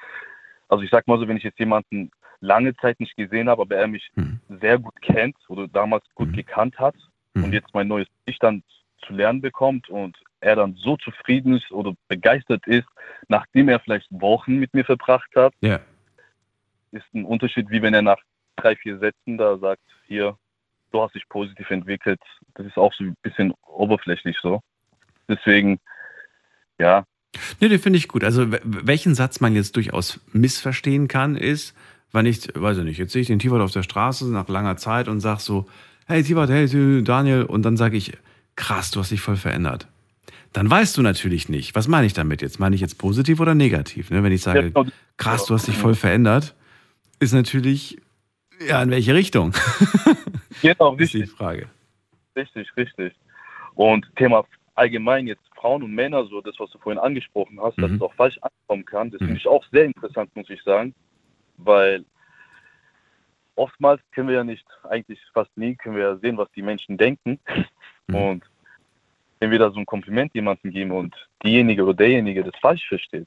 [0.68, 3.76] also ich sag mal so, wenn ich jetzt jemanden lange Zeit nicht gesehen habe, aber
[3.76, 4.40] er mich Mhm.
[4.60, 6.36] sehr gut kennt oder damals gut Mhm.
[6.36, 6.94] gekannt hat,
[7.34, 7.44] Mhm.
[7.44, 8.62] und jetzt mein neues Ich dann
[9.06, 12.86] zu lernen bekommt und er dann so zufrieden ist oder begeistert ist,
[13.28, 15.80] nachdem er vielleicht Wochen mit mir verbracht hat, Ja.
[16.92, 18.18] ist ein Unterschied, wie wenn er nach
[18.56, 20.36] drei, vier Sätzen da sagt, hier,
[20.92, 22.20] du hast dich positiv entwickelt.
[22.54, 24.60] Das ist auch so ein bisschen oberflächlich so.
[25.28, 25.80] Deswegen,
[26.78, 27.04] ja,
[27.60, 28.24] Nee, den finde ich gut.
[28.24, 31.74] Also welchen Satz man jetzt durchaus missverstehen kann, ist,
[32.12, 34.76] wenn ich, weiß ich nicht, jetzt sehe ich den Tibot auf der Straße nach langer
[34.76, 35.66] Zeit und sag so,
[36.12, 38.12] hey Tibot, hey Daniel, und dann sage ich,
[38.54, 39.88] krass, du hast dich voll verändert.
[40.52, 42.60] Dann weißt du natürlich nicht, was meine ich damit jetzt?
[42.60, 44.10] Meine ich jetzt positiv oder negativ?
[44.10, 44.22] Ne?
[44.22, 44.72] Wenn ich sage,
[45.16, 46.54] krass, du hast dich voll verändert,
[47.20, 47.98] ist natürlich,
[48.66, 49.54] ja, in welche Richtung?
[50.60, 51.68] genau, ist die richtig, Frage.
[52.36, 53.14] richtig, richtig.
[53.74, 54.44] Und Thema
[54.74, 57.96] allgemein jetzt Frauen und Männer, so das, was du vorhin angesprochen hast, dass Mhm.
[57.96, 59.26] es auch falsch ankommen kann, das Mhm.
[59.26, 60.94] finde ich auch sehr interessant, muss ich sagen,
[61.56, 62.04] weil
[63.54, 66.96] oftmals können wir ja nicht, eigentlich fast nie, können wir ja sehen, was die Menschen
[66.96, 67.38] denken.
[68.08, 68.14] Mhm.
[68.14, 68.44] Und
[69.40, 73.26] wenn wir da so ein Kompliment jemandem geben und diejenige oder derjenige das falsch versteht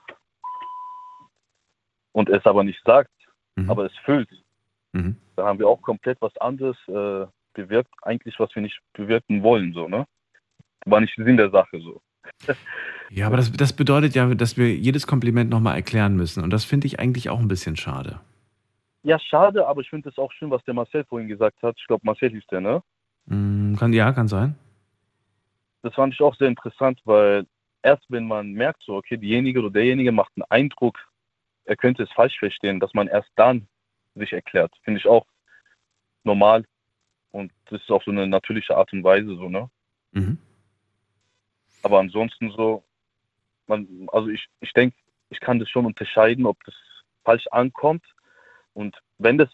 [2.14, 3.12] und es aber nicht sagt,
[3.58, 3.70] Mhm.
[3.70, 4.30] aber es fühlt,
[4.94, 5.16] Mhm.
[5.36, 9.74] da haben wir auch komplett was anderes äh, bewirkt, eigentlich was wir nicht bewirken wollen,
[9.74, 10.06] so, ne?
[10.86, 12.02] War nicht Sinn der Sache so.
[13.10, 16.44] Ja, aber das, das bedeutet ja, dass wir jedes Kompliment nochmal erklären müssen.
[16.44, 18.20] Und das finde ich eigentlich auch ein bisschen schade.
[19.06, 21.76] Ja, schade, aber ich finde es auch schön, was der Marcel vorhin gesagt hat.
[21.78, 22.84] Ich glaube, Marcel hieß der, ne?
[23.28, 24.56] Mm, kann, ja, kann sein.
[25.84, 27.46] Das fand ich auch sehr interessant, weil
[27.84, 30.98] erst wenn man merkt, so, okay, diejenige oder derjenige macht einen Eindruck,
[31.66, 33.68] er könnte es falsch verstehen, dass man erst dann
[34.16, 34.74] sich erklärt.
[34.84, 35.28] Finde ich auch
[36.24, 36.66] normal.
[37.30, 39.70] Und das ist auch so eine natürliche Art und Weise, so, ne?
[40.14, 40.40] Mhm.
[41.84, 42.84] Aber ansonsten so,
[43.68, 44.96] man, also ich, ich denke,
[45.30, 46.74] ich kann das schon unterscheiden, ob das
[47.24, 48.04] falsch ankommt.
[48.76, 49.50] Und wenn das,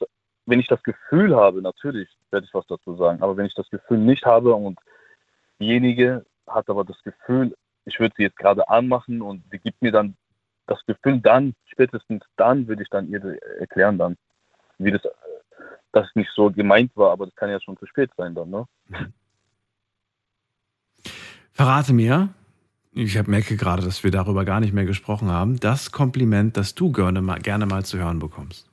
[0.45, 3.69] wenn ich das Gefühl habe, natürlich werde ich was dazu sagen, aber wenn ich das
[3.69, 4.80] Gefühl nicht habe und
[5.59, 7.55] diejenige hat aber das Gefühl,
[7.86, 10.15] ich würde sie jetzt gerade anmachen und sie gibt mir dann
[10.67, 13.24] das Gefühl, dann, spätestens dann würde ich dann ihr
[13.59, 14.17] erklären dann,
[14.80, 15.01] wie das,
[15.91, 18.65] das nicht so gemeint war, aber das kann ja schon zu spät sein dann, ne?
[21.53, 22.30] Verrate mir,
[22.93, 26.91] ich merke gerade, dass wir darüber gar nicht mehr gesprochen haben, das Kompliment, das du
[26.91, 28.70] gerne mal, gerne mal zu hören bekommst.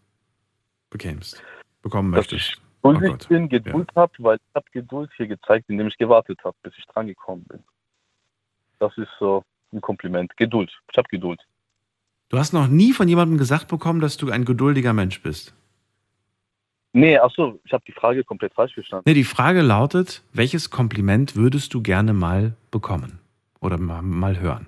[0.90, 1.42] Bekämst.
[1.82, 2.52] Bekommen Dass möchtest.
[2.52, 5.98] ich und Oh ich bin Geduld habe, weil ich habe Geduld hier gezeigt, indem ich
[5.98, 7.62] gewartet habe, bis ich dran gekommen bin.
[8.78, 10.36] Das ist so ein Kompliment.
[10.36, 10.70] Geduld.
[10.90, 11.40] Ich habe Geduld.
[12.28, 15.54] Du hast noch nie von jemandem gesagt bekommen, dass du ein geduldiger Mensch bist.
[16.92, 19.04] Nee, achso, ich habe die Frage komplett falsch verstanden.
[19.06, 23.18] Nee, die Frage lautet, welches Kompliment würdest du gerne mal bekommen?
[23.60, 24.66] Oder mal, mal hören?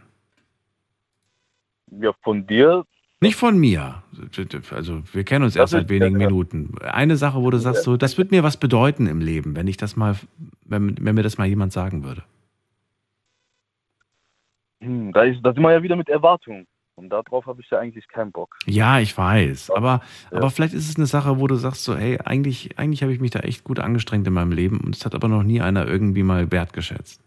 [1.91, 2.85] Ja, von dir,
[3.23, 4.03] Nicht von mir.
[4.71, 6.75] Also wir kennen uns erst seit wenigen Minuten.
[6.81, 9.77] Eine Sache, wo du sagst, so, das wird mir was bedeuten im Leben, wenn ich
[9.77, 10.17] das mal,
[10.65, 12.23] wenn, wenn mir das mal jemand sagen würde.
[14.83, 16.67] hm, da, ist, da sind wir ja wieder mit Erwartungen.
[16.97, 18.57] Und darauf habe ich ja eigentlich keinen Bock.
[18.67, 19.71] Ja, ich weiß.
[19.71, 20.39] Aber, Ja.
[20.39, 23.21] aber vielleicht ist es eine Sache, wo du sagst, so, hey, eigentlich, eigentlich habe ich
[23.21, 25.87] mich da echt gut angestrengt in meinem Leben und es hat aber noch nie einer
[25.87, 27.23] irgendwie mal wertgeschätzt.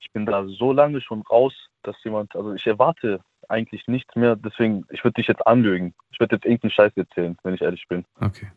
[0.00, 1.52] Ich bin da so lange schon raus,
[1.82, 5.94] dass jemand, also ich erwarte eigentlich nichts mehr, deswegen, ich würde dich jetzt anlügen.
[6.10, 8.04] Ich würde jetzt irgendeinen Scheiß erzählen, wenn ich ehrlich bin.
[8.20, 8.48] Okay.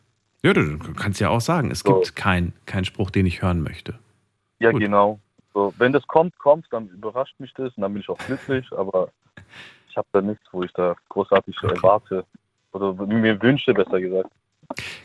[0.42, 1.94] Ja, du, du kannst ja auch sagen, es So.
[1.94, 3.98] gibt keinen kein Spruch, den ich hören möchte.
[4.58, 4.80] Ja, Gut.
[4.80, 5.20] genau.
[5.54, 8.66] So, wenn das kommt, kommt, dann überrascht mich das und dann bin ich auch glücklich,
[8.72, 9.10] aber
[9.88, 11.74] ich habe da nichts, wo ich da großartig Okay.
[11.76, 12.24] erwarte.
[12.72, 14.30] Oder mir wünsche, besser gesagt.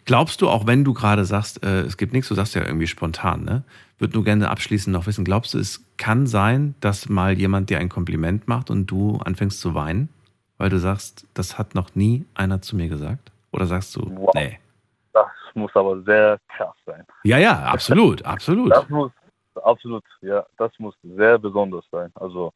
[0.05, 2.88] Glaubst du, auch wenn du gerade sagst, äh, es gibt nichts, du sagst ja irgendwie
[2.88, 3.63] spontan, ne?
[3.99, 7.80] Würde nur gerne abschließend noch wissen, glaubst du, es kann sein, dass mal jemand dir
[7.80, 10.09] ein Kompliment macht und du anfängst zu weinen,
[10.57, 13.32] weil du sagst, das hat noch nie einer zu mir gesagt?
[13.51, 14.32] Oder sagst du, Wow.
[14.36, 14.59] nee.
[15.13, 17.03] Das muss aber sehr krass sein.
[17.24, 18.72] Ja, ja, absolut, absolut.
[18.72, 19.11] Das muss
[19.63, 22.11] absolut, ja, das muss sehr besonders sein.
[22.15, 22.53] Also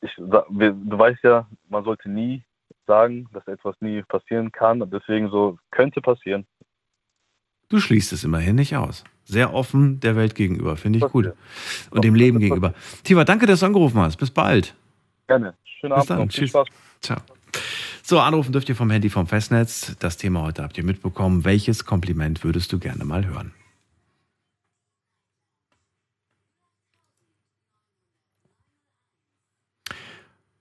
[0.00, 2.42] ich, du weißt ja, man sollte nie
[2.86, 4.88] sagen, dass etwas nie passieren kann.
[4.90, 6.46] Deswegen so könnte passieren.
[7.68, 9.04] Du schließt es immerhin nicht aus.
[9.24, 11.32] Sehr offen der Welt gegenüber, finde ich gut.
[11.90, 12.74] Und dem Leben gegenüber.
[13.04, 14.16] Tiva, danke, dass du angerufen hast.
[14.16, 14.74] Bis bald.
[15.26, 15.54] Gerne.
[15.64, 16.28] Schönen Bis Abend dann.
[16.28, 16.50] Tschüss.
[16.50, 16.68] Spaß.
[17.00, 17.18] Ciao.
[18.02, 19.96] So, anrufen dürft ihr vom Handy vom Festnetz.
[19.98, 21.44] Das Thema heute habt ihr mitbekommen.
[21.44, 23.52] Welches Kompliment würdest du gerne mal hören?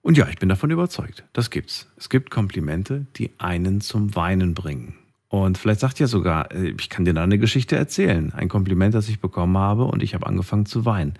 [0.04, 1.24] Und ja, ich bin davon überzeugt.
[1.32, 1.90] Das gibt's.
[1.96, 4.96] Es gibt Komplimente, die einen zum Weinen bringen.
[5.30, 8.34] Und vielleicht sagt ihr sogar, äh, ich kann dir da eine Geschichte erzählen.
[8.34, 11.14] Ein Kompliment, das ich bekommen habe und ich habe angefangen zu weinen.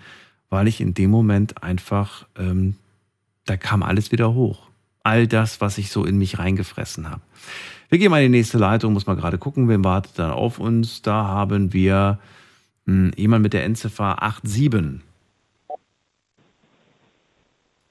[0.50, 2.76] Weil ich in dem Moment einfach, ähm,
[3.46, 4.68] da kam alles wieder hoch.
[5.02, 7.22] All das, was ich so in mich reingefressen habe.
[7.88, 10.58] Wir gehen mal in die nächste Leitung, muss mal gerade gucken, wer wartet da auf
[10.58, 11.00] uns.
[11.00, 12.18] Da haben wir
[12.84, 15.00] mh, jemand mit der Endziffer 87.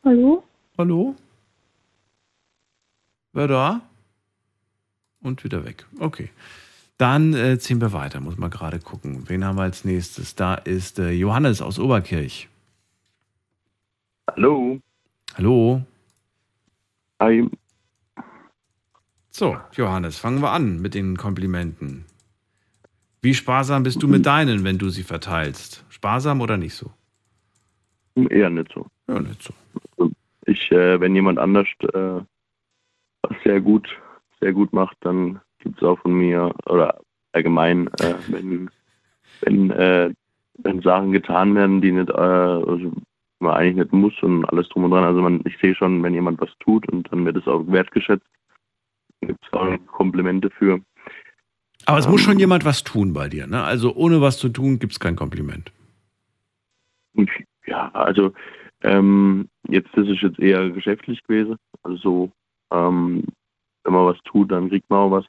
[0.05, 0.43] Hallo?
[0.77, 1.15] Hallo?
[3.33, 3.81] Wer da?
[5.21, 5.85] Und wieder weg.
[5.99, 6.29] Okay.
[6.97, 9.29] Dann äh, ziehen wir weiter, muss mal gerade gucken.
[9.29, 10.35] Wen haben wir als nächstes?
[10.35, 12.49] Da ist äh, Johannes aus Oberkirch.
[14.31, 14.79] Hallo.
[15.35, 15.83] Hallo?
[17.19, 17.47] Hi.
[19.29, 22.05] So, Johannes, fangen wir an mit den Komplimenten.
[23.21, 25.85] Wie sparsam bist du mit deinen, wenn du sie verteilst?
[25.89, 26.91] Sparsam oder nicht so?
[28.15, 28.87] Eher nicht so.
[29.07, 29.53] Ja, nicht so.
[30.45, 32.21] Ich, äh, wenn jemand anders äh,
[33.21, 33.87] was sehr gut,
[34.39, 36.99] sehr gut macht, dann gibt es auch von mir oder
[37.31, 38.69] allgemein, äh, wenn,
[39.41, 40.13] wenn, äh,
[40.57, 42.91] wenn Sachen getan werden, die nicht, äh, also
[43.39, 45.03] man eigentlich nicht muss und alles drum und dran.
[45.03, 48.25] Also man, ich sehe schon, wenn jemand was tut und dann wird es auch wertgeschätzt,
[49.21, 50.79] gibt es auch Komplimente für.
[51.85, 52.25] Aber es muss Ähm.
[52.25, 53.63] schon jemand was tun bei dir, ne?
[53.63, 55.71] Also ohne was zu tun gibt es kein Kompliment.
[57.65, 58.33] Ja, also
[58.83, 61.57] ähm, jetzt das ist jetzt eher geschäftlich gewesen.
[61.83, 62.31] Also so,
[62.71, 63.23] ähm,
[63.83, 65.25] wenn man was tut, dann kriegt man auch was.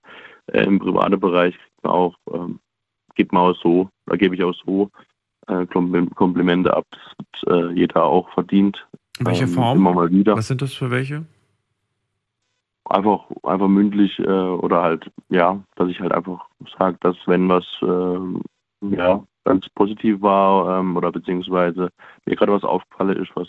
[0.46, 2.60] Äh, Im privaten Bereich kriegt man auch, ähm,
[3.14, 4.90] gibt man auch so, da gebe ich auch so
[5.46, 6.86] äh, Kompl- Komplimente ab.
[6.90, 8.86] Das hat äh, jeder auch verdient.
[9.18, 9.78] In welcher Ähm, Form?
[9.78, 10.36] Immer mal wieder.
[10.36, 11.24] Was sind das für welche?
[12.86, 16.46] einfach, einfach mündlich äh, oder halt, ja, dass ich halt einfach
[16.78, 18.42] sage, dass wenn was ähm,
[18.82, 21.90] ja, ganz positiv war ähm, oder beziehungsweise
[22.26, 23.48] mir gerade was aufgefallen ist, was,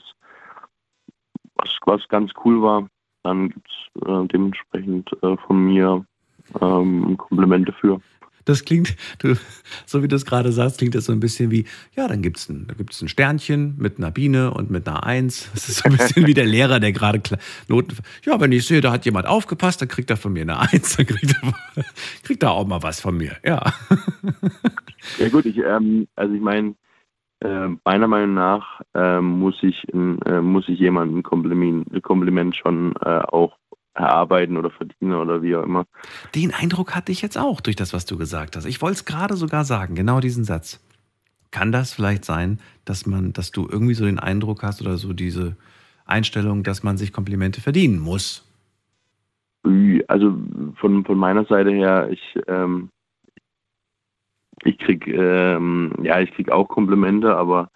[1.56, 2.88] was, was ganz cool war,
[3.24, 6.06] dann gibt es äh, dementsprechend äh, von mir
[6.62, 8.00] ähm, Komplimente für.
[8.46, 9.36] Das klingt, du,
[9.86, 11.66] so wie du es gerade sagst, klingt das so ein bisschen wie,
[11.96, 15.50] ja, dann gibt es ein, ein Sternchen mit einer Biene und mit einer Eins.
[15.54, 17.22] Das ist so ein bisschen wie der Lehrer, der gerade
[17.68, 17.98] Noten.
[18.24, 20.96] Ja, wenn ich sehe, da hat jemand aufgepasst, dann kriegt er von mir eine Eins,
[20.96, 21.84] dann kriegt er,
[22.24, 23.36] kriegt er auch mal was von mir.
[23.44, 23.74] Ja.
[25.20, 26.76] Ja gut, ich, ähm, also ich meine,
[27.42, 33.20] äh, meiner Meinung nach äh, muss ich äh, muss ich jemandem Kompliment, Kompliment schon äh,
[33.20, 33.58] auch
[33.96, 35.86] erarbeiten oder verdienen oder wie auch immer.
[36.36, 38.66] Den Eindruck hatte ich jetzt auch durch das, was du gesagt hast.
[38.66, 40.82] Ich wollte es gerade sogar sagen, genau diesen Satz.
[41.52, 45.14] Kann das vielleicht sein, dass man, dass du irgendwie so den Eindruck hast oder so
[45.14, 45.56] diese
[46.06, 48.42] Einstellung, dass man sich Komplimente verdienen muss?
[50.08, 50.36] Also
[50.76, 52.90] von, von meiner Seite her, ich, ähm,
[54.64, 57.70] ich krieg ähm, ja ich krieg auch Komplimente, aber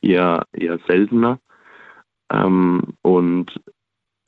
[0.00, 1.38] eher eher seltener.
[2.30, 3.60] Ähm, und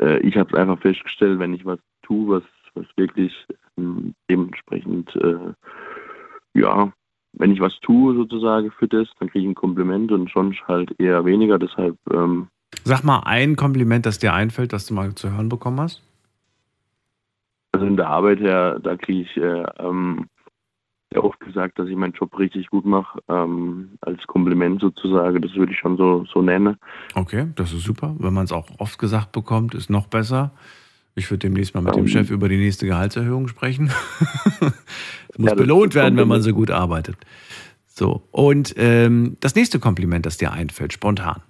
[0.01, 2.43] äh, ich habe es einfach festgestellt, wenn ich was tue, was,
[2.75, 3.33] was wirklich
[3.79, 5.53] ähm, dementsprechend, äh,
[6.55, 6.93] ja,
[7.35, 10.99] wenn ich was tue sozusagen für das, dann kriege ich ein Kompliment und sonst halt
[10.99, 11.59] eher weniger.
[11.59, 11.97] Deshalb.
[12.11, 12.49] Ähm,
[12.85, 16.03] Sag mal ein Kompliment, das dir einfällt, das du mal zu hören bekommen hast.
[17.73, 20.29] Also in der Arbeit her, da kriege ich äh, ähm,
[21.17, 25.41] sehr oft gesagt, dass ich meinen Job richtig gut mache, ähm, als Kompliment sozusagen.
[25.41, 26.77] Das würde ich schon so, so nennen.
[27.15, 28.15] Okay, das ist super.
[28.19, 30.53] Wenn man es auch oft gesagt bekommt, ist noch besser.
[31.15, 32.09] Ich würde demnächst mal mit dem ähm.
[32.09, 33.91] Chef über die nächste Gehaltserhöhung sprechen.
[35.29, 37.17] Es muss ja, belohnt werden, wenn man so gut arbeitet.
[37.89, 41.43] So, und ähm, das nächste Kompliment, das dir einfällt, spontan.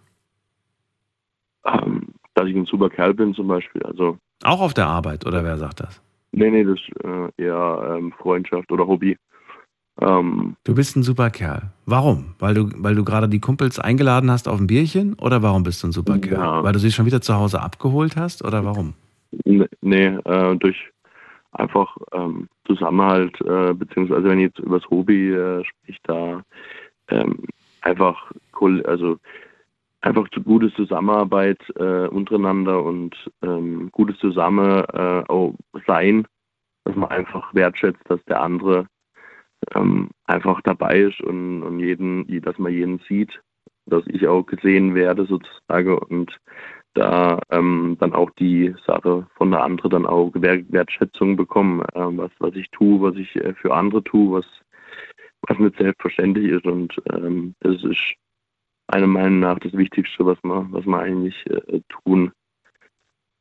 [1.65, 3.85] Ähm, dass ich ein super Kerl bin zum Beispiel.
[3.85, 6.03] Also, Auch auf der Arbeit, oder wer sagt das?
[6.33, 9.17] Nee, nee, das ist äh, eher ähm, Freundschaft oder Hobby.
[10.01, 11.71] Ähm, du bist ein super Kerl.
[11.87, 12.35] Warum?
[12.39, 15.83] Weil du, weil du gerade die Kumpels eingeladen hast auf ein Bierchen oder warum bist
[15.83, 16.39] du ein super Kerl?
[16.39, 16.65] Ja.
[16.65, 18.95] Weil du sie schon wieder zu Hause abgeholt hast oder warum?
[19.81, 20.77] Nee, äh, durch
[21.53, 26.43] einfach ähm, Zusammenhalt, äh, beziehungsweise wenn ich jetzt über das Hobby äh, spricht, da
[27.09, 27.45] ähm,
[27.83, 28.33] einfach
[28.85, 29.19] also
[30.01, 35.55] einfach gute Zusammenarbeit äh, untereinander und ähm, gutes Zusammen äh, auch
[35.87, 36.27] sein,
[36.85, 38.87] dass man einfach wertschätzt, dass der andere
[39.75, 43.41] ähm, einfach dabei ist und, und jeden, dass man jeden sieht,
[43.87, 46.37] dass ich auch gesehen werde sozusagen und
[46.95, 52.31] da ähm, dann auch die Sache von der anderen dann auch Wertschätzung bekommen, äh, was,
[52.39, 54.47] was ich tue, was ich äh, für andere tue, was,
[55.43, 58.01] was nicht selbstverständlich ist und ähm, das ist
[58.91, 62.33] meiner Meinung nach das Wichtigste, was man, was man eigentlich äh, tun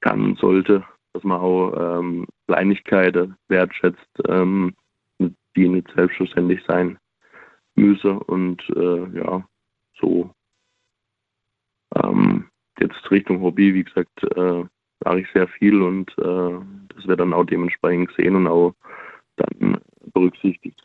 [0.02, 0.84] kann, sollte,
[1.14, 4.76] dass man auch ähm, Kleinigkeiten wertschätzt, ähm,
[5.20, 6.98] die nicht selbstverständlich sein
[7.76, 8.14] müsse.
[8.14, 9.48] Und äh, ja,
[10.00, 10.34] so
[11.96, 12.46] ähm,
[12.80, 14.64] jetzt Richtung Hobby, wie gesagt, äh,
[15.04, 16.60] mache ich sehr viel und äh,
[16.96, 18.74] das wird dann auch dementsprechend gesehen und auch
[19.36, 19.80] dann
[20.14, 20.82] berücksichtigt.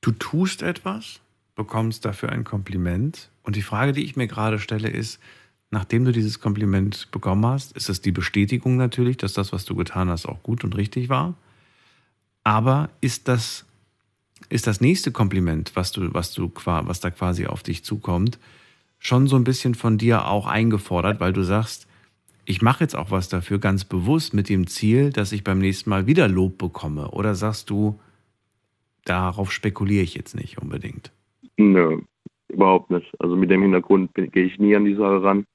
[0.00, 1.22] Du tust etwas,
[1.54, 5.20] bekommst dafür ein Kompliment und die Frage, die ich mir gerade stelle, ist,
[5.70, 9.74] nachdem du dieses Kompliment bekommen hast, ist es die Bestätigung natürlich, dass das, was du
[9.74, 11.34] getan hast, auch gut und richtig war.
[12.46, 13.66] Aber ist das,
[14.50, 18.38] ist das nächste Kompliment, was, du, was, du, was da quasi auf dich zukommt,
[19.00, 21.88] schon so ein bisschen von dir auch eingefordert, weil du sagst,
[22.44, 25.90] ich mache jetzt auch was dafür ganz bewusst mit dem Ziel, dass ich beim nächsten
[25.90, 27.10] Mal wieder Lob bekomme?
[27.10, 27.98] Oder sagst du,
[29.04, 31.10] darauf spekuliere ich jetzt nicht unbedingt?
[31.56, 32.00] Nö,
[32.46, 33.12] überhaupt nicht.
[33.18, 35.46] Also mit dem Hintergrund gehe ich nie an die Sache ran.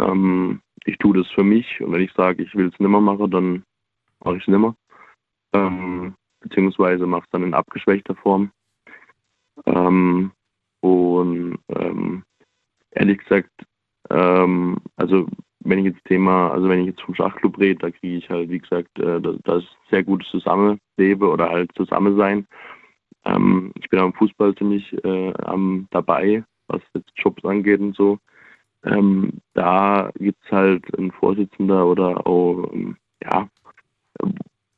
[0.00, 3.30] Ähm, ich tue das für mich und wenn ich sage, ich will es nimmer machen,
[3.30, 3.62] dann
[4.18, 4.74] mache ich es nimmer
[5.52, 8.50] ähm, beziehungsweise mache es dann in abgeschwächter Form.
[9.66, 10.32] Ähm,
[10.80, 12.24] und ähm,
[12.90, 13.50] ehrlich gesagt,
[14.10, 15.26] ähm, also
[15.64, 18.50] wenn ich jetzt Thema, also wenn ich jetzt vom Schachclub rede, da kriege ich halt,
[18.50, 22.46] wie gesagt, äh, das, das sehr gutes Zusammenleben oder halt Zusammensein.
[23.24, 28.18] Ähm, ich bin am Fußball ziemlich äh, am dabei, was jetzt Jobs angeht und so.
[28.84, 33.48] Ähm, da gibt es halt einen Vorsitzender oder auch, ähm, ja,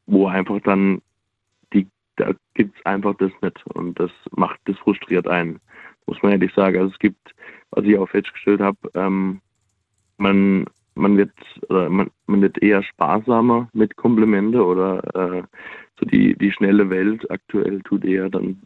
[0.06, 1.01] wo einfach dann
[1.72, 1.86] die,
[2.16, 5.60] da gibt es einfach das nicht und das macht, das frustriert einen,
[6.06, 6.78] muss man ehrlich sagen.
[6.78, 7.35] Also es gibt,
[7.70, 9.40] was ich auch festgestellt habe, ähm,
[10.18, 11.32] man, man wird
[11.68, 15.43] oder man, man wird eher sparsamer mit Komplimente oder äh,
[15.98, 18.62] so die, die schnelle Welt aktuell tut eher dann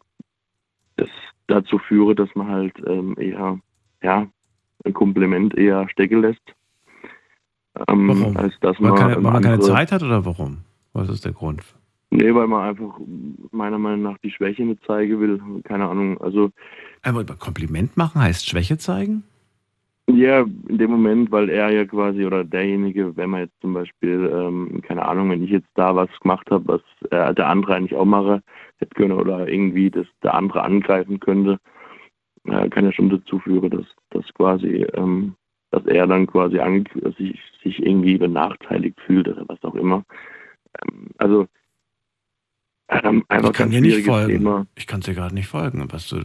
[0.97, 1.09] das
[1.47, 3.59] dazu führe, dass man halt ähm, eher
[4.03, 4.27] ja
[4.85, 6.55] ein Kompliment eher stecken lässt
[7.87, 8.37] ähm, Warum?
[8.37, 10.59] als dass Weil, man, keine, weil man keine Zeit hat oder warum?
[10.99, 11.63] Was ist der Grund?
[12.11, 12.99] Nee, weil man einfach
[13.51, 15.41] meiner Meinung nach die Schwäche nicht zeigen will.
[15.65, 16.19] Keine Ahnung.
[16.21, 16.51] Also
[17.03, 19.25] Aber über Kompliment machen heißt Schwäche zeigen?
[20.09, 24.31] ja, in dem Moment, weil er ja quasi oder derjenige, wenn man jetzt zum Beispiel,
[24.33, 26.81] ähm, keine Ahnung, wenn ich jetzt da was gemacht habe, was
[27.11, 28.43] äh, der andere eigentlich auch mache,
[28.79, 31.59] hätte können oder irgendwie das der andere angreifen könnte,
[32.45, 35.35] äh, kann ja schon dazu führen, dass dass quasi, ähm,
[35.71, 36.59] dass er dann quasi
[37.19, 40.05] sich, sich irgendwie benachteiligt fühlt oder was auch immer.
[41.19, 41.47] Also
[42.91, 44.33] Ich kann dir nicht folgen.
[44.33, 44.67] Thema.
[44.75, 46.23] Ich kann dir gerade nicht folgen, was du,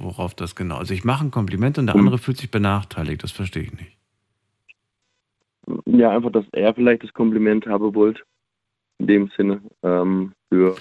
[0.00, 0.76] worauf das genau.
[0.76, 2.00] Also ich mache ein Kompliment und der Hm.
[2.02, 3.22] andere fühlt sich benachteiligt.
[3.22, 3.96] Das verstehe ich nicht.
[5.86, 8.20] Ja, einfach, dass er vielleicht das Kompliment haben wollte.
[8.98, 9.60] In dem Sinne.
[9.82, 10.76] Ähm, für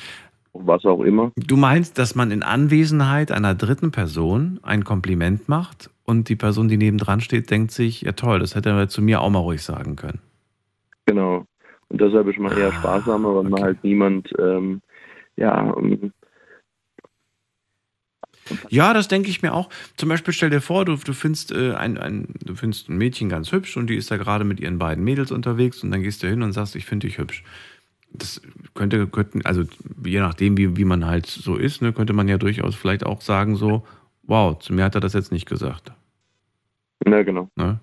[0.54, 1.32] was auch immer.
[1.36, 6.68] Du meinst, dass man in Anwesenheit einer dritten Person ein Kompliment macht und die Person,
[6.68, 9.64] die nebendran steht, denkt sich, ja toll, das hätte er zu mir auch mal ruhig
[9.64, 10.20] sagen können.
[11.06, 11.46] Genau.
[11.90, 14.82] Und deshalb ist man Ah, eher sparsamer, weil man halt niemand, ähm,
[15.36, 16.12] ja, ähm,
[18.70, 19.70] Ja, das denke ich mir auch.
[19.96, 23.30] Zum Beispiel stell dir vor, du, du, findest, äh, ein, ein, du findest ein Mädchen
[23.30, 26.24] ganz hübsch und die ist da gerade mit ihren beiden Mädels unterwegs und dann gehst
[26.24, 27.44] du hin und sagst, ich finde dich hübsch.
[28.12, 28.42] Das
[28.76, 29.64] könnte, könnten, also
[30.06, 33.22] je nachdem, wie, wie man halt so ist, ne, könnte man ja durchaus vielleicht auch
[33.22, 33.86] sagen, so,
[34.24, 35.92] wow, zu mir hat er das jetzt nicht gesagt.
[37.06, 37.50] na genau.
[37.56, 37.80] Ne?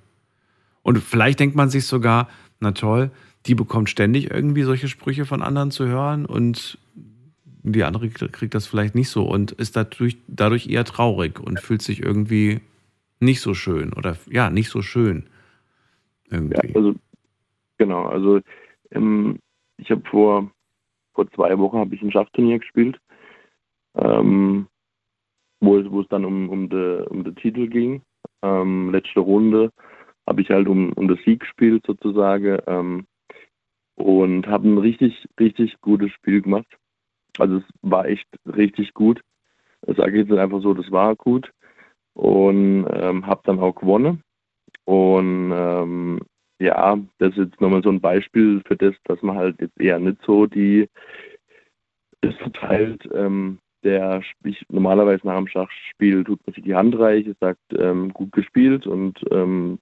[0.82, 2.28] Und vielleicht denkt man sich sogar,
[2.60, 3.10] na toll,
[3.47, 6.79] die bekommt ständig irgendwie solche Sprüche von anderen zu hören und
[7.62, 11.83] die andere kriegt das vielleicht nicht so und ist dadurch, dadurch eher traurig und fühlt
[11.83, 12.61] sich irgendwie
[13.19, 15.25] nicht so schön oder ja, nicht so schön.
[16.31, 16.75] Ja, Irgendwie.
[16.75, 16.95] also,
[17.77, 18.41] genau, also
[18.93, 19.39] ähm,
[19.77, 20.51] ich habe vor,
[21.12, 22.99] vor zwei Wochen habe ich ein Schachturnier gespielt,
[23.95, 24.67] ähm,
[25.61, 28.03] wo, es, dann um, um den um den Titel ging.
[28.43, 29.71] Ähm, letzte Runde
[30.27, 33.07] habe ich halt um, um den Sieg gespielt sozusagen ähm,
[34.01, 36.66] und habe ein richtig, richtig gutes Spiel gemacht.
[37.39, 39.20] Also es war echt richtig gut.
[39.82, 41.51] Das sage ich jetzt einfach so, das war gut.
[42.14, 44.22] Und ähm, habe dann auch gewonnen.
[44.85, 46.20] Und ähm,
[46.59, 49.98] ja, das ist jetzt nochmal so ein Beispiel für das, dass man halt jetzt eher
[49.98, 50.89] nicht so die
[52.20, 53.09] das verteilt.
[53.14, 58.12] Ähm, der ich, normalerweise nach dem Schachspiel tut man sich die Hand reich, sagt ähm,
[58.12, 59.78] gut gespielt und ähm,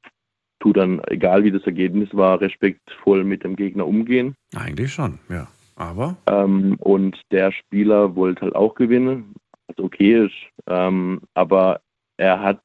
[0.61, 4.35] tut dann, egal wie das Ergebnis war, respektvoll mit dem Gegner umgehen.
[4.57, 5.47] Eigentlich schon, ja.
[5.77, 9.35] Aber Ähm, und der Spieler wollte halt auch gewinnen,
[9.69, 10.35] was okay ist.
[10.67, 11.81] Ähm, aber
[12.17, 12.61] er hat,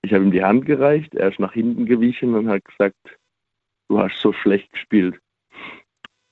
[0.00, 2.96] ich habe ihm die Hand gereicht, er ist nach hinten gewichen und hat gesagt,
[3.88, 5.18] du hast so schlecht gespielt.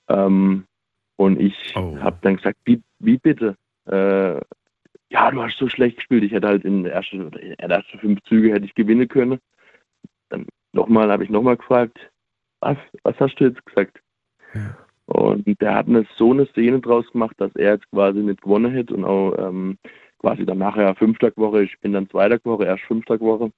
[0.09, 0.65] Ähm,
[1.17, 1.97] und ich Oh.
[1.99, 3.55] habe dann gesagt, wie, wie bitte?
[3.85, 4.41] Äh,
[5.11, 6.23] ja, du hast so schlecht gespielt.
[6.23, 9.39] Ich hätte halt in den ersten, in den ersten fünf Züge hätte ich gewinnen können.
[10.29, 11.97] Dann nochmal habe ich nochmal gefragt,
[12.59, 14.01] was, was hast du jetzt gesagt?
[14.53, 14.77] Ja.
[15.05, 18.71] Und der hat eine, so eine Szene draus gemacht, dass er jetzt quasi nicht gewonnen
[18.71, 19.77] hätte und auch ähm,
[20.19, 23.51] quasi dann nachher Fünftagwoche, ich bin dann Zweitagwoche, erst Fünftagwoche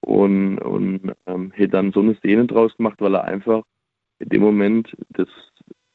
[0.00, 3.62] und, und ähm, hätte dann so eine Szene draus gemacht, weil er einfach
[4.18, 5.28] in dem Moment das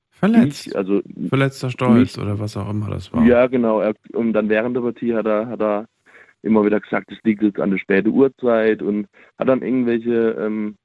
[0.09, 0.67] verletzt.
[0.67, 3.23] nicht, also Verletzter Stolz nicht- oder was auch immer das war.
[3.23, 5.87] ja genau, er, und dann während der Partie hat er, hat er
[6.47, 9.07] immer wieder gesagt, es liegt jetzt an der späten Uhrzeit und
[9.37, 10.75] hat dann irgendwelche ähm,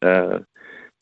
[0.00, 0.40] äh,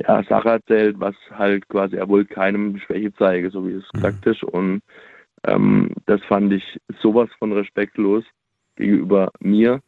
[0.03, 4.01] ja, Sache erzählt, was halt quasi, er wollte keinem Schwäche zeigen, so wie es Mhm.
[4.01, 4.43] gesagt ist.
[4.45, 4.83] Und
[5.45, 8.25] ähm, das fand ich sowas von respektlos
[8.77, 9.81] gegenüber mir,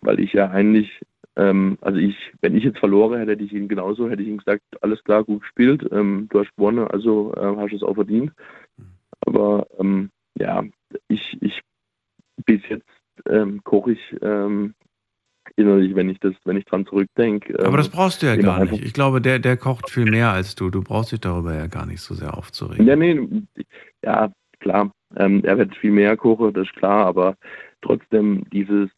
[0.00, 1.00] weil ich ja eigentlich,
[1.36, 4.38] ähm, also ich, wenn ich jetzt verloren hätte, hätte ich ihn genauso, hätte ich ihm
[4.38, 8.32] gesagt, alles klar, gut gespielt, ähm, du hast gewonnen, also äh, hast es auch verdient.
[9.26, 10.64] Aber ähm, ja,
[11.08, 11.60] ich, ich
[12.46, 12.88] bis jetzt
[13.28, 14.74] ähm, koche ich ähm,
[15.56, 17.54] innerlich, wenn ich das, wenn ich dran zurückdenke.
[17.58, 18.84] Ähm, Aber das brauchst du ja gar nicht.
[18.84, 20.70] Ich glaube, der, der kocht viel mehr als du.
[20.70, 22.86] Du brauchst dich darüber ja gar nicht so sehr aufzuregen.
[22.86, 23.20] Ja, nee,
[24.02, 24.30] ja,
[24.60, 24.90] klar.
[25.16, 27.34] Ähm, er wird viel mehr kochen, das ist klar, aber
[27.80, 28.90] trotzdem dieses,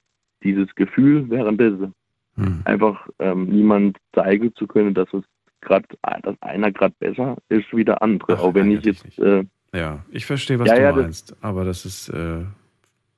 [0.42, 1.94] dieses Gefühl währenddessen,
[2.36, 2.62] Hm.
[2.64, 5.24] einfach ähm, niemand zeigen zu können, dass es
[5.60, 5.84] gerade,
[6.22, 8.34] dass einer gerade besser ist wie der andere.
[8.34, 9.44] Ach, auch wenn ich jetzt, äh,
[9.74, 11.36] Ja, ich verstehe, was Ja, du ja, meinst.
[11.42, 12.44] Aber das ist, äh,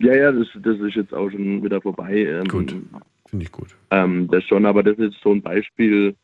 [0.03, 2.27] ja, ja, das, das ist jetzt auch schon wieder vorbei.
[2.27, 2.77] Ähm, Gut.
[3.27, 3.77] finde ich gut.
[3.91, 6.17] Ähm, das schon, aber das ist so ein Beispiel,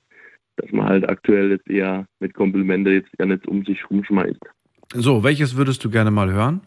[0.56, 4.40] dass man halt aktuell jetzt eher mit Komplimente jetzt ja nicht um sich rumschmeißt.
[4.94, 6.60] So, welches würdest du gerne mal hören?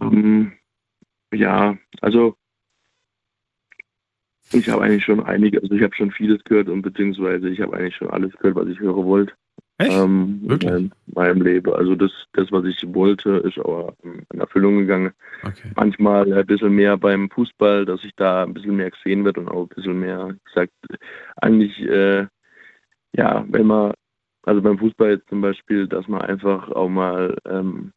[0.00, 0.52] Ähm,
[1.32, 2.36] ja, also
[4.52, 7.76] ich habe eigentlich schon einige, also ich habe schon vieles gehört und beziehungsweise ich habe
[7.76, 9.32] eigentlich schon alles gehört, was ich hören wollte.
[9.78, 9.92] Echt?
[9.92, 10.70] Ähm, Wirklich?
[10.70, 11.72] In meinem Leben.
[11.72, 15.12] Also das, das, was ich wollte, ist auch in Erfüllung gegangen.
[15.42, 15.72] Okay.
[15.74, 19.48] Manchmal ein bisschen mehr beim Fußball, dass ich da ein bisschen mehr gesehen wird und
[19.48, 20.72] auch ein bisschen mehr gesagt,
[21.36, 22.26] eigentlich, äh,
[23.14, 23.92] ja, wenn man,
[24.44, 27.92] also beim Fußball jetzt zum Beispiel, dass man einfach auch mal ähm,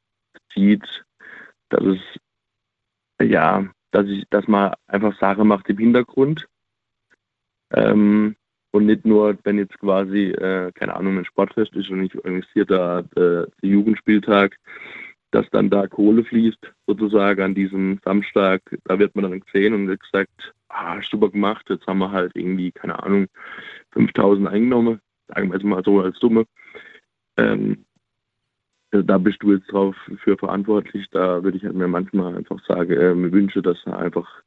[0.53, 1.05] sieht,
[1.69, 1.99] dass es,
[3.21, 6.47] ja, dass ich, dass man einfach Sachen macht im Hintergrund.
[7.71, 8.35] Ähm,
[8.75, 12.65] und nicht nur, wenn jetzt quasi, äh, keine Ahnung, ein Sportfest ist und ich organisiere
[12.65, 14.57] da äh, den Jugendspieltag,
[15.31, 18.61] dass dann da Kohle fließt, sozusagen an diesem Samstag.
[18.83, 22.33] Da wird man dann gesehen und wird gesagt, ah, super gemacht, jetzt haben wir halt
[22.35, 23.27] irgendwie, keine Ahnung,
[23.93, 24.99] 5000 eingenommen,
[25.29, 26.43] sagen wir jetzt mal so als Summe.
[27.37, 27.85] Ähm,
[28.91, 31.07] also da bist du jetzt drauf für verantwortlich.
[31.11, 34.43] Da würde ich halt mir manchmal einfach sagen, äh, mir wünsche, dass er einfach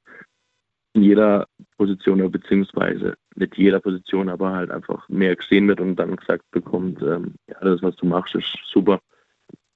[0.95, 1.47] in jeder
[1.77, 6.45] Position oder beziehungsweise nicht jeder Position, aber halt einfach mehr gesehen wird und dann gesagt
[6.51, 9.01] bekommt, ähm, ja, das, was du machst, ist super.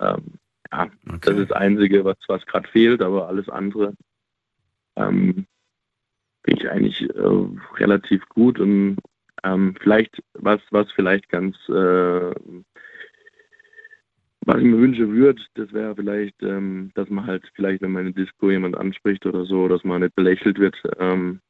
[0.01, 0.34] Ähm,
[0.72, 0.89] ja,
[1.20, 3.94] das ist das Einzige, was, was gerade fehlt, aber alles andere
[4.97, 5.47] ähm,
[6.43, 7.47] bin ich eigentlich äh,
[7.78, 8.97] relativ gut und
[9.44, 12.34] ähm, vielleicht, was, was vielleicht ganz äh,
[14.44, 18.06] was ich mir wünschen würde, das wäre vielleicht, ähm, dass man halt vielleicht, wenn man
[18.06, 20.77] in der Disco jemand anspricht oder so, dass man nicht belächelt wird.
[20.98, 21.40] Ähm,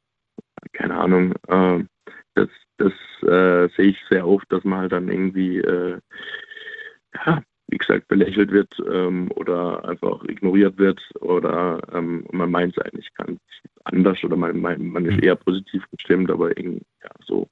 [0.73, 1.33] keine Ahnung.
[1.47, 1.87] Ähm,
[2.35, 5.99] das das äh, sehe ich sehr oft, dass man halt dann irgendwie, äh,
[7.13, 12.83] ja, wie gesagt, belächelt wird ähm, oder einfach ignoriert wird oder ähm, man meint es
[12.83, 13.39] eigentlich ganz
[13.85, 17.47] anders oder man, man, man ist eher positiv gestimmt, aber irgendwie, ja, so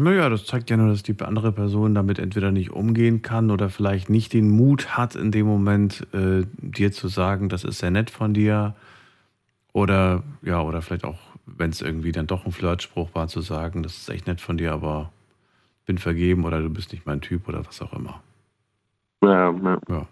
[0.00, 3.68] Naja, das zeigt ja nur, dass die andere Person damit entweder nicht umgehen kann oder
[3.68, 7.90] vielleicht nicht den Mut hat, in dem Moment äh, dir zu sagen, das ist sehr
[7.90, 8.74] nett von dir.
[9.74, 13.82] Oder ja, oder vielleicht auch, wenn es irgendwie dann doch ein Flirtspruch war, zu sagen,
[13.82, 15.12] das ist echt nett von dir, aber
[15.84, 18.22] bin vergeben oder du bist nicht mein Typ oder was auch immer.
[19.22, 19.78] Ja, ja.
[19.88, 20.06] Ja.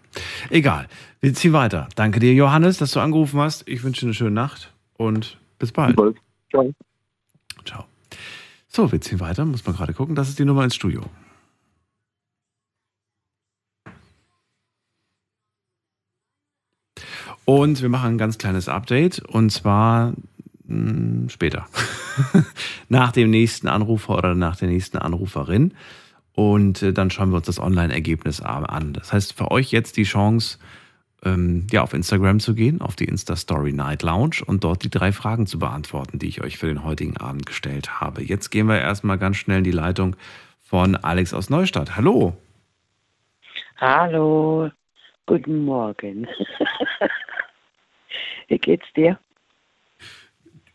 [0.51, 0.87] Egal.
[1.19, 1.89] Wir ziehen weiter.
[1.95, 3.67] Danke dir, Johannes, dass du angerufen hast.
[3.67, 5.95] Ich wünsche dir eine schöne Nacht und bis bald.
[5.95, 6.13] Ciao.
[6.51, 6.73] Ciao.
[8.71, 9.45] So, wir ziehen weiter.
[9.45, 10.15] Muss man gerade gucken.
[10.15, 11.03] Das ist die Nummer ins Studio.
[17.45, 20.13] Und wir machen ein ganz kleines Update und zwar
[20.65, 21.67] mh, später.
[22.89, 25.73] nach dem nächsten Anrufer oder nach der nächsten Anruferin.
[26.33, 28.93] Und äh, dann schauen wir uns das Online-Ergebnis an.
[28.93, 30.59] Das heißt, für euch jetzt die Chance,
[31.23, 35.11] ähm, ja, auf Instagram zu gehen, auf die Insta-Story Night Lounge und dort die drei
[35.11, 38.23] Fragen zu beantworten, die ich euch für den heutigen Abend gestellt habe.
[38.23, 40.15] Jetzt gehen wir erstmal ganz schnell in die Leitung
[40.61, 41.95] von Alex aus Neustadt.
[41.95, 42.37] Hallo.
[43.77, 44.69] Hallo,
[45.25, 46.27] guten Morgen.
[48.47, 49.19] Wie geht's dir?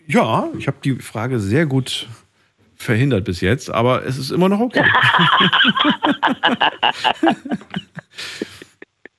[0.07, 2.07] Ja, ich habe die Frage sehr gut
[2.77, 4.85] verhindert bis jetzt, aber es ist immer noch okay.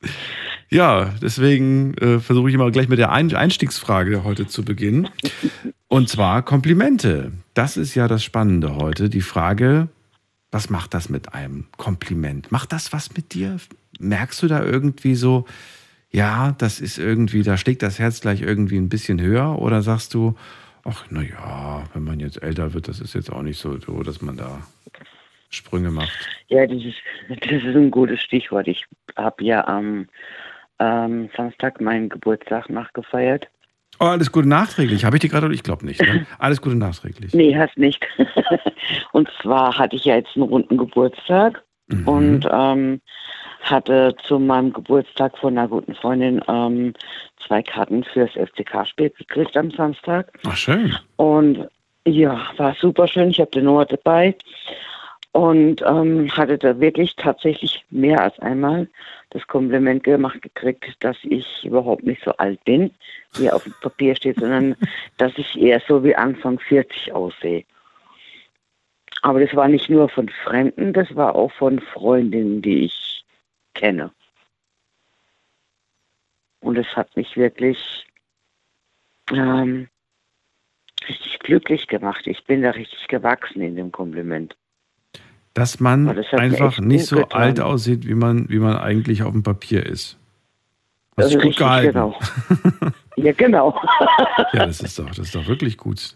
[0.75, 5.07] ja, deswegen äh, versuche ich immer gleich mit der Ein Einstiegsfrage heute zu beginnen.
[5.87, 7.31] Und zwar Komplimente.
[7.53, 9.09] Das ist ja das Spannende heute.
[9.09, 9.87] Die Frage,
[10.51, 12.51] was macht das mit einem Kompliment?
[12.51, 13.55] Macht das was mit dir?
[13.99, 15.45] Merkst du da irgendwie so,
[16.11, 19.57] ja, das ist irgendwie, da schlägt das Herz gleich irgendwie ein bisschen höher?
[19.59, 20.35] Oder sagst du,
[20.83, 24.21] ach, naja, wenn man jetzt älter wird, das ist jetzt auch nicht so, so dass
[24.21, 24.67] man da
[25.49, 26.11] Sprünge macht.
[26.49, 26.97] Ja, das ist,
[27.29, 28.67] das ist ein gutes Stichwort.
[28.67, 28.83] Ich
[29.15, 30.07] habe ja am ähm,
[30.79, 33.47] Samstag meinen Geburtstag nachgefeiert.
[33.99, 35.05] Oh, alles Gute nachträglich.
[35.05, 35.53] Habe ich dir gerade?
[35.53, 36.01] Ich glaube nicht.
[36.01, 36.25] Ne?
[36.39, 37.33] Alles Gute nachträglich.
[37.33, 38.05] Nee, hast nicht.
[39.13, 42.07] und zwar hatte ich ja jetzt einen runden Geburtstag Mhm.
[42.07, 43.01] und ähm,
[43.61, 46.93] hatte zu meinem Geburtstag von einer guten Freundin ähm,
[47.45, 50.31] zwei Karten fürs FCK-Spiel gekriegt am Samstag.
[50.47, 50.95] Ach, schön.
[51.17, 51.67] Und
[52.07, 53.29] ja, war super schön.
[53.29, 54.35] Ich habe den Noah dabei
[55.31, 58.87] und ähm, hatte da wirklich tatsächlich mehr als einmal
[59.35, 62.89] das Kompliment gemacht gekriegt, dass ich überhaupt nicht so alt bin,
[63.33, 64.77] wie auf dem Papier steht, sondern
[65.17, 67.65] dass ich eher so wie Anfang 40 aussehe.
[69.23, 73.25] Aber das war nicht nur von Fremden, das war auch von Freundinnen, die ich
[73.73, 74.11] kenne.
[76.61, 78.07] Und es hat mich wirklich
[79.31, 79.89] ähm,
[81.09, 82.25] richtig glücklich gemacht.
[82.25, 84.55] Ich bin da richtig gewachsen in dem Kompliment.
[85.55, 87.41] Dass man das einfach nicht so getan.
[87.41, 90.17] alt aussieht, wie man, wie man eigentlich auf dem Papier ist.
[91.17, 91.93] Hast Also gut gehalten.
[91.93, 92.19] Genau.
[93.15, 93.81] ja, genau.
[94.53, 96.15] Ja, das ist doch, das ist doch wirklich gut.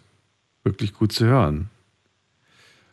[0.63, 1.69] Wirklich gut zu hören.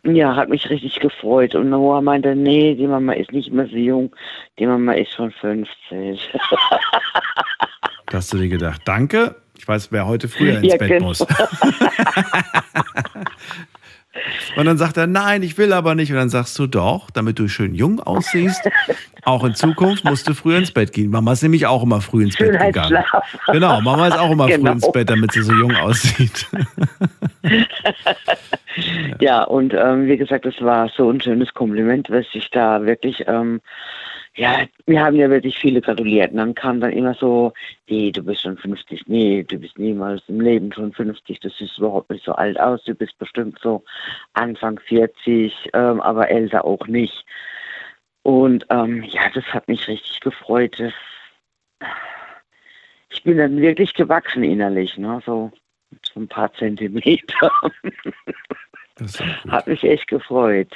[0.05, 1.56] Ja, hat mich richtig gefreut.
[1.56, 4.14] Und Noah meinte, nee, die Mama ist nicht mehr so jung,
[4.60, 6.18] die Mama ist schon 15.
[8.09, 9.35] Da hast du dir gedacht, danke.
[9.59, 11.06] Ich weiß, wer heute früher ins Ja, Bett genau.
[11.09, 11.27] muss.
[14.56, 16.10] Und dann sagt er, nein, ich will aber nicht.
[16.10, 18.68] Und dann sagst du doch, damit du schön jung aussiehst,
[19.24, 21.10] auch in Zukunft musst du früh ins Bett gehen.
[21.10, 23.05] Mama ist nämlich auch immer früh ins Bett gegangen.
[23.52, 24.72] Genau, Mama ist auch immer früh Genau.
[24.72, 26.47] ins Bett, damit sie so jung aussieht.
[29.20, 33.24] Ja, und ähm, wie gesagt, das war so ein schönes Kompliment, was ich da wirklich,
[33.26, 33.60] ähm,
[34.36, 36.30] ja, wir haben ja wirklich viele gratuliert.
[36.32, 37.52] Und dann kam dann immer so,
[37.88, 41.76] nee, du bist schon 50, nee, du bist niemals im Leben schon 50, das sieht
[41.78, 43.82] überhaupt nicht so alt aus, du bist bestimmt so
[44.34, 47.24] Anfang 40, ähm, aber älter auch nicht.
[48.22, 50.78] Und ähm, ja, das hat mich richtig gefreut.
[50.78, 50.92] Das,
[53.10, 55.22] ich bin dann wirklich gewachsen innerlich, ne?
[55.24, 55.50] so,
[56.12, 57.50] so ein paar Zentimeter.
[58.96, 59.20] Das.
[59.48, 60.74] Hat mich echt gefreut.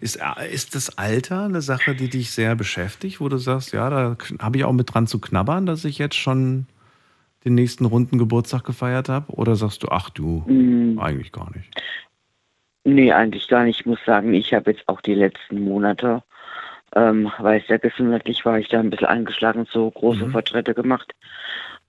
[0.00, 3.90] Ist, äh, ist das Alter eine Sache, die dich sehr beschäftigt, wo du sagst, ja,
[3.90, 6.66] da habe ich auch mit dran zu knabbern, dass ich jetzt schon
[7.44, 9.32] den nächsten runden Geburtstag gefeiert habe?
[9.32, 11.70] Oder sagst du, ach du, Mm, eigentlich gar nicht?
[12.84, 13.80] nee, eigentlich gar nicht.
[13.80, 16.22] Ich muss sagen, ich habe jetzt auch die letzten Monate,
[16.94, 20.32] ähm, weil es ja gesundheitlich war, ich da ein bisschen angeschlagen, so große Mhm.
[20.32, 21.12] Fortschritte gemacht,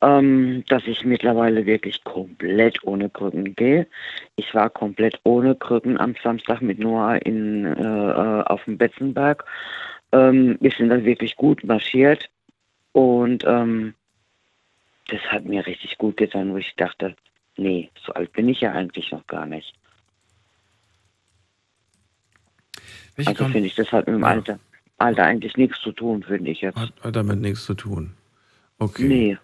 [0.01, 3.87] ähm, dass ich mittlerweile wirklich komplett ohne Krücken gehe.
[4.35, 9.43] Ich war komplett ohne Krücken am Samstag mit Noah in, äh, äh, auf dem Betzenberg.
[10.11, 12.29] Ähm, wir sind dann wirklich gut marschiert
[12.91, 13.95] und ähm,
[15.07, 17.15] das hat mir richtig gut getan, wo ich dachte,
[17.55, 19.73] nee, so alt bin ich ja eigentlich noch gar nicht.
[23.15, 24.23] Welche Also finde ich, das hat mit dem.
[24.23, 24.59] Alter,
[24.99, 26.77] Alter eigentlich nichts zu tun, finde ich jetzt.
[26.77, 28.13] hat, hat damit nichts zu tun.
[28.77, 29.07] Okay.
[29.07, 29.37] Nee.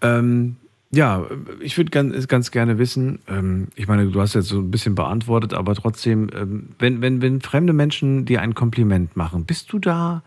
[0.00, 0.56] Ähm,
[0.94, 1.26] ja,
[1.60, 4.94] ich würde ganz, ganz gerne wissen, ähm, ich meine, du hast jetzt so ein bisschen
[4.94, 9.78] beantwortet, aber trotzdem, ähm, wenn, wenn, wenn fremde Menschen dir ein Kompliment machen, bist du
[9.78, 10.22] da,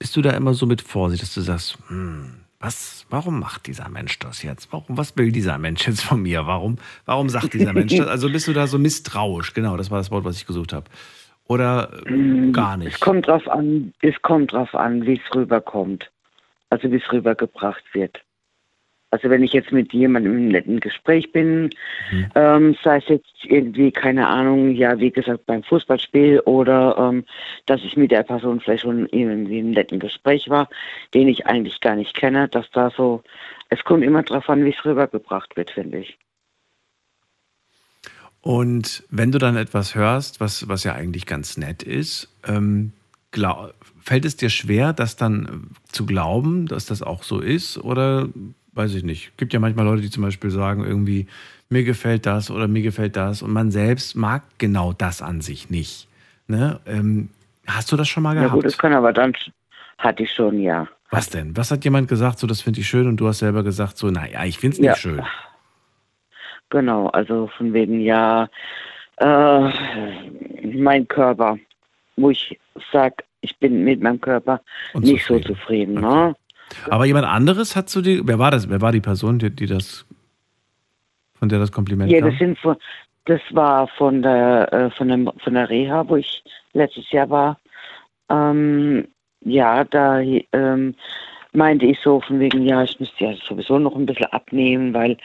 [0.00, 3.88] bist du da immer so mit Vorsicht, dass du sagst, hm, was, warum macht dieser
[3.88, 4.72] Mensch das jetzt?
[4.72, 6.46] Warum, was will dieser Mensch jetzt von mir?
[6.46, 8.08] Warum, warum sagt dieser Mensch das?
[8.08, 9.54] Also bist du da so misstrauisch?
[9.54, 10.86] Genau, das war das Wort, was ich gesucht habe.
[11.46, 12.94] Oder äh, gar nicht?
[12.94, 16.10] Es kommt drauf an, es kommt drauf an, wie es rüberkommt.
[16.68, 18.20] Also wie es rübergebracht wird.
[19.10, 21.70] Also wenn ich jetzt mit jemandem im netten Gespräch bin,
[22.36, 27.24] ähm, sei es jetzt irgendwie, keine Ahnung, ja, wie gesagt, beim Fußballspiel oder ähm,
[27.66, 30.68] dass ich mit der Person vielleicht schon irgendwie im netten Gespräch war,
[31.12, 33.22] den ich eigentlich gar nicht kenne, dass da so,
[33.68, 36.16] es kommt immer drauf an, wie es rübergebracht wird, finde ich.
[38.42, 42.92] Und wenn du dann etwas hörst, was, was ja eigentlich ganz nett ist, ähm,
[43.32, 47.78] glaub, fällt es dir schwer, das dann zu glauben, dass das auch so ist?
[47.78, 48.28] Oder
[48.72, 49.36] weiß ich nicht.
[49.36, 51.26] Gibt ja manchmal Leute, die zum Beispiel sagen, irgendwie,
[51.68, 55.70] mir gefällt das oder mir gefällt das und man selbst mag genau das an sich
[55.70, 56.08] nicht.
[56.48, 56.80] Ne?
[56.86, 57.28] Ähm,
[57.66, 58.54] hast du das schon mal Ja gehabt?
[58.54, 59.32] gut, das kann aber dann,
[59.98, 60.88] hatte ich schon, ja.
[61.10, 61.56] Was denn?
[61.56, 64.10] Was hat jemand gesagt, so das finde ich schön und du hast selber gesagt, so,
[64.10, 64.94] naja, ich finde es nicht Ja.
[64.96, 65.22] schön.
[66.70, 68.48] Genau, also von wegen ja,
[69.16, 69.70] äh,
[70.72, 71.58] mein Körper,
[72.16, 72.58] wo ich
[72.92, 74.60] sag, ich bin mit meinem Körper
[74.94, 75.94] nicht so zufrieden.
[75.94, 76.36] Ne?
[76.88, 78.68] Aber jemand anderes hat zu dir, wer war das?
[78.68, 80.06] Wer war die Person, die, die das,
[81.38, 82.30] von der das Kompliment Ja, kam?
[82.30, 82.76] das sind von,
[83.26, 86.42] das war von der äh, von der von der Reha, wo ich
[86.72, 87.58] letztes Jahr war.
[88.28, 89.06] Ähm,
[89.42, 90.94] ja, da ähm,
[91.52, 95.16] meinte ich so von wegen, ja, ich müsste ja sowieso noch ein bisschen abnehmen, weil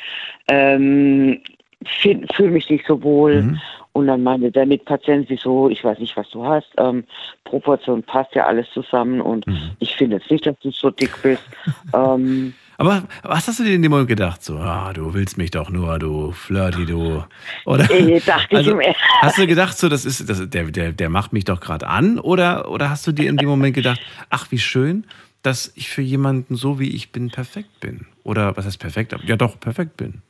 [0.48, 1.42] ähm,
[1.86, 3.44] fühle mich nicht so wohl.
[3.44, 3.62] Mhm.
[3.96, 7.06] Und dann meinte der Mitpatient, wieso, ich weiß nicht, was du hast, ähm,
[7.46, 9.72] Proportion passt ja alles zusammen und Mhm.
[9.80, 11.42] ich finde jetzt nicht, dass du so dick bist.
[11.94, 14.44] ähm, Aber was hast du dir in dem Moment gedacht?
[14.44, 17.24] So, ah, du willst mich doch nur, du Flirty, du.
[17.66, 17.90] Oder?
[17.90, 20.92] Äh, dachte ich also, im Er- Hast du gedacht, so, das ist, das, der, der,
[20.92, 22.20] der macht mich doch gerade an?
[22.20, 25.06] Oder, oder hast du dir in dem Moment gedacht, ach, wie schön,
[25.42, 28.08] dass ich für jemanden so wie ich bin perfekt bin?
[28.26, 29.16] Oder was heißt perfekt?
[29.26, 30.22] Ja, doch, perfekt bin.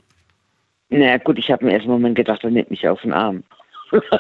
[0.90, 3.44] Na gut, ich habe mir erst einen Moment gedacht, er nimmt mich auf den Arm.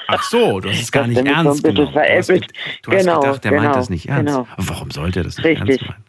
[0.07, 1.91] Ach so, du hast es gar nicht ernst genommen.
[1.93, 4.33] Du hast, du hast Genau, gedacht, der genau, meint das nicht ernst.
[4.33, 4.47] genau.
[4.57, 5.81] Warum sollte er das nicht Richtig.
[5.81, 6.03] ernst meinen?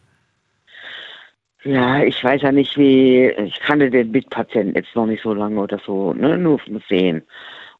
[1.64, 5.58] Ja, ich weiß ja nicht, wie, ich kannte den Mitpatienten jetzt noch nicht so lange
[5.60, 7.22] oder so, ne, nur vom Sehen.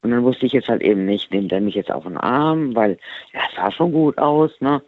[0.03, 2.75] Und dann wusste ich jetzt halt eben nicht, nimmt er mich jetzt auf den Arm,
[2.75, 2.99] weil
[3.33, 4.83] ja, es sah schon gut aus, ne?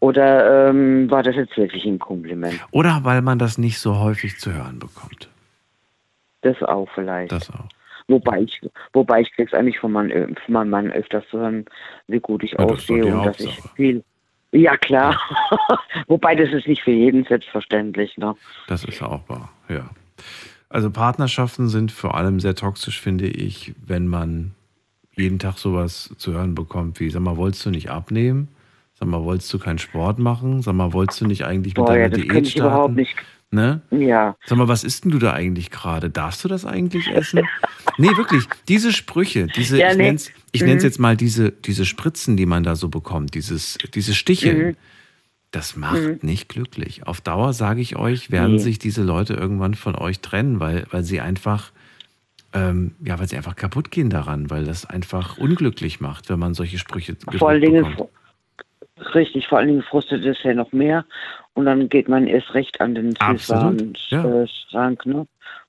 [0.00, 2.60] Oder ähm, war das jetzt wirklich ein Kompliment?
[2.70, 5.28] Oder weil man das nicht so häufig zu hören bekommt.
[6.44, 7.32] Das auch vielleicht.
[7.32, 7.68] Das auch.
[8.06, 8.60] Wobei ich,
[8.92, 11.64] wobei ich krieg's eigentlich von meinem, von meinem Mann öfters zu hören,
[12.06, 14.04] wie gut ich Ja, das aussehe die und dass ich viel.
[14.52, 15.18] Ja klar.
[16.06, 18.36] wobei das ist nicht für jeden selbstverständlich, ne?
[18.68, 19.88] Das ist auch wahr, ja.
[20.68, 24.54] Also Partnerschaften sind vor allem sehr toxisch, finde ich, wenn man
[25.16, 28.48] jeden Tag sowas zu hören bekommt wie, sag mal, wolltest du nicht abnehmen?
[29.04, 30.62] Sag mal, wolltest du keinen Sport machen?
[30.62, 32.66] Sag mal, wolltest du nicht eigentlich mit Boah, deiner ja, das Diät ich starten?
[32.70, 33.14] überhaupt nicht.
[33.50, 33.82] Ne?
[33.90, 34.34] Ja.
[34.46, 36.08] Sag mal, was isst denn du da eigentlich gerade?
[36.08, 37.42] Darfst du das eigentlich essen?
[37.98, 40.04] nee, wirklich, diese Sprüche, diese, Ja, ich nee.
[40.04, 40.68] nenn's, ich Mhm.
[40.68, 44.54] nenn's jetzt mal diese, diese Spritzen, die man da so bekommt, dieses, diese Stiche.
[44.54, 44.76] Mhm.
[45.50, 46.18] Das macht Mhm.
[46.22, 47.06] nicht glücklich.
[47.06, 48.58] Auf Dauer, sage ich euch, werden Nee.
[48.62, 51.72] sich diese Leute irgendwann von euch trennen, weil, weil sie einfach,
[52.54, 56.54] ähm, ja, weil sie einfach kaputt gehen daran, weil das einfach unglücklich macht, wenn man
[56.54, 58.08] solche Sprüche Vor allen Dingen, bekommt.
[59.14, 61.04] Richtig, vor allen Dingen frustet es ja noch mehr.
[61.54, 64.42] Und dann geht man erst recht an den Absolut, ja.
[64.44, 65.26] äh, ne?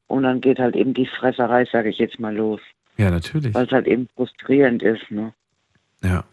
[0.07, 2.61] Und dann geht halt eben die Fresserei, sage ich jetzt mal, los.
[2.97, 3.53] Ja, natürlich.
[3.53, 5.33] Weil es halt eben frustrierend ist, ne?
[6.03, 6.23] Ja.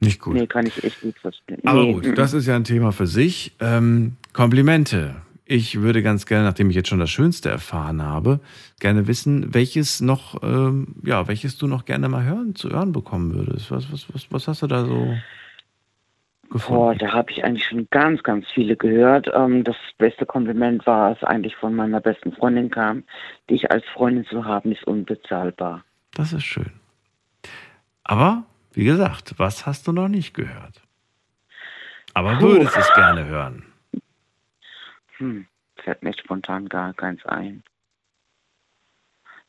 [0.00, 0.34] Nicht gut.
[0.34, 1.60] Nee, kann ich echt gut verstehen.
[1.64, 3.52] Aber nee, gut, das ist ja ein Thema für sich.
[3.60, 5.16] Ähm, Komplimente.
[5.44, 8.40] Ich würde ganz gerne, nachdem ich jetzt schon das Schönste erfahren habe,
[8.80, 13.34] gerne wissen, welches noch, ähm, ja, welches du noch gerne mal hören, zu hören bekommen
[13.34, 13.70] würdest.
[13.70, 15.14] Was, was, was, was hast du da so
[16.52, 16.80] gefunden?
[16.80, 19.28] Boah, da habe ich eigentlich schon ganz, ganz viele gehört.
[19.34, 23.04] Ähm, das beste Kompliment war es eigentlich von meiner besten Freundin kam,
[23.50, 25.84] dich als Freundin zu haben, ist unbezahlbar.
[26.14, 26.72] Das ist schön.
[28.04, 30.82] Aber, wie gesagt, was hast du noch nicht gehört?
[32.14, 32.42] Aber Puh.
[32.42, 33.64] würdest es gerne hören.
[35.18, 35.46] Hm,
[35.76, 37.62] fällt mir spontan gar keins ein.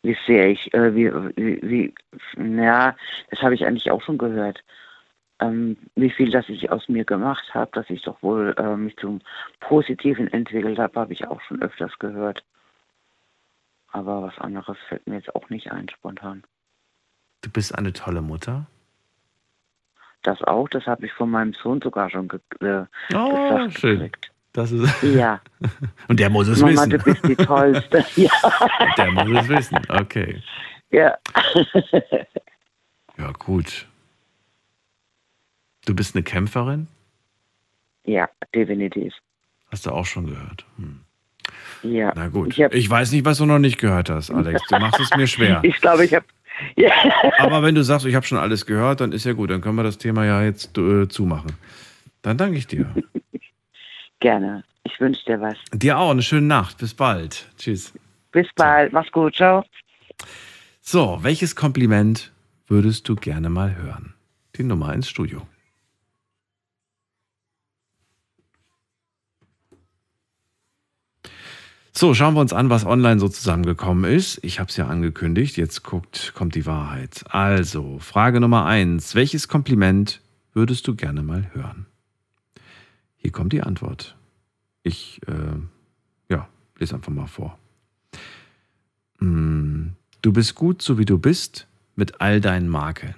[0.01, 1.93] Wie sehr ich, äh, wie, wie,
[2.38, 2.95] wie, ja,
[3.30, 4.63] das habe ich eigentlich auch schon gehört.
[5.44, 8.95] Ähm, wie viel, das ich aus mir gemacht habe, dass ich doch wohl äh, mich
[8.98, 9.20] zum
[9.60, 12.44] Positiven entwickelt habe, habe ich auch schon öfters gehört.
[13.91, 16.44] Aber was anderes fällt mir jetzt auch nicht ein, spontan.
[17.41, 18.68] Du bist eine tolle Mutter.
[20.24, 23.99] Das auch, das habe ich von meinem Sohn sogar schon ge äh, Oh, gesagt schön.
[23.99, 24.32] gekriegt.
[24.53, 25.41] Das ist Ja.
[26.07, 26.90] Und der muss es Mama, wissen.
[26.91, 28.06] du bist die Tollste.
[28.15, 28.32] ja.
[28.98, 29.80] Der muss es wissen.
[29.90, 30.41] Okay.
[30.91, 31.18] ja.
[33.18, 33.88] Ja, gut.
[35.85, 36.88] Du bist eine Kämpferin?
[38.05, 39.14] ja, definitiv.
[39.72, 40.65] Hast du auch schon gehört.
[40.77, 40.99] Hm.
[41.84, 42.11] Ja.
[42.15, 42.49] Na gut.
[42.49, 44.61] Ich, Ich weiß nicht, was du noch nicht gehört hast, Alex.
[44.69, 45.60] Du machst es mir schwer.
[45.64, 46.26] ich glaube, ich habe.
[46.76, 46.91] Ja.
[47.39, 49.49] Aber wenn du sagst, ich habe schon alles gehört, dann ist ja gut.
[49.49, 51.53] Dann können wir das Thema ja jetzt äh, zumachen.
[52.22, 52.93] Dann danke ich dir.
[54.19, 54.64] Gerne.
[54.84, 55.55] Ich wünsche dir was.
[55.73, 56.77] Dir auch eine schöne Nacht.
[56.77, 57.49] Bis bald.
[57.57, 57.93] Tschüss.
[58.31, 58.93] Bis bald.
[58.93, 59.35] Mach's gut.
[59.35, 59.65] Ciao.
[60.81, 62.31] So, welches Kompliment
[62.68, 64.14] würdest du gerne mal hören?
[64.55, 65.47] Die Nummer ins Studio.
[71.95, 74.40] So, schauen wir uns an, was online so zusammengekommen ist.
[74.44, 77.24] Ich habe es ja angekündigt, jetzt guckt, kommt die Wahrheit.
[77.30, 79.14] Also, Frage Nummer eins.
[79.14, 80.20] Welches Kompliment
[80.53, 81.86] würdest du gerne mal hören?
[83.18, 84.18] Hier kommt die Antwort.
[84.82, 86.48] Ich, äh, ja,
[86.80, 87.57] lese einfach mal vor.
[89.20, 89.90] Mm,
[90.24, 91.68] Du bist gut, so wie du bist,
[91.98, 93.15] mit all deinen Makeln.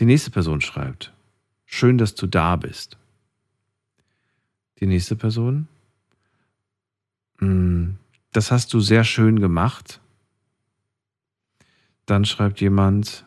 [0.00, 1.12] Die nächste Person schreibt,
[1.66, 2.98] schön, dass du da bist.
[4.80, 5.81] Die nächste Person, "Mm,
[8.32, 10.00] das hast du sehr schön gemacht.
[12.06, 13.24] Dann schreibt jemand,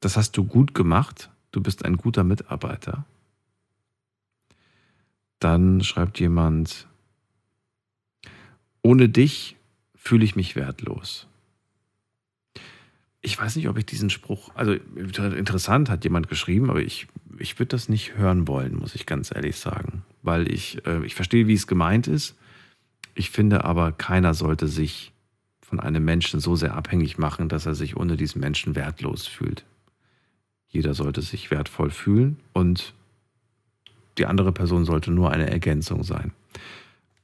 [0.00, 3.04] das hast du gut gemacht, du bist ein guter Mitarbeiter.
[5.38, 6.86] Dann schreibt jemand,
[8.82, 9.56] ohne dich
[9.94, 11.26] fühle ich mich wertlos.
[13.20, 17.06] Ich weiß nicht, ob ich diesen Spruch, also interessant hat jemand geschrieben, aber ich,
[17.38, 20.02] ich würde das nicht hören wollen, muss ich ganz ehrlich sagen.
[20.22, 22.36] Weil ich, äh, ich verstehe, wie es gemeint ist.
[23.14, 25.12] Ich finde aber, keiner sollte sich
[25.60, 29.64] von einem Menschen so sehr abhängig machen, dass er sich ohne diesen Menschen wertlos fühlt.
[30.68, 32.94] Jeder sollte sich wertvoll fühlen und
[34.18, 36.32] die andere Person sollte nur eine Ergänzung sein.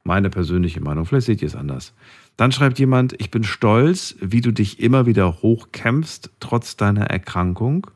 [0.03, 1.93] Meine persönliche Meinung, vielleicht seht ihr es anders.
[2.37, 7.87] Dann schreibt jemand, ich bin stolz, wie du dich immer wieder hochkämpfst, trotz deiner Erkrankung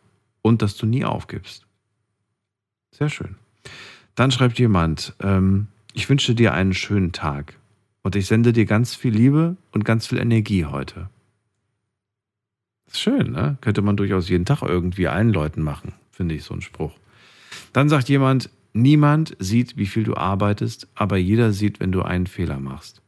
[0.42, 1.66] und dass du nie aufgibst.
[2.90, 3.36] Sehr schön.
[4.14, 7.54] Dann schreibt jemand, ähm, ich wünsche dir einen schönen Tag
[8.04, 11.08] und ich sende dir ganz viel Liebe und ganz viel Energie heute.
[12.86, 13.58] Ist schön, ne?
[13.60, 16.92] Könnte man durchaus jeden Tag irgendwie allen Leuten machen, finde ich so ein Spruch.
[17.72, 22.26] Dann sagt jemand, niemand sieht, wie viel du arbeitest, aber jeder sieht, wenn du einen
[22.26, 23.00] Fehler machst.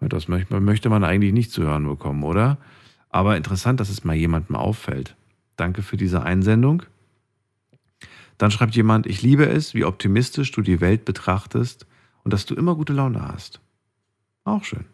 [0.00, 2.58] Das möchte man eigentlich nicht zu hören bekommen, oder?
[3.10, 5.14] Aber interessant, dass es mal jemandem auffällt.
[5.56, 6.82] Danke für diese Einsendung.
[8.38, 11.86] Dann schreibt jemand, ich liebe es, wie optimistisch du die Welt betrachtest
[12.24, 13.60] und dass du immer gute Laune hast.
[14.44, 14.84] Auch schön.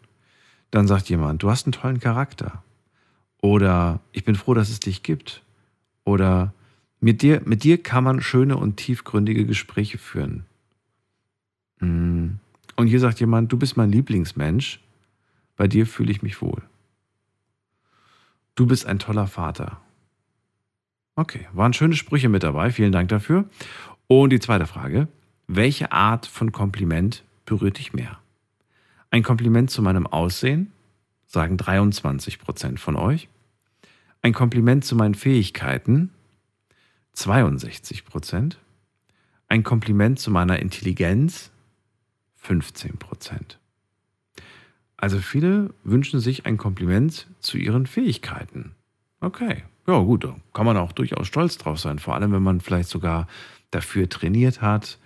[0.71, 2.63] Dann sagt jemand, du hast einen tollen Charakter.
[3.41, 5.43] Oder ich bin froh, dass es dich gibt.
[6.03, 6.53] Oder
[6.99, 10.45] mit dir, mit dir kann man schöne und tiefgründige Gespräche führen.
[11.79, 12.39] Mm.
[12.75, 14.79] Und hier sagt jemand, du bist mein Lieblingsmensch,
[15.55, 16.61] bei dir fühle ich mich wohl.
[18.55, 19.81] Du bist ein toller Vater.
[21.15, 22.71] Okay, waren schöne Sprüche mit dabei.
[22.71, 23.45] Vielen Dank dafür.
[24.07, 25.07] Und die zweite Frage.
[25.47, 28.19] Welche Art von Kompliment berührt dich mehr?
[29.09, 30.71] Ein Kompliment zu meinem Aussehen,
[31.25, 33.29] sagen 23 Prozent von euch.
[34.21, 36.11] Ein Kompliment zu meinen Fähigkeiten,
[37.13, 38.59] 62 Prozent.
[39.47, 41.51] Ein Kompliment zu meiner Intelligenz,
[42.35, 43.59] 15 Prozent.
[44.97, 48.73] Also viele wünschen sich ein Kompliment zu ihren Fähigkeiten.
[49.21, 52.61] Okay, ja gut, da kann man auch durchaus stolz drauf sein, vor allem wenn man
[52.61, 53.27] vielleicht sogar
[53.71, 54.97] dafür trainiert hat,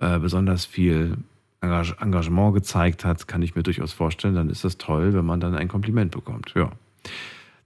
[0.00, 1.16] äh, besonders viel
[1.60, 5.54] Engagement gezeigt hat, kann ich mir durchaus vorstellen, dann ist das toll, wenn man dann
[5.54, 6.52] ein Kompliment bekommt.
[6.54, 6.70] Ja.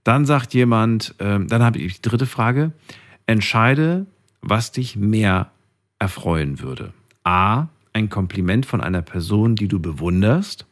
[0.03, 2.71] Dann sagt jemand, äh, dann habe ich die dritte Frage,
[3.25, 4.05] entscheide,
[4.41, 5.51] was dich mehr
[5.99, 6.93] erfreuen würde.
[7.23, 10.65] A, ein Kompliment von einer Person, die du bewunderst,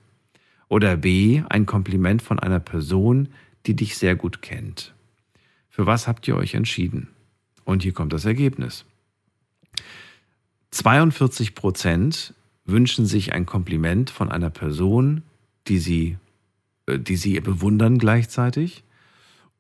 [0.67, 3.29] oder B, ein Kompliment von einer Person,
[3.65, 4.93] die dich sehr gut kennt.
[5.69, 7.09] Für was habt ihr euch entschieden?
[7.63, 8.85] Und hier kommt das Ergebnis.
[10.71, 12.33] 42 Prozent
[12.65, 15.23] wünschen sich ein Kompliment von einer Person,
[15.67, 16.17] die sie,
[16.85, 18.83] äh, die sie bewundern gleichzeitig.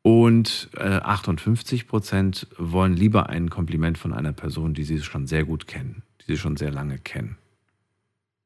[0.03, 5.67] Und 58 Prozent wollen lieber ein Kompliment von einer Person, die sie schon sehr gut
[5.67, 7.37] kennen, die sie schon sehr lange kennen.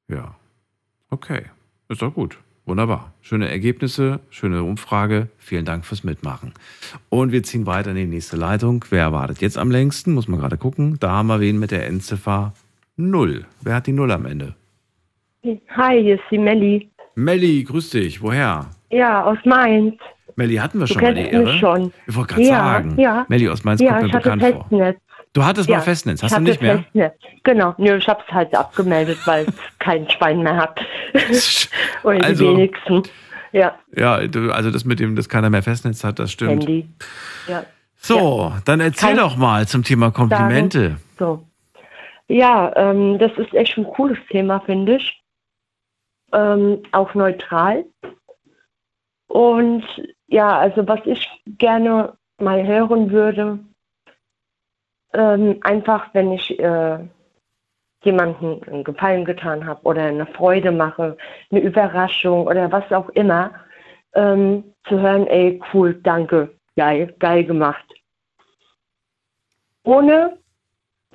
[0.09, 0.35] Ja,
[1.09, 1.45] okay,
[1.87, 2.39] ist doch gut.
[2.65, 3.13] Wunderbar.
[3.21, 5.29] Schöne Ergebnisse, schöne Umfrage.
[5.37, 6.51] Vielen Dank fürs Mitmachen.
[7.09, 8.83] Und wir ziehen weiter in die nächste Leitung.
[8.89, 10.13] Wer wartet jetzt am längsten?
[10.13, 10.97] Muss man gerade gucken.
[10.99, 12.53] Da haben wir wen mit der Endziffer
[12.97, 13.45] 0.
[13.61, 14.55] Wer hat die 0 am Ende?
[15.75, 16.89] Hi, hier ist die Melli.
[17.15, 18.21] Melli, grüß dich.
[18.21, 18.65] Woher?
[18.89, 19.95] Ja, aus Mainz.
[20.35, 21.59] Melli, hatten wir Du schon mal die kennst mich Ehre?
[21.59, 21.93] schon.
[22.07, 22.99] Ich wollte gerade Ja, sagen.
[22.99, 23.25] ja.
[23.29, 24.61] Melli aus Mainz ja, kommt mir ich hatte bekannt vor.
[24.63, 24.97] Festnetz.
[25.33, 26.79] Du hattest ja, mal Festnetz, hast du nicht mehr?
[26.79, 27.13] Festnetz.
[27.43, 30.79] Genau, nö, ich habe es halt abgemeldet, weil es kein Schwein mehr hat.
[32.03, 33.03] Oder die Also- wenigsten.
[33.51, 36.63] Ja, Ja, also das mit dem, dass keiner mehr Festnetz hat, das stimmt.
[36.63, 36.89] Handy.
[37.47, 37.63] Ja.
[37.97, 40.97] So, dann erzähl Kein- doch mal zum Thema Komplimente.
[41.17, 41.45] So.
[42.27, 45.21] Ja, ähm, das ist echt ein cooles Thema, finde ich.
[46.33, 47.85] Ähm, auch neutral.
[49.27, 49.83] Und
[50.27, 53.59] ja, also was ich gerne mal hören würde,
[55.13, 56.99] ähm, einfach wenn ich äh,
[58.03, 61.17] jemandem einen Gefallen getan habe oder eine Freude mache,
[61.51, 63.51] eine Überraschung oder was auch immer,
[64.13, 67.85] ähm, zu hören, ey, cool, danke, geil, geil gemacht.
[69.83, 70.37] Ohne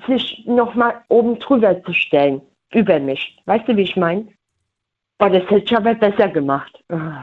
[0.06, 2.40] sich nochmal oben drüber zu stellen,
[2.72, 3.38] über mich.
[3.46, 4.26] Weißt du, wie ich meine?
[5.18, 6.82] Oh, das hätte ich aber besser gemacht.
[6.88, 7.22] Ah.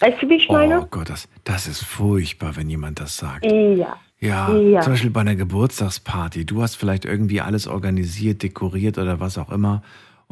[0.00, 0.80] Weißt du, wie ich meine?
[0.80, 3.44] Oh Gott, das, das ist furchtbar, wenn jemand das sagt.
[3.44, 3.96] Ja.
[4.18, 4.80] Ja, Ja.
[4.80, 6.44] zum Beispiel bei einer Geburtstagsparty.
[6.46, 9.82] Du hast vielleicht irgendwie alles organisiert, dekoriert oder was auch immer.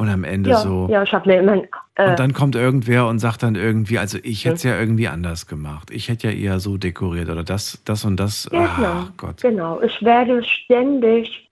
[0.01, 0.89] Und am Ende Ja, so.
[0.91, 1.63] ja, ich habe mir immer.
[1.97, 5.09] Äh, Und dann kommt irgendwer und sagt dann irgendwie, also ich hätte es ja irgendwie
[5.09, 5.91] anders gemacht.
[5.91, 8.49] Ich hätte ja eher so dekoriert oder das, das und das.
[8.51, 9.43] Genau, Ach Gott.
[9.43, 9.81] genau.
[9.83, 11.51] Ich werde ständig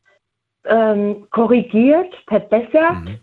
[0.64, 3.04] ähm, korrigiert, verbessert.
[3.04, 3.18] Mhm.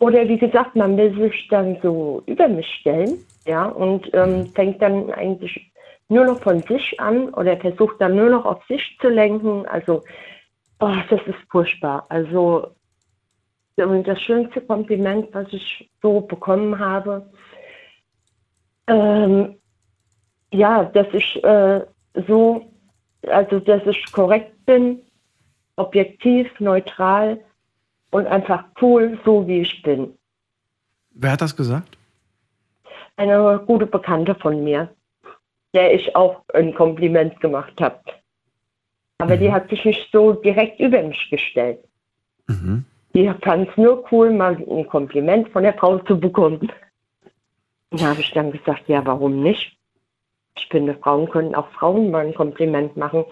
[0.00, 4.46] Oder wie gesagt, man will sich dann so über mich stellen, ja, und ähm, Mhm.
[4.54, 5.72] fängt dann eigentlich
[6.10, 9.64] nur noch von sich an oder versucht dann nur noch auf sich zu lenken.
[9.66, 10.02] Also,
[10.80, 12.04] oh, das ist furchtbar.
[12.10, 12.66] Also,
[13.76, 17.28] und das schönste Kompliment, was ich so bekommen habe,
[18.86, 19.56] ähm,
[20.52, 21.80] ja, dass ich äh,
[22.26, 22.70] so,
[23.26, 25.00] also dass ich korrekt bin,
[25.76, 27.40] objektiv, neutral
[28.10, 30.16] und einfach cool, so wie ich bin.
[31.14, 31.96] Wer hat das gesagt?
[33.16, 34.94] Eine gute Bekannte von mir,
[35.74, 38.00] der ich auch ein Kompliment gemacht habe.
[39.18, 41.78] Aber die hat sich nicht so direkt über mich gestellt.
[42.48, 42.84] Mhm.
[43.14, 46.70] Die fand es nur cool, mal ein Kompliment von der Frau zu bekommen.
[47.90, 49.76] Da habe ich dann gesagt, ja, warum nicht?
[50.56, 53.24] Ich finde, Frauen können auch Frauen mal ein Kompliment machen.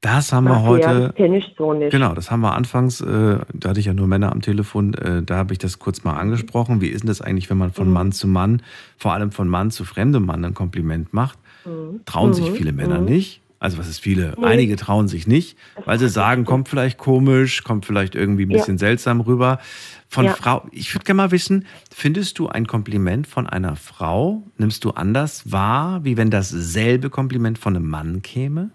[0.00, 1.14] Das haben wir heute.
[1.16, 1.92] Ja, ich so nicht.
[1.92, 5.22] Genau, das haben wir anfangs, äh, da hatte ich ja nur Männer am Telefon, äh,
[5.22, 6.80] da habe ich das kurz mal angesprochen.
[6.80, 7.92] Wie ist denn das eigentlich, wenn man von Mhm.
[7.92, 8.62] Mann zu Mann,
[8.96, 11.38] vor allem von Mann zu fremdem Mann ein Kompliment macht?
[11.64, 12.00] Mhm.
[12.04, 12.54] Trauen sich Mhm.
[12.56, 13.04] viele Männer Mhm.
[13.04, 13.41] nicht.
[13.62, 14.34] Also was ist viele?
[14.36, 14.44] Nee.
[14.44, 18.58] Einige trauen sich nicht, weil sie sagen, kommt vielleicht komisch, kommt vielleicht irgendwie ein Ja.
[18.58, 19.60] bisschen seltsam rüber.
[20.08, 20.32] Von Ja.
[20.34, 21.64] Frau, ich würde gerne mal wissen,
[21.94, 27.56] findest du ein Kompliment von einer Frau, nimmst du anders wahr, wie wenn dasselbe Kompliment
[27.56, 28.70] von einem Mann käme?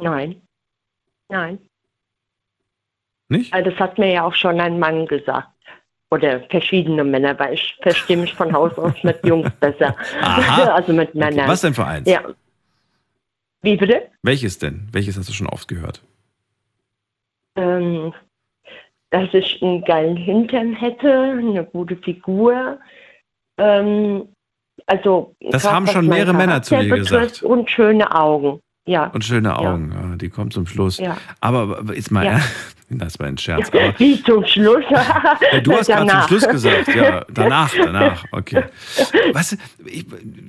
[0.00, 0.36] Nein.
[1.28, 1.58] Nein.
[3.28, 3.52] Nicht?
[3.52, 5.48] Also das hat mir ja auch schon ein Mann gesagt.
[6.12, 9.96] Oder verschiedene Männer, weil ich verstehe mich von Haus aus mit Jungs besser.
[10.20, 10.62] Aha.
[10.74, 11.48] Also mit Männern.
[11.48, 12.08] Was denn für eins?
[12.08, 12.22] Ja.
[13.62, 14.02] Wie bitte?
[14.22, 14.88] Welches denn?
[14.92, 16.02] Welches hast du schon oft gehört?
[17.54, 18.12] Ähm,
[19.10, 22.78] dass ich einen geilen Hintern hätte, eine gute Figur.
[23.58, 24.28] Ähm,
[24.86, 27.42] also Das haben schon mehrere Männer zu betrifft gesagt.
[27.42, 28.60] Und schöne Augen.
[28.86, 29.06] Ja.
[29.08, 29.58] Und schöne.
[29.58, 30.16] Augen, ja.
[30.16, 30.98] die kommt zum Schluss.
[30.98, 31.16] Ja.
[31.40, 32.40] Aber ist mal, Ja.
[32.90, 33.68] das war ein Scherz.
[33.68, 34.84] Aber Wie zum Schluss?
[35.62, 36.22] Du hast gerade zum.
[36.28, 38.64] Schluss gesagt, ja, danach, danach, okay.
[39.32, 40.06] Was, ich,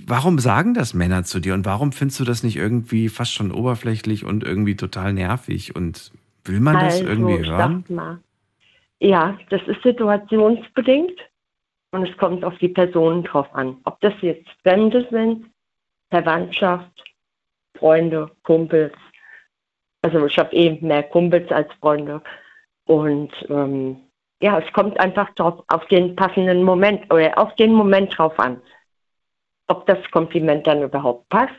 [0.08, 3.52] warum sagen das Männer zu dir und warum findest du das nicht irgendwie fast schon
[3.52, 6.12] oberflächlich und irgendwie total nervig und
[6.46, 7.86] will man das also, irgendwie ich hören?
[7.90, 8.20] mal,
[9.00, 11.20] ja, das ist situationsbedingt
[11.92, 13.78] und es kommt auf die Personen drauf an.
[13.84, 15.46] Ob das jetzt Fremde sind,
[16.10, 17.04] Verwandtschaft,
[17.84, 18.94] Freunde, Kumpels.
[20.02, 22.22] Also ich habe eben mehr Kumpels als Freunde.
[22.86, 23.98] Und ähm,
[24.42, 28.62] ja, es kommt einfach drauf, auf den passenden Moment oder auf den Moment drauf an.
[29.68, 31.52] Ob das Kompliment dann überhaupt passt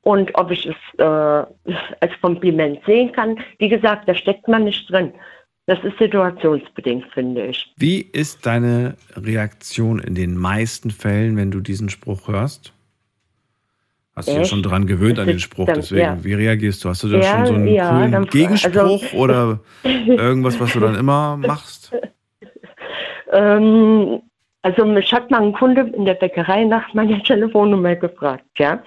[0.00, 3.38] und ob ich es äh, als Kompliment sehen kann.
[3.58, 5.12] Wie gesagt, da steckt man nicht drin.
[5.66, 7.70] Das ist situationsbedingt, finde ich.
[7.76, 12.72] Wie ist deine Reaktion in den meisten Fällen, wenn du diesen Spruch hörst?
[14.14, 16.18] Hast du dich ja schon dran gewöhnt an den Spruch, dann- deswegen, ja.
[16.22, 16.88] wie reagierst du?
[16.90, 20.72] Hast du da Ja, schon so einen ja, coolen dann- Gegenspruch also- oder irgendwas, was
[20.72, 21.92] du dann immer machst?
[23.34, 24.20] Ähm,
[24.60, 28.82] also mich hat mal ein Kunde in der Bäckerei nach meiner Telefonnummer gefragt, ja.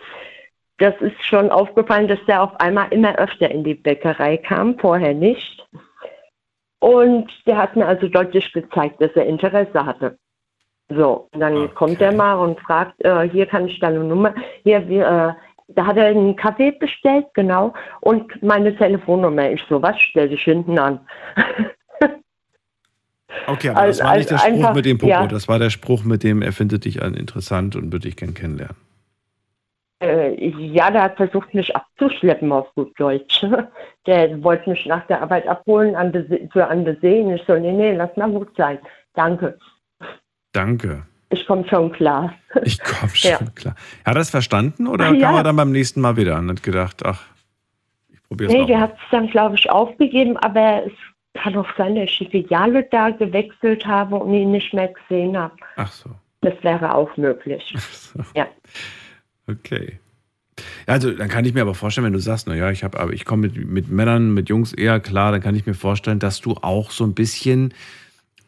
[0.78, 5.14] Das ist schon aufgefallen, dass der auf einmal immer öfter in die Bäckerei kam, vorher
[5.16, 5.66] nicht.
[6.80, 10.18] Und der hat mir also deutlich gezeigt, dass er Interesse hatte.
[10.90, 14.88] So, und dann kommt er mal und fragt, äh, hier kann ich deine Nummer, hier,
[14.88, 15.34] wir, äh,
[15.74, 19.50] da hat er einen Kaffee bestellt, genau, und meine Telefonnummer.
[19.50, 21.00] Ich so, was stell dich hinten an?
[23.48, 25.28] Okay, aber das Also- war nicht der also Spruch einfach- mit dem Popo, ja.
[25.28, 28.34] das war der Spruch mit dem, er findet dich an interessant und würde dich gern
[28.34, 28.78] kennenlernen.
[30.02, 33.46] Äh, ja, der hat versucht, mich abzuschleppen auf gut Deutsch.
[34.08, 36.12] Der wollte mich nach der Arbeit abholen an
[36.54, 36.86] für an.
[36.88, 38.78] Und ich so, nee, nee, lass mal gut sein.
[39.16, 39.58] Danke.
[40.56, 41.04] Danke.
[41.30, 42.34] Ich komme schon klar.
[42.64, 43.38] Ich komme schon Ja.
[43.56, 43.76] klar.
[44.06, 45.28] Hat er das verstanden oder Ja.
[45.28, 47.24] kam er dann beim nächsten Mal wieder und hat gedacht, ach,
[48.10, 50.94] ich probiere es Nee, der hat es dann, glaube ich, aufgegeben, aber es
[51.42, 55.36] kann auch sein, dass ich die Filiale da gewechselt habe und ihn nicht mehr gesehen
[55.38, 55.54] habe.
[55.76, 56.10] Ach so,
[56.42, 57.74] Das wäre auch möglich.
[58.36, 58.48] Ja.
[59.48, 60.00] okay.
[60.88, 63.12] Ja, also dann kann ich mir aber vorstellen, wenn du sagst, naja, ich habe, aber
[63.12, 66.40] ich komme mit, mit Männern, mit Jungs eher klar, dann kann ich mir vorstellen, dass
[66.40, 67.74] du auch so ein bisschen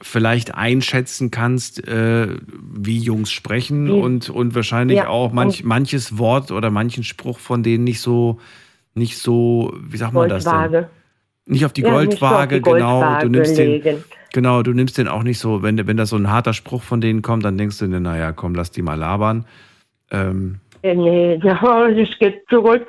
[0.02, 2.28] vielleicht einschätzen kannst, äh,
[2.62, 7.40] wie Jungs sprechen Wie- und, und wahrscheinlich Ja, auch manch, manches Wort oder manchen Spruch
[7.40, 8.40] von denen nicht so,
[8.94, 10.54] nicht so, wie sagt man das denn?
[10.54, 10.90] Goldwaage.
[11.46, 13.00] Nicht auf die Ja, nicht so auf Goldwaage, die genau.
[13.00, 14.04] Goldwaage du nimmst den, legen.
[14.34, 17.02] genau, du nimmst den auch nicht so, wenn, wenn da so ein harter Spruch von
[17.02, 19.46] denen kommt, dann denkst du dir, naja, komm, lass die mal labern.
[20.12, 22.86] Ähm, Äh, Nee, ja, ich gehe zurück.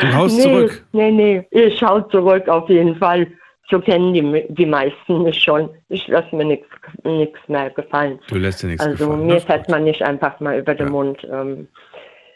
[0.00, 0.84] Du haust nee, zurück?
[0.92, 3.26] Nee, nee, ich hau zurück auf jeden Fall.
[3.72, 5.70] So kennen die, die meisten mich schon.
[5.88, 8.18] Ich lasse mir nichts mehr gefallen.
[8.28, 9.26] du lässt dir nichts Also gefallen.
[9.26, 11.26] mir Das ist fällt man nicht einfach mal über den Mund.
[11.32, 11.66] Ähm,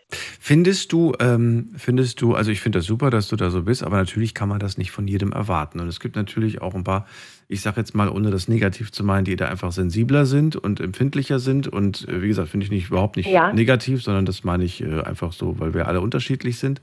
[0.09, 3.83] Findest du, ähm, findest du, also ich finde das super, dass du da so bist,
[3.83, 5.81] aber natürlich kann man das nicht von jedem erwarten.
[5.81, 7.07] Und es gibt natürlich auch ein paar,
[7.49, 10.79] ich sage jetzt mal, ohne das negativ zu meinen, die da einfach sensibler sind und
[10.81, 11.67] empfindlicher sind.
[11.67, 13.53] Und äh, wie gesagt, finde ich nicht überhaupt nicht Ja.
[13.53, 16.81] negativ, sondern das meine ich äh, einfach so, weil wir alle unterschiedlich sind.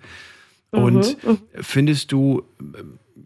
[0.73, 1.37] Mhm, Und mhm.
[1.61, 2.43] findest du,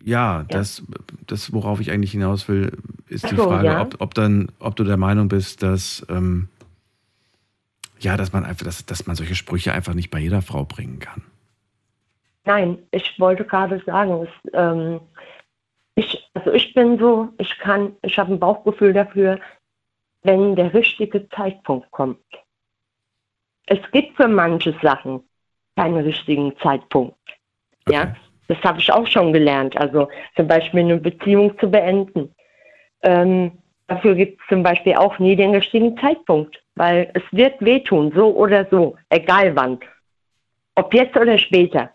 [0.05, 0.83] äh, ja, Das,
[1.25, 3.81] das, worauf ich eigentlich hinaus will, ist die Ach so, Frage, ja.
[3.81, 6.49] ob, ob, dann, ob du der Meinung bist, dass, ähm,
[7.99, 10.99] ja, dass man einfach, dass, dass man solche Sprüche einfach nicht bei jeder Frau bringen
[10.99, 11.23] kann.
[12.45, 15.01] Nein, ich wollte gerade sagen, es, ähm,
[15.95, 19.39] ich, also ich bin so, ich kann, ich habe ein Bauchgefühl dafür,
[20.23, 22.19] wenn der richtige Zeitpunkt kommt.
[23.65, 25.21] Es gibt für manche Sachen
[25.75, 27.17] keinen richtigen Zeitpunkt.
[27.89, 28.15] Ja,
[28.47, 29.77] das habe ich auch schon gelernt.
[29.77, 32.33] Also zum Beispiel eine Beziehung zu beenden.
[33.01, 33.51] Ähm,
[33.87, 38.35] dafür gibt es zum Beispiel auch nie den richtigen Zeitpunkt, weil es wird wehtun, so
[38.35, 39.79] oder so, egal wann.
[40.75, 41.89] Ob jetzt oder später.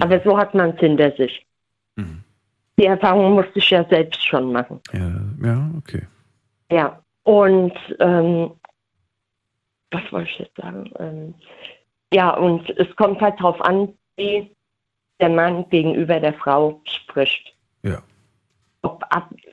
[0.00, 1.46] Aber so hat man es hinter sich.
[2.78, 4.80] Die Erfahrung musste ich ja selbst schon machen.
[4.92, 5.12] Ja,
[5.42, 6.02] ja okay.
[6.70, 8.50] Ja, und ähm,
[9.90, 10.90] was wollte ich jetzt sagen?
[10.98, 11.34] Ähm,
[12.12, 14.53] ja, und es kommt halt darauf an, wie
[15.20, 17.54] der Mann gegenüber der Frau spricht.
[17.82, 18.02] Ja.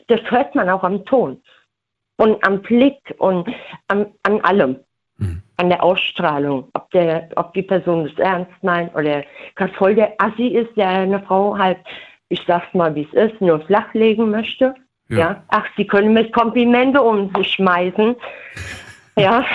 [0.08, 1.42] Das hört man auch am Ton
[2.18, 3.48] und am Blick und
[3.88, 4.80] an, an allem.
[5.58, 9.24] An der Ausstrahlung, ob, der, ob die Person es ernst meint oder
[9.56, 11.78] gerade voll der Assi ist, der eine Frau halt,
[12.30, 14.74] ich sag's mal wie es ist, nur flachlegen möchte.
[15.10, 15.18] Ja.
[15.18, 15.44] Ja.
[15.50, 18.16] Ach, sie können mit Komplimente um sich schmeißen.
[19.18, 19.46] Ja.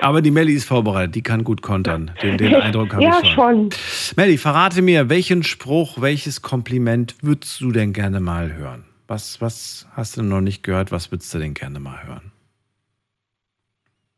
[0.00, 2.12] Aber die Melli ist vorbereitet, die kann gut kontern.
[2.22, 3.70] Den, den Eindruck habe ja, ich schon.
[3.70, 4.14] schon.
[4.16, 8.84] Melli, verrate mir, welchen Spruch, welches Kompliment würdest du denn gerne mal hören?
[9.08, 10.92] Was, was hast du noch nicht gehört?
[10.92, 12.32] Was würdest du denn gerne mal hören?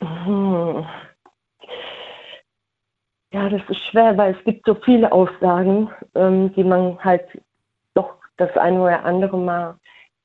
[0.03, 0.87] Hm.
[3.33, 7.25] Ja, das ist schwer, weil es gibt so viele Aussagen, ähm, die man halt
[7.95, 9.77] doch das eine oder andere mal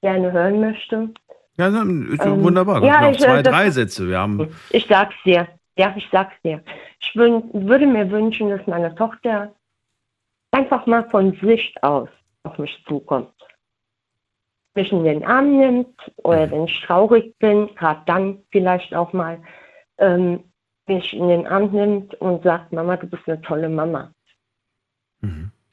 [0.02, 1.10] gerne hören möchte.
[1.58, 2.84] Ja, ist Ähm, wunderbar.
[2.84, 4.08] ja, noch ich, äh, zwei, das- drei Sätze.
[4.08, 5.48] Wir haben Ich sag's dir.
[5.78, 6.64] Ja, ich sag's dir.
[7.00, 9.54] Ich wün würde mir wünschen, dass meine Tochter
[10.52, 12.10] einfach mal von sich aus
[12.44, 13.30] auf mich zukommt.
[14.76, 19.40] Mich in den Arm nimmt oder wenn ich traurig bin, gerade dann vielleicht auch mal
[19.98, 20.44] ähm,
[20.88, 24.12] mich in den Arm nimmt und sagt, Mama, du bist eine tolle Mama.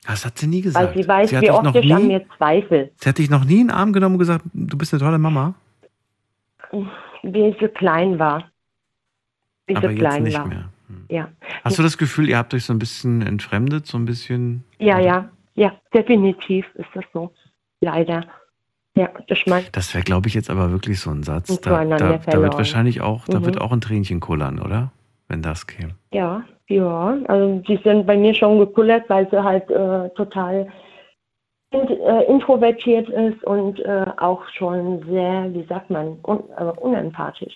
[0.06, 0.94] Das hat sie nie gesagt.
[0.94, 2.90] Weil sie weiß, hat wie oft ich an mir zweifle.
[2.96, 5.18] sie hat dich noch nie in den Arm genommen und gesagt, du bist eine tolle
[5.18, 5.54] Mama.
[7.22, 8.50] Wie sie klein war.
[9.66, 10.46] Wie Aber sie jetzt klein nicht war.
[10.46, 10.68] mehr.
[11.08, 11.28] Ja.
[11.64, 14.64] Hast du das Gefühl, ihr habt euch so ein bisschen entfremdet, so ein bisschen?
[14.78, 17.32] Ja, ja, ja, definitiv ist das so.
[17.80, 18.26] Leider.
[18.96, 21.60] Ja, das mein, Das wäre, glaube ich, jetzt aber wirklich so ein Satz.
[21.60, 23.46] Da, da, da wird wahrscheinlich auch, da Mhm.
[23.46, 24.92] wird auch ein Tränchen kullern, oder?
[25.28, 25.94] Wenn das käme.
[26.12, 27.16] ja, ja.
[27.28, 30.68] Also die sind bei mir schon gekullert, weil sie halt äh, total
[31.74, 37.54] int äh, introvertiert ist und äh, auch schon sehr, wie sagt man, un äh, unempathisch.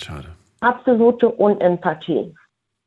[0.00, 0.28] Schade.
[0.60, 2.34] Absolute Unempathie.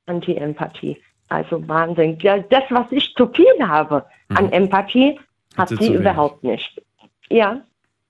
[0.06, 1.02] Anti-Empathie.
[1.30, 2.18] Also Wahnsinn.
[2.22, 5.20] Ja, das, was ich zu viel habe an Empathie,
[5.58, 6.82] hat sie sie, überhaupt nicht.
[7.30, 7.62] Ja,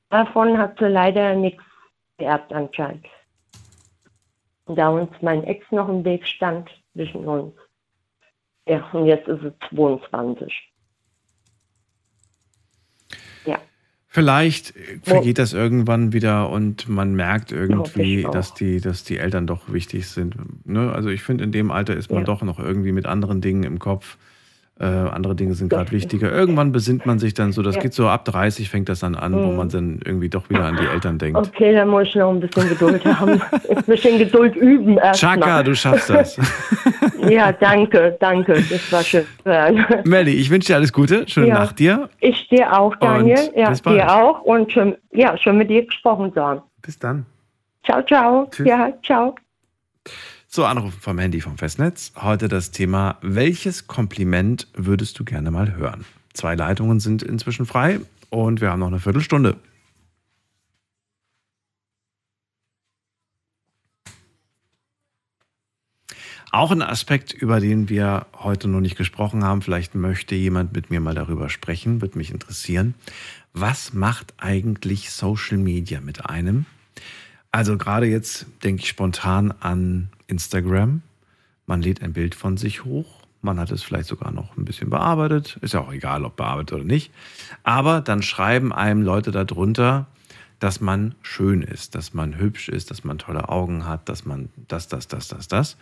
[0.10, 1.64] davon hat sie leider nichts
[2.18, 3.06] geerbt anscheinend.
[4.66, 7.54] Und da uns mein Ex noch im Weg stand zwischen uns.
[8.68, 10.74] Ja, und jetzt ist es 22.
[13.46, 13.60] Ja.
[14.16, 19.48] Vielleicht äh, vergeht das irgendwann wieder und man merkt irgendwie, dass die, dass die Eltern
[19.48, 20.36] doch wichtig sind.
[20.68, 20.92] Ne?
[20.94, 22.26] Also ich finde, in dem Alter ist man Ja.
[22.26, 24.18] doch noch irgendwie mit anderen Dingen im Kopf.
[24.84, 26.30] Äh, andere Dinge sind gerade wichtiger.
[26.30, 27.82] Irgendwann besinnt man sich dann so, das Ja.
[27.82, 29.56] geht so ab 30 fängt das dann an, wo Mhm.
[29.56, 31.38] man dann irgendwie doch wieder an die Eltern denkt.
[31.38, 33.42] Okay, da muss ich noch ein bisschen Geduld haben.
[33.70, 35.38] ein bisschen Geduld üben erstmal.
[35.40, 36.38] Chaka, du schaffst das.
[37.30, 38.54] Ja, danke, danke.
[38.70, 39.24] Das war schön.
[40.04, 41.26] Melli, ich wünsche dir alles Gute.
[41.30, 41.54] Schöne Ja.
[41.60, 42.10] Nacht dir.
[42.20, 43.38] Ich dir auch, Daniel.
[43.54, 43.96] Und ja, bis bald.
[44.02, 44.42] dir auch.
[44.42, 46.62] Und schön, ja, schön mit dir gesprochen zu haben.
[46.82, 47.26] Bis dann.
[47.86, 48.48] Ciao, ciao.
[48.52, 48.68] Tschüss.
[48.68, 49.36] Ja, ciao.
[50.56, 52.12] So, Anrufen vom Handy vom Festnetz.
[52.16, 56.06] Heute das Thema, welches Kompliment würdest du gerne mal hören?
[56.34, 58.00] Zwei Leitungen sind inzwischen frei
[58.30, 59.58] und wir haben noch eine Viertelstunde.
[66.52, 70.92] Auch ein Aspekt, über den wir heute noch nicht gesprochen haben, vielleicht möchte jemand mit
[70.92, 72.94] mir mal darüber sprechen, wird mich interessieren.
[73.54, 76.68] Was macht eigentlich Social Media mit einem?
[77.54, 81.04] Also gerade jetzt denke ich spontan an Instagram.
[81.68, 83.22] Man lädt ein Bild von sich hoch.
[83.44, 85.60] Man hat es vielleicht sogar noch ein bisschen bearbeitet.
[85.62, 87.12] Ist ja auch egal, ob bearbeitet oder nicht.
[87.62, 90.08] Aber dann schreiben einem Leute darunter,
[90.58, 94.50] dass man schön ist, dass man hübsch ist, dass man tolle Augen hat, dass man
[94.68, 95.78] das, das, das, das, das.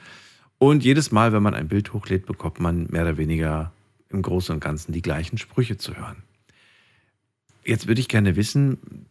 [0.57, 3.71] Und jedes Mal, wenn man ein Bild hochlädt, bekommt man mehr oder weniger
[4.09, 6.17] im Großen und Ganzen die gleichen Sprüche zu hören.
[7.63, 9.07] Jetzt würde ich gerne wissen,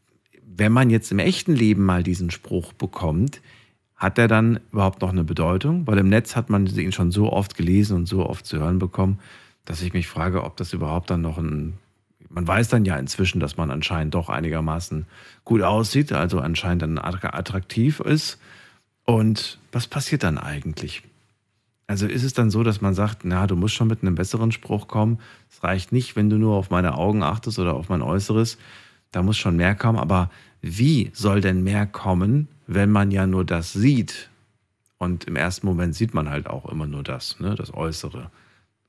[0.60, 3.40] wenn man jetzt im echten Leben mal diesen Spruch bekommt,
[3.96, 5.86] hat der dann überhaupt noch eine Bedeutung?
[5.86, 8.78] Weil im Netz hat man ihn schon so oft gelesen und so oft zu hören
[8.78, 9.20] bekommen,
[9.64, 11.78] dass ich mich frage, ob das überhaupt dann noch ein.
[12.28, 15.06] Man weiß dann ja inzwischen, dass man anscheinend doch einigermaßen
[15.44, 18.38] gut aussieht, also anscheinend dann attraktiv ist.
[19.06, 21.02] Und was passiert dann eigentlich?
[21.86, 24.52] Also ist es dann so, dass man sagt, na, du musst schon mit einem besseren
[24.52, 25.20] Spruch kommen.
[25.50, 28.58] Es reicht nicht, wenn du nur auf meine Augen achtest oder auf mein Äußeres.
[29.10, 29.98] Da muss schon mehr kommen.
[29.98, 30.30] Aber
[30.62, 34.30] wie soll denn mehr kommen, wenn man ja nur das sieht?
[34.98, 38.30] Und im ersten Moment sieht man halt auch immer nur das, ne, das Äußere.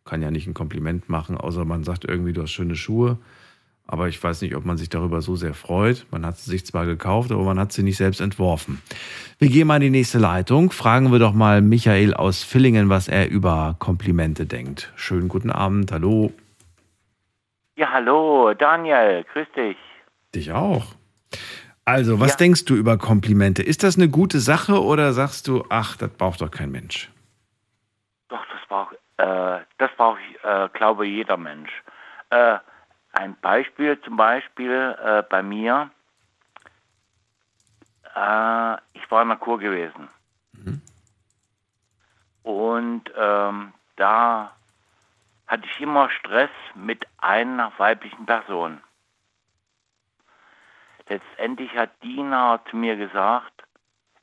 [0.04, 3.18] Kann ja nicht ein Kompliment machen, außer man sagt irgendwie, du hast schöne Schuhe.
[3.88, 6.06] Aber ich weiß nicht, ob man sich darüber so sehr freut.
[6.12, 8.82] Man hat sie sich zwar gekauft, aber man hat sie nicht selbst entworfen.
[9.38, 10.72] Wir gehen mal in die nächste Leitung.
[10.72, 14.92] Fragen wir doch mal Michael aus Villingen, was er über Komplimente denkt.
[14.96, 16.32] Schönen guten Abend, hallo.
[17.76, 19.78] Ja, hallo, Daniel, grüß dich.
[20.36, 20.96] Dich auch.
[21.92, 22.38] Also, was Ja.
[22.38, 23.62] denkst du über Komplimente?
[23.64, 27.12] Ist das eine gute Sache oder sagst du, ach, das braucht doch kein Mensch?
[28.30, 31.70] Doch, das braucht, äh, das braucht, äh, glaube jeder Mensch.
[32.30, 32.60] Äh,
[33.12, 35.92] ein Beispiel zum Beispiel äh, bei mir.
[38.16, 40.08] Äh, ich war in der Kur gewesen.
[42.44, 44.56] Und ähm, da
[45.48, 48.82] hatte ich immer Stress mit einer weiblichen Person.
[51.12, 53.52] Letztendlich hat Dina zu mir gesagt,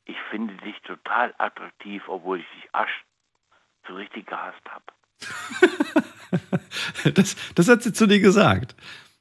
[0.07, 3.05] ich finde dich total attraktiv, obwohl ich dich asch
[3.87, 4.85] so richtig gehasst habe.
[7.15, 8.75] Das, das hat sie zu dir gesagt.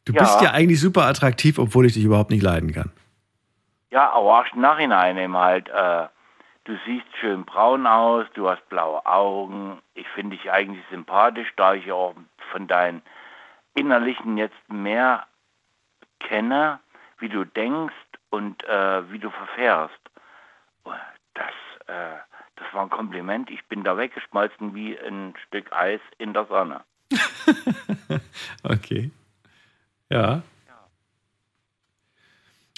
[0.06, 0.22] Du Ja.
[0.24, 2.92] bist ja eigentlich super attraktiv, obwohl ich dich überhaupt nicht leiden kann.
[3.92, 5.70] Ja, aber auch im Nachhinein eben halt.
[5.70, 6.08] Äh,
[6.66, 9.80] du siehst schön braun aus, du hast blaue Augen.
[9.94, 12.16] Ich finde dich eigentlich sympathisch, da ich auch
[12.52, 13.02] von deinen
[13.74, 15.26] Innerlichen jetzt mehr
[16.20, 16.80] kenne,
[17.20, 17.94] wie du denkst
[18.30, 20.00] und äh, wie du verfährst.
[20.84, 20.92] Oh,
[21.34, 21.54] Das,
[21.88, 22.18] äh,
[22.56, 23.50] das war ein Kompliment.
[23.50, 26.84] Ich bin da weggeschmolzen wie ein Stück Eis in der Sonne.
[28.64, 29.12] Okay.
[30.10, 30.42] Ja.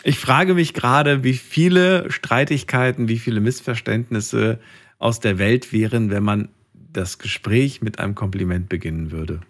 [0.03, 4.59] Ich frage mich gerade, wie viele Streitigkeiten, wie viele Missverständnisse
[4.97, 9.41] aus der Welt wären, wenn man das Gespräch mit einem Kompliment beginnen würde.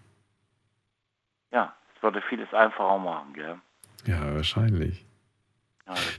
[1.51, 3.59] Ja, es würde vieles einfacher machen, gell?
[4.07, 5.05] Ja, wahrscheinlich.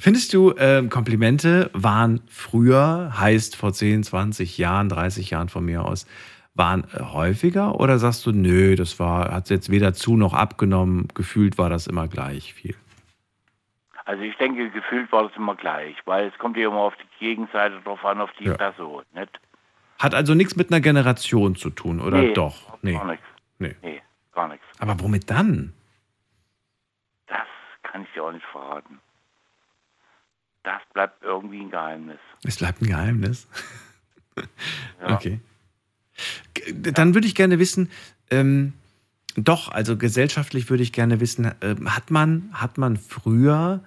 [0.01, 5.85] Findest du, ähm, Komplimente waren früher, heißt vor 10, 20 Jahren, 30 Jahren von mir
[5.85, 6.07] aus,
[6.55, 7.79] waren äh, häufiger?
[7.79, 11.87] Oder sagst du, nö, das war, hat jetzt weder zu noch abgenommen, gefühlt war das
[11.87, 12.75] immer gleich viel?
[14.05, 17.25] Also ich denke, gefühlt war das immer gleich, weil es kommt ja immer auf die
[17.25, 18.55] Gegenseite drauf an, auf die Ja.
[18.55, 19.31] Person, nicht?
[20.01, 22.77] Hat also nichts mit einer Generation zu tun, oder Nee, doch?
[22.83, 22.95] Nee.
[22.95, 23.27] Gar nichts.
[23.61, 23.77] Nee.
[23.83, 24.03] Nee,
[24.33, 24.65] gar nichts.
[24.81, 25.75] Aber womit dann?
[27.91, 29.01] Kann ich dir auch nicht verraten.
[30.63, 32.19] Das bleibt irgendwie ein Geheimnis.
[32.45, 33.49] Es bleibt ein Geheimnis.
[35.03, 35.17] Ja.
[35.17, 35.41] Okay.
[36.75, 37.91] Dann würde ich gerne wissen,
[38.31, 38.73] ähm,
[39.37, 43.83] doch, also gesellschaftlich würde ich gerne wissen, ähm, hat man, hat man früher,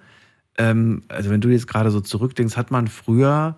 [0.58, 3.56] ähm, also wenn du jetzt gerade so zurückdenkst, hat man früher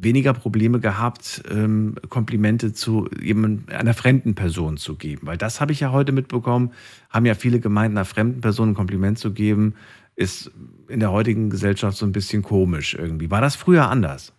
[0.00, 5.26] weniger Probleme gehabt, ähm, Komplimente zu jemand, einer fremden Person zu geben?
[5.26, 6.72] Weil das habe ich ja heute mitbekommen,
[7.10, 9.74] haben ja viele gemeint, einer fremden Person ein Kompliment zu geben,
[10.16, 10.50] ist
[10.88, 13.30] in der heutigen Gesellschaft so ein bisschen komisch irgendwie.
[13.30, 14.32] War das früher anders?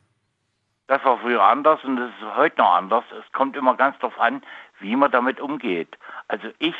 [0.88, 3.04] Das war früher anders und das ist heute noch anders.
[3.20, 4.44] Es kommt immer ganz darauf an,
[4.80, 5.98] wie man damit umgeht.
[6.28, 6.76] Also ich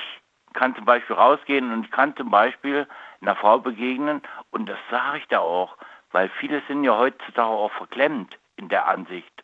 [0.54, 2.88] kann zum Beispiel rausgehen und ich kann zum Beispiel
[3.22, 4.22] einer Frau begegnen
[4.52, 5.76] und das sage ich da auch,
[6.12, 9.44] weil viele sind ja heutzutage auch verklemmt in der Ansicht.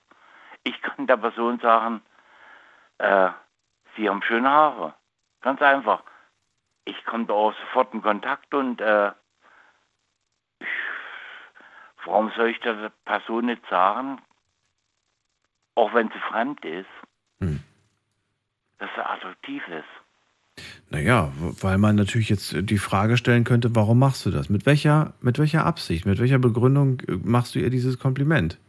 [0.64, 2.02] Ich kann der Person sagen,
[2.98, 3.30] äh,
[3.96, 4.94] sie haben schöne Haare.
[5.42, 6.04] Ganz einfach.
[6.86, 9.12] Ich komme da auch sofort in Kontakt und äh,
[10.60, 10.68] ich,
[12.06, 14.22] warum soll ich der Person nicht sagen,
[15.76, 16.90] auch wenn sie fremd ist,
[18.82, 20.66] dass sie attraktiv ist.
[20.90, 24.50] Naja, weil man natürlich jetzt die Frage stellen könnte, warum machst du das?
[24.50, 28.60] Mit welcher, mit welcher Absicht, mit welcher Begründung äh, machst du ihr dieses Kompliment?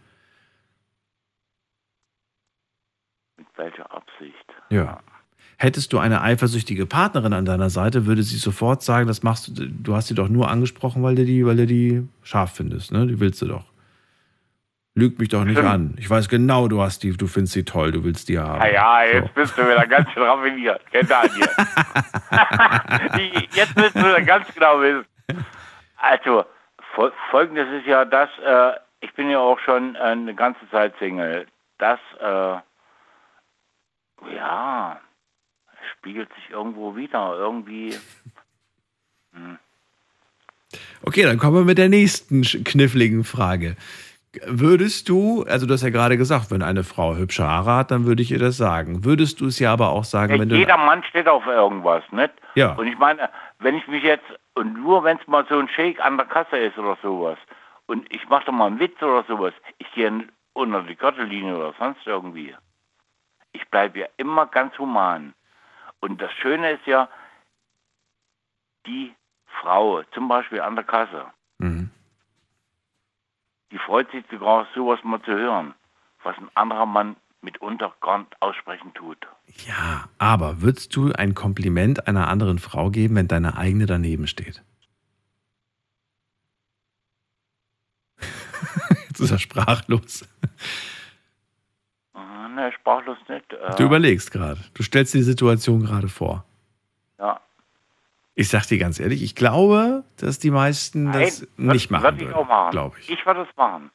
[3.63, 4.47] Mit welcher Absicht?
[4.71, 5.01] Ja.
[5.59, 9.69] Hättest du eine eifersüchtige Partnerin an deiner Seite, würde sie sofort sagen, das machst du,
[9.69, 13.07] du hast sie doch nur angesprochen, weil du die, weil du die scharf findest, ne?
[13.07, 13.65] Die willst du doch.
[14.95, 15.69] Lüg mich doch nicht Stimmt.
[15.69, 15.95] an.
[15.99, 18.61] Ich weiß genau, du hast die, du findest sie toll, du willst die haben.
[18.61, 21.11] Ja, ja, jetzt bist du wieder ganz schön raffiniert, jetzt
[23.77, 25.07] willst du wieder ganz genau wissen.
[25.97, 26.45] Also,
[26.95, 30.93] fol folgendes ist ja das, äh, ich bin ja auch schon äh, eine ganze Zeit
[30.99, 31.47] Single.
[31.79, 32.57] Das, äh,
[34.35, 35.01] ja,
[35.99, 37.37] spiegelt sich irgendwo wieder.
[37.39, 37.95] Irgendwie,
[41.05, 43.77] Okay, dann kommen wir mit der nächsten kniffligen Frage.
[44.47, 48.07] Würdest du, also du hast ja gerade gesagt, wenn eine Frau hübsche Haare hat, dann
[48.07, 49.05] würde ich ihr das sagen.
[49.05, 50.57] Würdest du es ja aber auch sagen, Ja, wenn du.
[50.57, 52.33] jeder Mann steht auf irgendwas, nicht?
[52.55, 52.73] Ja.
[52.75, 53.29] Und ich meine,
[53.59, 54.25] wenn ich mich jetzt,
[54.55, 57.37] und nur wenn es mal so ein Shake an der Kasse ist oder sowas,
[57.87, 60.11] und ich mache da mal einen Witz oder sowas, ich gehe
[60.55, 62.55] unter die Gürtellinie oder sonst irgendwie.
[63.53, 65.35] Ich bleibe ja immer ganz human.
[66.01, 67.09] Und das Schöne ist ja,
[68.87, 69.15] die
[69.61, 71.27] Frau, zum Beispiel an der Kasse,
[71.59, 71.91] Mhm.
[73.71, 75.75] die freut sich sogar, sowas mal zu hören,
[76.25, 79.19] was ein anderer Mann mitunter gar nicht aussprechen tut.
[79.67, 84.63] Ja, aber würdest du ein Kompliment einer anderen Frau geben, wenn deine eigene daneben steht?
[89.09, 90.27] Jetzt ist er sprachlos.
[92.55, 93.53] Ne, sprachlos nicht.
[93.53, 94.61] Äh, Du überlegst gerade.
[94.75, 96.45] Du stellst dir die Situation gerade vor.
[97.19, 97.41] Ja.
[98.35, 102.03] Ich sag dir ganz ehrlich, ich glaube, dass die meisten das Nein, nicht würd- machen
[102.05, 102.71] würd ich auch würden, machen.
[102.73, 103.11] glaube ich.
[103.11, 103.91] Ich würde es machen.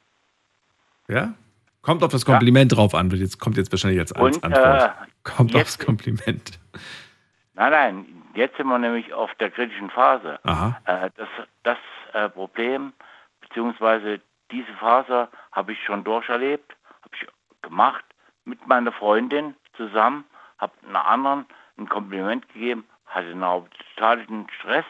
[1.08, 1.34] Ja?
[1.82, 3.10] Kommt auf das Kompliment drauf an.
[3.10, 4.82] wird Jetzt kommt jetzt wahrscheinlich als, als Und, Antwort.
[4.82, 4.90] äh,
[5.24, 6.58] kommt jetzt- aufs Kompliment.
[7.54, 10.38] Nein, nein, jetzt sind wir nämlich auf der kritischen Phase.
[10.44, 10.80] Aha.
[10.84, 11.28] Äh, das
[11.64, 11.78] das
[12.12, 12.92] äh, Problem,
[13.40, 14.20] beziehungsweise
[14.50, 16.72] diese Phase habe ich schon durcherlebt,
[17.02, 17.26] habe ich
[17.62, 18.04] gemacht
[18.48, 20.24] mit meiner Freundin zusammen,
[20.58, 21.46] habe einer anderen
[21.76, 24.86] ein Kompliment gegeben, hatte einen totalen Stress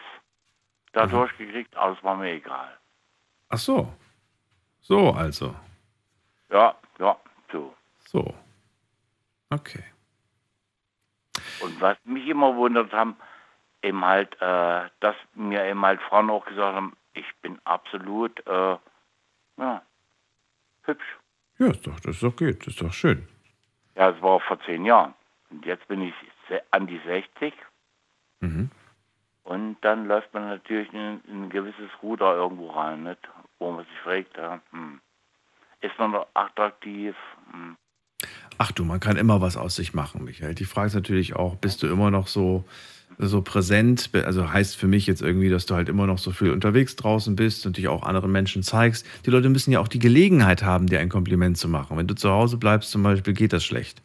[0.92, 2.78] dadurch gekriegt, aber es war mir egal.
[3.50, 3.92] Ach so.
[4.80, 5.54] So also.
[6.50, 7.16] Ja, ja,
[7.52, 7.74] so.
[8.06, 8.34] So.
[9.50, 9.84] Okay.
[11.60, 13.16] Und was mich immer wundert haben,
[13.82, 18.76] eben halt, äh, dass mir eben halt Frauen auch gesagt haben, ich bin absolut, äh,
[19.56, 19.82] ja,
[20.82, 21.18] hübsch.
[21.58, 23.26] Ja, ist doch, das ist doch gut, das ist doch schön.
[23.98, 25.12] Ja, es war vor zehn Jahren.
[25.50, 26.14] Und jetzt bin ich
[26.70, 27.52] an die 60
[28.40, 28.70] Mhm.
[29.42, 33.18] und dann läuft man natürlich in, in ein gewisses Ruder irgendwo rein, nicht?
[33.58, 35.00] wo man sich fragt, ja, hm,
[35.80, 37.16] ist man noch attraktiv?
[37.50, 37.76] Hm.
[38.58, 40.54] Ach du, man kann immer was aus sich machen, Michael.
[40.54, 42.64] Die Frage ist natürlich auch, bist du immer noch so,
[43.18, 44.10] so präsent?
[44.14, 47.34] Also heißt für mich jetzt irgendwie, dass du halt immer noch so viel unterwegs draußen
[47.36, 49.06] bist und dich auch anderen Menschen zeigst.
[49.26, 51.96] Die Leute müssen ja auch die Gelegenheit haben, dir ein Kompliment zu machen.
[51.98, 54.02] Wenn du zu Hause bleibst zum Beispiel, geht das schlecht.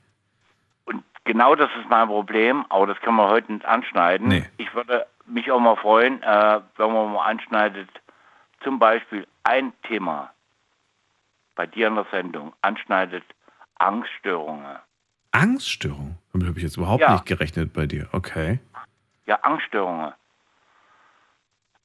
[1.25, 4.27] Genau das ist mein Problem, aber das kann man heute nicht anschneiden.
[4.27, 4.45] Nee.
[4.57, 7.87] Ich würde mich auch mal freuen, äh, wenn man mal anschneidet,
[8.61, 10.31] zum Beispiel ein Thema
[11.55, 13.23] bei dir in der Sendung anschneidet,
[13.75, 14.75] Angststörungen.
[15.31, 16.17] Angststörung?
[16.33, 17.13] Damit habe ich jetzt überhaupt Ja.
[17.13, 18.07] nicht gerechnet bei dir.
[18.11, 18.59] Okay.
[19.25, 20.13] Ja, Angststörungen.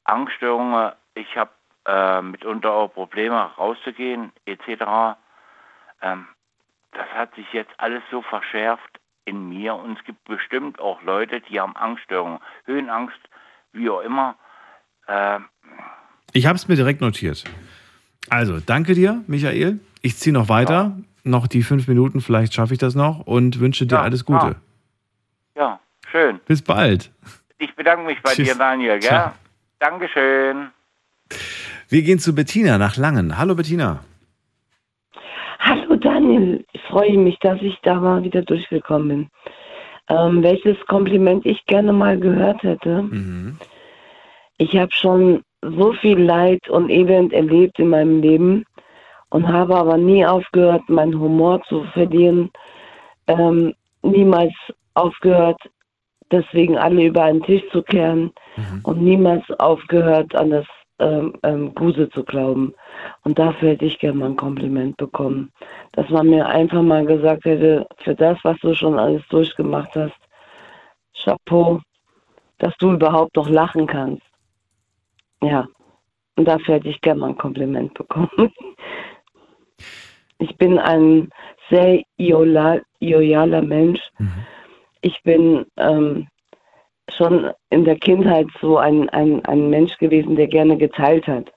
[0.04, 1.50] Angststörungen, ich habe
[1.86, 5.16] äh, mitunter auch Probleme rauszugehen, etc.
[6.02, 6.26] Ähm,
[6.92, 11.40] das hat sich jetzt alles so verschärft in mir und es gibt bestimmt auch Leute,
[11.42, 13.18] die haben Angststörungen, Höhenangst,
[13.72, 14.36] wie auch immer.
[15.06, 15.40] Äh,
[16.32, 17.44] Ich habe es mir direkt notiert.
[18.30, 19.80] Also, danke dir, Michael.
[20.02, 20.96] Ich ziehe noch weiter.
[21.24, 24.46] Noch die fünf Minuten, vielleicht schaffe ich das noch und wünsche dir Ja, alles Gute.
[24.46, 24.54] ja,
[26.10, 26.40] schön.
[26.46, 27.10] Bis bald.
[27.58, 28.48] Ich bedanke mich bei Tschüss.
[28.48, 28.98] dir, Daniel.
[28.98, 29.08] Gell?
[29.08, 29.32] Ciao.
[29.78, 30.70] Dankeschön.
[31.88, 33.38] Wir gehen zu Bettina nach Langen.
[33.38, 34.00] Hallo Bettina.
[35.58, 39.30] Hallo Daniel, ich freue mich, dass ich da mal wieder durchgekommen bin.
[40.08, 43.02] Ähm, welches Kompliment ich gerne mal gehört hätte.
[43.02, 43.58] Mhm.
[44.58, 48.64] Ich habe schon so viel Leid und Elend erlebt in meinem Leben
[49.30, 52.50] und habe aber nie aufgehört, meinen Humor zu verlieren.
[53.26, 54.54] Ähm, niemals
[54.94, 55.60] aufgehört,
[56.30, 58.32] deswegen alle über einen Tisch zu kehren
[58.82, 60.66] und niemals aufgehört, an das
[61.00, 62.74] ähm, ähm, Gute zu glauben.
[63.22, 65.52] Und dafür hätte ich gerne mal ein Kompliment bekommen.
[65.92, 70.16] Dass man mir einfach mal gesagt hätte, für das, was du schon alles durchgemacht hast,
[71.22, 71.80] Chapeau,
[72.58, 74.22] dass du überhaupt noch lachen kannst.
[75.40, 75.68] Ja,
[76.36, 78.30] und dafür hätte ich gerne mal ein Kompliment bekommen.
[80.40, 81.30] Ich bin ein
[81.68, 84.00] sehr loyaler Mensch.
[85.00, 86.28] Ich bin ähm,
[87.10, 91.52] schon in der Kindheit so ein, ein, ein Mensch gewesen, der gerne geteilt hat.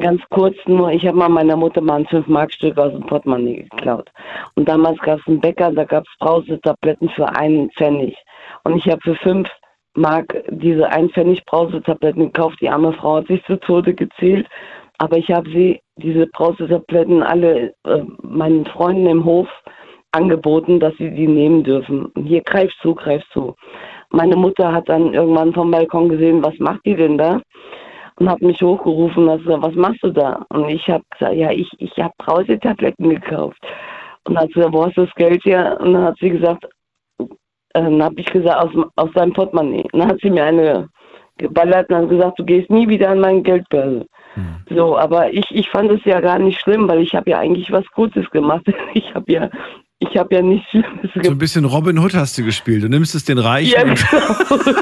[0.00, 4.10] Ganz kurz nur, ich habe mal meiner Mutter mal ein 5-Mark-Stück aus dem Portemonnaie geklaut.
[4.54, 8.16] Und damals gab es einen Bäcker, da gab es Brausetabletten für einen Pfennig.
[8.64, 9.48] Und ich habe für 5
[9.94, 12.58] Mark diese 1 Pfennig Brausetabletten gekauft.
[12.62, 14.46] Die arme Frau hat sich zu Tode gezählt.
[14.96, 19.48] Aber ich habe sie, diese Brausetabletten, alle äh, meinen Freunden im Hof
[20.12, 22.06] angeboten, dass sie die nehmen dürfen.
[22.06, 23.54] Und hier greif zu, greif zu.
[24.10, 27.40] Meine Mutter hat dann irgendwann vom Balkon gesehen, was macht die denn da?
[28.16, 30.44] Und hat mich hochgerufen und gesagt, was machst du da?
[30.50, 33.58] Und ich habe gesagt, ja, ich, ich habe Brausetabletten gekauft.
[34.28, 35.78] Und hat gesagt, wo hast du das Geld her?
[35.80, 36.64] Und dann hat sie gesagt,
[37.18, 37.26] äh,
[37.72, 39.86] dann habe ich gesagt, aus, aus deinem Portemonnaie.
[39.92, 40.88] Und dann hat sie mir eine
[41.38, 44.06] geballert und hat gesagt, du gehst nie wieder an meinen Geldbörse.
[44.70, 47.70] So, aber ich, ich fand es ja gar nicht schlimm, weil ich habe ja eigentlich
[47.70, 48.64] was Gutes gemacht.
[48.94, 49.50] Ich habe ja,
[50.10, 52.82] ich habe ja nichts Schlimmes So ein bisschen Robin Hood hast du gespielt.
[52.82, 54.80] Du nimmst es den Reichen Ja, und, genau.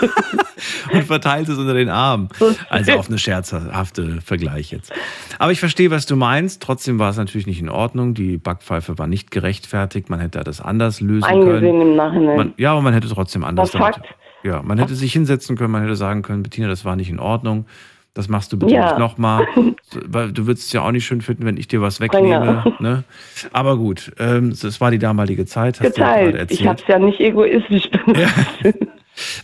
[0.92, 2.28] und verteilst es unter den Armen.
[2.68, 4.92] Also auf eine scherzhafte Vergleich jetzt.
[5.38, 6.62] Aber ich verstehe, was du meinst.
[6.62, 8.14] Trotzdem war es natürlich nicht in Ordnung.
[8.14, 10.10] Die Backpfeife war nicht gerechtfertigt.
[10.10, 11.80] Man hätte das anders lösen Eingesehen können.
[11.82, 12.36] im Nachhinein.
[12.36, 14.06] Man, ja, aber man hätte trotzdem anders Das Fakt.
[14.42, 17.18] Ja, man hätte sich hinsetzen können, man hätte sagen können, Bettina, das war nicht in
[17.18, 17.66] Ordnung.
[18.14, 18.86] Das machst du bitte Ja.
[18.90, 19.46] nicht nochmal.
[20.06, 22.62] Weil du würdest es ja auch nicht schön finden, wenn ich dir was wegnehme.
[22.64, 22.76] Genau.
[22.80, 23.04] Ne?
[23.52, 25.80] Aber gut, ähm, das war die damalige Zeit.
[25.80, 26.50] Hast du ja geteilt.
[26.50, 28.32] Ich habe es ja nicht egoistisch benutzt.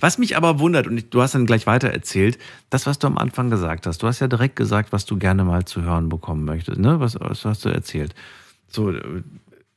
[0.01, 2.39] Was mich aber wundert, und du hast dann gleich weiter erzählt,
[2.71, 5.45] das, was du am Anfang gesagt hast, du hast ja direkt gesagt, was du gerne
[5.45, 6.79] mal zu hören bekommen möchtest.
[6.79, 6.99] Ne?
[6.99, 8.15] Was, was hast du erzählt?
[8.69, 8.93] So,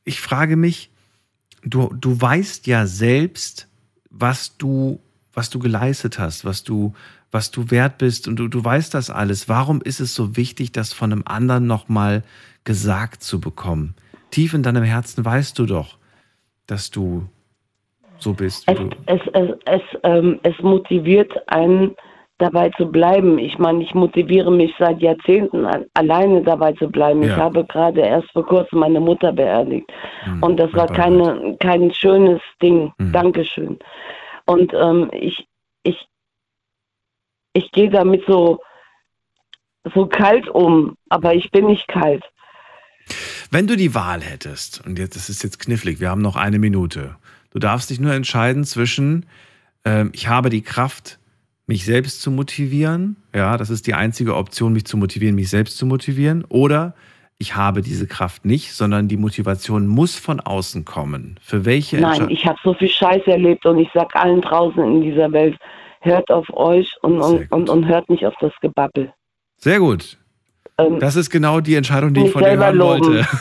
[0.04, 0.90] ich frage mich,
[1.62, 3.68] du, du weißt ja selbst,
[4.10, 5.00] was du,
[5.34, 6.94] was du geleistet hast, was du,
[7.32, 9.48] was du wert bist und du, du weißt das alles.
[9.48, 12.22] Warum ist es so wichtig, das von einem anderen nochmal
[12.64, 13.94] gesagt zu bekommen?
[14.30, 15.98] Tief in deinem Herzen weißt du doch,
[16.66, 17.26] dass du
[18.18, 18.90] so bist, wie Es, du.
[19.06, 21.94] es, es, es, ähm, es motiviert einen,
[22.38, 23.38] dabei zu bleiben.
[23.38, 27.22] Ich meine, ich motiviere mich seit Jahrzehnten alleine dabei zu bleiben.
[27.22, 27.36] Ich Ja.
[27.36, 29.86] habe gerade erst vor kurzem meine Mutter beerdigt.
[30.24, 32.92] Hm, Und das war keine, kein schönes Ding.
[33.12, 33.78] Dankeschön.
[34.46, 35.46] Und ähm, ich,
[35.82, 35.96] ich,
[37.52, 38.60] ich gehe damit so,
[39.94, 42.24] so kalt um, aber ich bin nicht kalt.
[43.50, 46.58] Wenn du die Wahl hättest, und jetzt, das ist jetzt knifflig, wir haben noch eine
[46.58, 47.16] Minute.
[47.50, 49.26] Du darfst dich nur entscheiden zwischen,
[49.84, 51.18] ähm, ich habe die Kraft,
[51.66, 53.16] mich selbst zu motivieren.
[53.34, 56.44] Ja, das ist die einzige Option, mich zu motivieren, mich selbst zu motivieren.
[56.48, 56.94] Oder
[57.38, 61.38] ich habe diese Kraft nicht, sondern die Motivation muss von außen kommen.
[61.40, 65.00] Für welche Nein, ich habe so viel Scheiß erlebt und ich sag allen draußen in
[65.00, 65.56] dieser Welt,
[66.00, 69.12] hört auf euch und, und, und, und hört nicht auf das Gebabbel.
[69.58, 70.18] Sehr gut.
[70.78, 73.06] Ähm, Das ist genau die Entscheidung, die ich von dir hören loben.
[73.06, 73.26] wollte.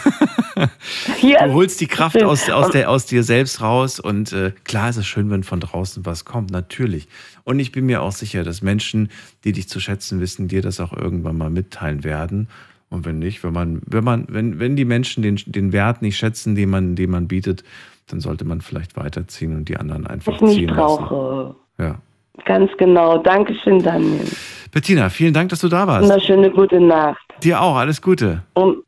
[1.22, 4.98] Du holst die Kraft aus, aus, der, aus dir selbst raus und äh, klar ist
[4.98, 7.07] es schön, wenn von draußen was kommt, natürlich.
[7.45, 9.10] Und ich bin mir auch sicher, dass Menschen,
[9.45, 12.49] die dich zu schätzen wissen, dir das auch irgendwann mal mitteilen werden.
[12.90, 16.18] Und wenn nicht, wenn man, wenn man, wenn, wenn die Menschen den, den Wert nicht
[16.18, 17.64] schätzen, den man, den man bietet,
[18.07, 20.77] dann sollte man vielleicht weiterziehen und die anderen einfach Ich nicht ziehen lassen.
[21.06, 21.56] brauche.
[21.77, 22.02] Ja.
[22.45, 23.18] Ganz genau.
[23.18, 24.26] Dankeschön, Daniel.
[24.72, 26.10] Bettina, vielen Dank, dass du da warst.
[26.10, 27.20] Eine schöne gute Nacht.
[27.44, 28.44] Dir auch, alles Gute.
[28.53, 28.84] Und,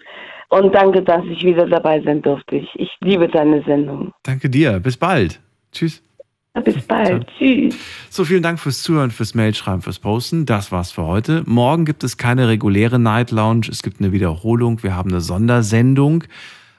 [0.49, 2.57] und danke, dass ich wieder dabei sein durfte.
[2.57, 4.11] Ich, ich liebe deine Sendung.
[4.23, 4.80] Danke dir.
[4.80, 5.40] Bis bald.
[5.72, 6.03] Tschüss.
[6.65, 7.26] Bis bald.
[7.38, 7.78] Tschüss.
[8.10, 10.45] So, vielen Dank fürs Zuhören, fürs Mailschreiben, fürs Posten.
[10.45, 11.44] Das war's für heute.
[11.45, 13.68] Morgen gibt es keine reguläre Night Lounge.
[13.69, 14.84] Es gibt eine Wiederholung.
[14.84, 16.26] Wir haben eine Sondersendung.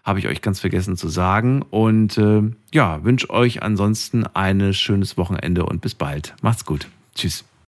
[0.02, 1.62] Habe ich euch ganz vergessen zu sagen.
[1.62, 2.42] Und äh,
[2.72, 6.34] ja, wünsche euch ansonsten ein schönes Wochenende und bis bald.
[6.42, 6.88] Macht's gut.
[7.14, 7.44] Tschüss.